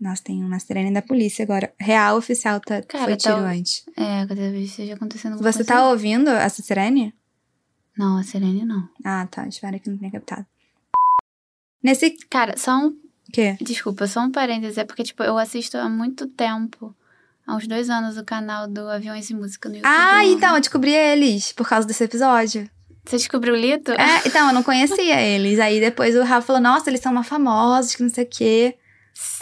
Nossa, 0.00 0.22
tem 0.22 0.42
uma 0.44 0.58
sirene 0.60 0.92
da 0.92 1.02
polícia 1.02 1.42
agora. 1.42 1.72
Real 1.78 2.16
oficial 2.16 2.60
tá, 2.60 2.80
Cara, 2.82 3.04
foi 3.04 3.16
tá- 3.16 3.34
tiro 3.34 3.44
antes. 3.44 3.84
É, 3.96 4.24
cada 4.26 4.50
vez 4.50 4.70
esteja 4.70 4.94
acontecendo 4.94 5.32
alguma 5.32 5.50
Você 5.52 5.58
coisa. 5.58 5.72
tá 5.72 5.88
ouvindo 5.90 6.30
essa 6.30 6.62
sirene? 6.62 7.12
Não, 7.96 8.16
a 8.16 8.22
Serene 8.22 8.64
não. 8.64 8.88
Ah, 9.04 9.26
tá. 9.28 9.48
Espero 9.48 9.80
que 9.80 9.90
não 9.90 9.98
tenha 9.98 10.12
captado. 10.12 10.46
Nesse. 11.82 12.10
Cara, 12.30 12.56
só 12.56 12.76
um. 12.78 12.96
quê? 13.32 13.56
Desculpa, 13.60 14.06
só 14.06 14.20
um 14.20 14.30
parênteses. 14.30 14.78
É 14.78 14.84
porque, 14.84 15.02
tipo, 15.02 15.22
eu 15.24 15.36
assisto 15.36 15.76
há 15.76 15.88
muito 15.88 16.26
tempo. 16.28 16.94
Há 17.44 17.56
uns 17.56 17.66
dois 17.66 17.88
anos 17.90 18.16
o 18.16 18.24
canal 18.24 18.68
do 18.68 18.88
Aviões 18.88 19.28
e 19.30 19.34
Música 19.34 19.68
no 19.68 19.76
YouTube. 19.76 19.90
Ah, 19.92 20.24
então, 20.24 20.54
eu 20.54 20.60
descobri 20.60 20.92
eles 20.94 21.52
por 21.52 21.68
causa 21.68 21.86
desse 21.88 22.04
episódio. 22.04 22.70
Você 23.06 23.16
descobriu 23.16 23.54
o 23.54 23.56
Lito? 23.56 23.90
É, 23.92 24.28
então, 24.28 24.48
eu 24.48 24.54
não 24.54 24.62
conhecia 24.62 25.20
eles. 25.20 25.58
Aí 25.58 25.80
depois 25.80 26.14
o 26.14 26.22
Rafa 26.22 26.46
falou, 26.46 26.60
nossa, 26.62 26.90
eles 26.90 27.00
são 27.00 27.10
uma 27.10 27.24
famosos, 27.24 27.94
que 27.96 28.02
não 28.02 28.10
sei 28.10 28.24
o 28.24 28.28
quê. 28.28 28.76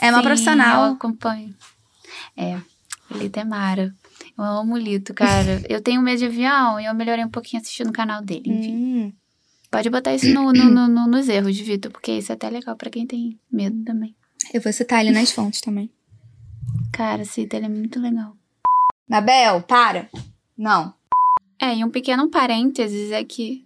É 0.01 0.09
uma 0.11 0.19
Sim, 0.19 0.23
profissional. 0.23 0.85
Eu 0.87 0.93
acompanho. 0.93 1.55
É, 2.35 2.57
o 3.09 3.17
Lito 3.17 3.39
é 3.39 3.43
Mara. 3.43 3.93
Eu 4.37 4.43
amo 4.43 4.75
o 4.75 4.77
Lito, 4.77 5.13
cara. 5.13 5.61
eu 5.69 5.81
tenho 5.81 6.01
medo 6.01 6.19
de 6.19 6.25
avião 6.25 6.79
e 6.79 6.85
eu 6.85 6.93
melhorei 6.93 7.23
um 7.25 7.29
pouquinho 7.29 7.61
assistindo 7.61 7.89
o 7.89 7.93
canal 7.93 8.21
dele, 8.23 8.49
enfim. 8.49 8.73
Hum. 8.75 9.13
Pode 9.69 9.89
botar 9.89 10.13
isso 10.15 10.27
no, 10.33 10.53
no- 10.53 10.69
no- 10.71 10.87
no- 10.87 11.07
nos 11.07 11.27
erros, 11.27 11.57
Vitor, 11.59 11.91
porque 11.91 12.11
isso 12.13 12.31
é 12.31 12.35
até 12.35 12.49
legal 12.49 12.75
pra 12.77 12.89
quem 12.89 13.05
tem 13.05 13.37
medo 13.51 13.83
também. 13.83 14.15
Eu 14.53 14.61
vou 14.61 14.71
citar 14.71 15.01
ele 15.01 15.11
nas 15.11 15.31
fontes 15.31 15.59
também. 15.59 15.91
Cara, 16.93 17.25
Cita, 17.25 17.57
ele 17.57 17.65
é 17.65 17.69
muito 17.69 17.99
legal. 17.99 18.35
Nabel, 19.09 19.61
para. 19.63 20.09
Não. 20.57 20.93
É, 21.59 21.75
e 21.75 21.83
um 21.83 21.89
pequeno 21.91 22.29
parênteses 22.29 23.11
é 23.11 23.23
que. 23.23 23.65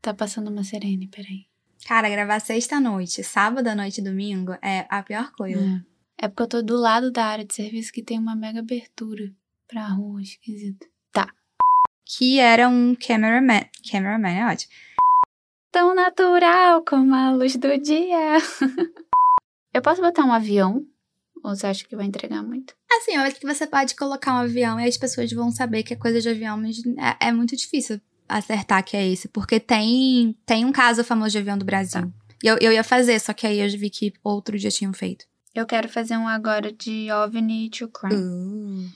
Tá 0.00 0.14
passando 0.14 0.48
uma 0.48 0.64
serene, 0.64 1.08
peraí. 1.08 1.44
Cara, 1.86 2.08
gravar 2.08 2.40
sexta-noite, 2.40 3.22
sábado 3.24 3.68
à 3.68 3.74
noite 3.74 4.00
e 4.00 4.04
domingo 4.04 4.52
é 4.62 4.86
a 4.88 5.02
pior 5.02 5.32
coisa. 5.32 5.60
É. 5.60 6.26
É 6.26 6.28
porque 6.28 6.42
eu 6.42 6.48
tô 6.48 6.62
do 6.62 6.76
lado 6.76 7.10
da 7.10 7.24
área 7.24 7.44
de 7.44 7.54
serviço 7.54 7.92
que 7.92 8.02
tem 8.02 8.18
uma 8.18 8.36
mega 8.36 8.60
abertura 8.60 9.32
pra 9.66 9.88
rua, 9.88 10.20
esquisito. 10.20 10.86
Que 12.16 12.40
era 12.40 12.68
um 12.68 12.94
cameraman. 12.94 13.64
Cameraman 13.88 14.30
é 14.30 14.52
ótimo. 14.52 14.72
Tão 15.70 15.94
natural 15.94 16.84
como 16.84 17.14
a 17.14 17.30
luz 17.30 17.56
do 17.56 17.78
dia. 17.78 18.38
eu 19.72 19.80
posso 19.80 20.02
botar 20.02 20.24
um 20.24 20.32
avião? 20.32 20.84
Ou 21.42 21.54
você 21.54 21.68
acha 21.68 21.86
que 21.86 21.94
vai 21.94 22.06
entregar 22.06 22.42
muito? 22.42 22.74
Assim, 22.92 23.14
eu 23.14 23.22
acho 23.22 23.36
que 23.36 23.46
você 23.46 23.66
pode 23.66 23.94
colocar 23.94 24.34
um 24.34 24.38
avião 24.38 24.78
e 24.80 24.88
as 24.88 24.96
pessoas 24.96 25.32
vão 25.32 25.52
saber 25.52 25.84
que 25.84 25.94
é 25.94 25.96
coisa 25.96 26.20
de 26.20 26.28
avião, 26.28 26.58
mas 26.58 26.78
é, 27.20 27.28
é 27.28 27.32
muito 27.32 27.56
difícil 27.56 28.00
acertar 28.30 28.84
que 28.84 28.96
é 28.96 29.06
esse. 29.06 29.28
Porque 29.28 29.60
tem, 29.60 30.36
tem 30.46 30.64
um 30.64 30.72
caso 30.72 31.04
famoso 31.04 31.30
de 31.30 31.38
avião 31.38 31.58
do 31.58 31.64
Brasil. 31.64 32.12
E 32.42 32.46
eu, 32.46 32.56
eu 32.58 32.72
ia 32.72 32.84
fazer, 32.84 33.18
só 33.20 33.32
que 33.32 33.46
aí 33.46 33.60
eu 33.60 33.68
vi 33.78 33.90
que 33.90 34.12
outros 34.24 34.62
já 34.62 34.70
tinham 34.70 34.92
feito. 34.92 35.26
Eu 35.54 35.66
quero 35.66 35.88
fazer 35.88 36.16
um 36.16 36.28
agora 36.28 36.72
de 36.72 37.10
OVNI 37.10 37.70
to 37.70 37.88
Crime. 37.88 38.90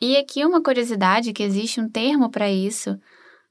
E 0.00 0.16
aqui 0.16 0.44
uma 0.44 0.60
curiosidade 0.60 1.32
que 1.32 1.42
existe 1.42 1.80
um 1.80 1.88
termo 1.88 2.28
para 2.28 2.50
isso. 2.50 2.98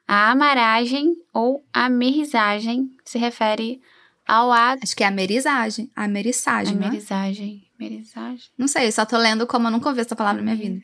A 0.05 0.31
amaragem 0.31 1.15
ou 1.33 1.63
amerizagem 1.73 2.89
se 3.05 3.17
refere 3.17 3.81
ao 4.27 4.51
ato. 4.51 4.83
Acho 4.83 4.95
que 4.95 5.05
é 5.05 5.07
amerizagem. 5.07 5.89
Ameriçagem, 5.95 6.75
não 6.75 6.83
é? 6.83 6.87
Amerizagem. 6.87 7.63
Amerizagem. 7.79 8.49
Não 8.57 8.67
sei, 8.67 8.91
só 8.91 9.05
tô 9.05 9.17
lendo 9.17 9.47
como 9.47 9.67
eu 9.67 9.71
nunca 9.71 9.87
ouvi 9.87 10.01
essa 10.01 10.15
palavra 10.15 10.41
na 10.41 10.53
minha 10.53 10.69
vida. 10.69 10.83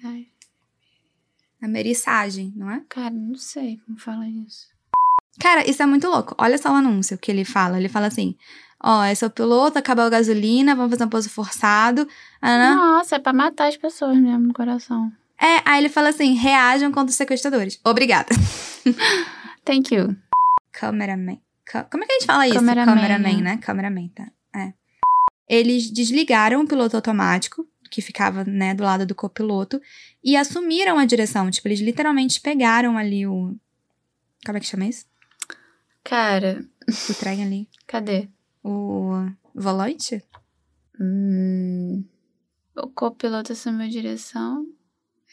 Amerizagem. 1.62 2.51
Ameriçagem, 2.51 2.53
não 2.55 2.70
é? 2.72 2.82
Cara, 2.89 3.12
não 3.12 3.36
sei 3.36 3.80
como 3.86 3.99
fala 3.99 4.28
isso. 4.28 4.68
Cara, 5.39 5.70
isso 5.70 5.82
é 5.82 5.86
muito 5.86 6.08
louco. 6.08 6.36
Olha 6.38 6.58
só 6.58 6.72
o 6.72 6.76
anúncio 6.76 7.18
que 7.18 7.32
ele 7.32 7.45
fala. 7.45 7.78
Ele 7.78 7.89
fala 7.89 8.08
assim: 8.08 8.36
Ó, 8.84 9.03
esse 9.05 9.24
é 9.24 9.28
o 9.28 9.32
piloto, 9.32 9.78
acabou 9.78 10.05
a 10.05 10.10
gasolina, 10.10 10.76
vamos 10.76 10.91
fazer 10.91 11.03
um 11.05 11.10
pouso 11.10 11.30
forçado. 11.30 12.08
Ah, 12.41 12.76
Nossa, 12.76 13.16
é 13.16 13.20
pra 13.20 13.34
matar 13.34 13.68
as 13.68 13.78
pessoas 13.78 14.18
mesmo 14.18 14.47
no 14.47 14.53
coração. 14.53 15.12
É, 15.39 15.62
aí 15.66 15.80
ele 15.80 15.89
fala 15.89 16.10
assim: 16.10 16.34
reajam 16.34 16.91
contra 16.91 17.10
os 17.12 17.16
sequestradores. 17.16 17.80
Obrigada. 17.84 18.30
Thank 19.66 19.93
you. 19.93 20.16
Cameraman. 20.72 21.39
Ca- 21.66 21.84
Como 21.86 22.03
é 22.03 22.08
que 22.08 22.14
a 22.14 22.16
gente 22.16 22.26
fala 22.26 22.47
isso? 22.47 22.55
Cameraman, 22.55 22.95
Cameraman, 22.95 23.39
é. 23.39 23.41
né? 23.41 23.58
Cameraman, 23.58 24.08
tá. 24.10 24.28
É. 24.55 24.74
Eles 25.49 25.89
desligaram 25.91 26.62
o 26.62 26.68
piloto 26.68 26.95
automático, 26.95 27.66
que 27.90 28.02
ficava, 28.02 28.44
né, 28.44 28.74
do 28.74 28.84
lado 28.84 29.06
do 29.06 29.16
copiloto, 29.16 29.82
e 30.24 30.36
assumiram 30.36 30.98
a 30.98 31.06
direção. 31.06 31.50
Tipo, 31.50 31.68
eles 31.68 31.80
literalmente 31.80 32.40
pegaram 32.42 32.98
ali 32.98 33.26
o. 33.28 33.56
Como 34.46 34.58
é 34.58 34.62
que 34.62 34.68
chama 34.68 34.86
isso? 34.86 35.06
Cara, 36.04 36.64
O 37.10 37.14
trem 37.16 37.44
ali. 37.44 37.70
cadê? 37.86 38.30
O 38.64 39.30
volante? 39.54 40.24
Hum, 41.00 42.04
o 42.76 42.88
copiloto 42.88 43.54
assumiu 43.54 43.86
a 43.86 43.90
direção. 43.90 44.68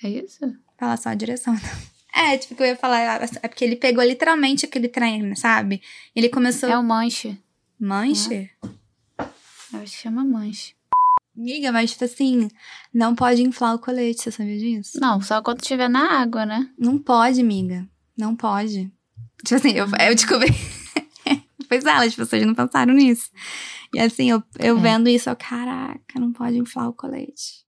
É 0.02 0.08
isso? 0.08 0.40
Fala 0.78 0.96
só 0.96 1.10
a 1.10 1.14
direção. 1.14 1.54
É, 2.16 2.38
tipo, 2.38 2.54
que 2.54 2.62
eu 2.62 2.68
ia 2.68 2.76
falar. 2.76 3.24
É 3.42 3.48
porque 3.48 3.64
ele 3.64 3.74
pegou 3.74 4.04
literalmente 4.04 4.64
aquele 4.64 4.86
trem, 4.86 5.34
sabe? 5.34 5.82
Ele 6.14 6.28
começou. 6.28 6.68
É 6.68 6.78
o 6.78 6.82
manche. 6.82 7.36
Manche? 7.76 8.52
Eu 9.72 9.80
acho 9.80 9.96
que 9.96 10.02
chama 10.02 10.24
manche. 10.24 10.76
Amiga, 11.36 11.72
mas 11.72 11.92
tipo 11.92 12.04
assim, 12.04 12.48
não 12.92 13.14
pode 13.14 13.42
inflar 13.42 13.74
o 13.74 13.78
colete, 13.78 14.22
você 14.22 14.30
sabia 14.30 14.58
disso? 14.58 15.00
Não, 15.00 15.20
só 15.20 15.42
quando 15.42 15.60
estiver 15.60 15.88
na 15.88 16.20
água, 16.20 16.46
né? 16.46 16.70
Não 16.78 16.96
pode, 16.98 17.40
amiga. 17.40 17.88
Não 18.16 18.36
pode. 18.36 18.92
Tipo 19.44 19.54
assim, 19.56 19.72
eu, 19.72 19.86
eu 19.86 20.14
descobri. 20.14 20.52
pois 21.68 21.84
é, 21.84 21.90
as 21.90 22.14
pessoas 22.14 22.46
não 22.46 22.54
pensaram 22.54 22.94
nisso. 22.94 23.30
E 23.92 23.98
assim, 23.98 24.30
eu, 24.30 24.42
eu 24.58 24.78
É. 24.78 24.80
vendo 24.80 25.08
isso, 25.08 25.28
eu, 25.28 25.36
caraca, 25.36 26.20
não 26.20 26.32
pode 26.32 26.56
inflar 26.56 26.88
o 26.88 26.92
colete. 26.92 27.63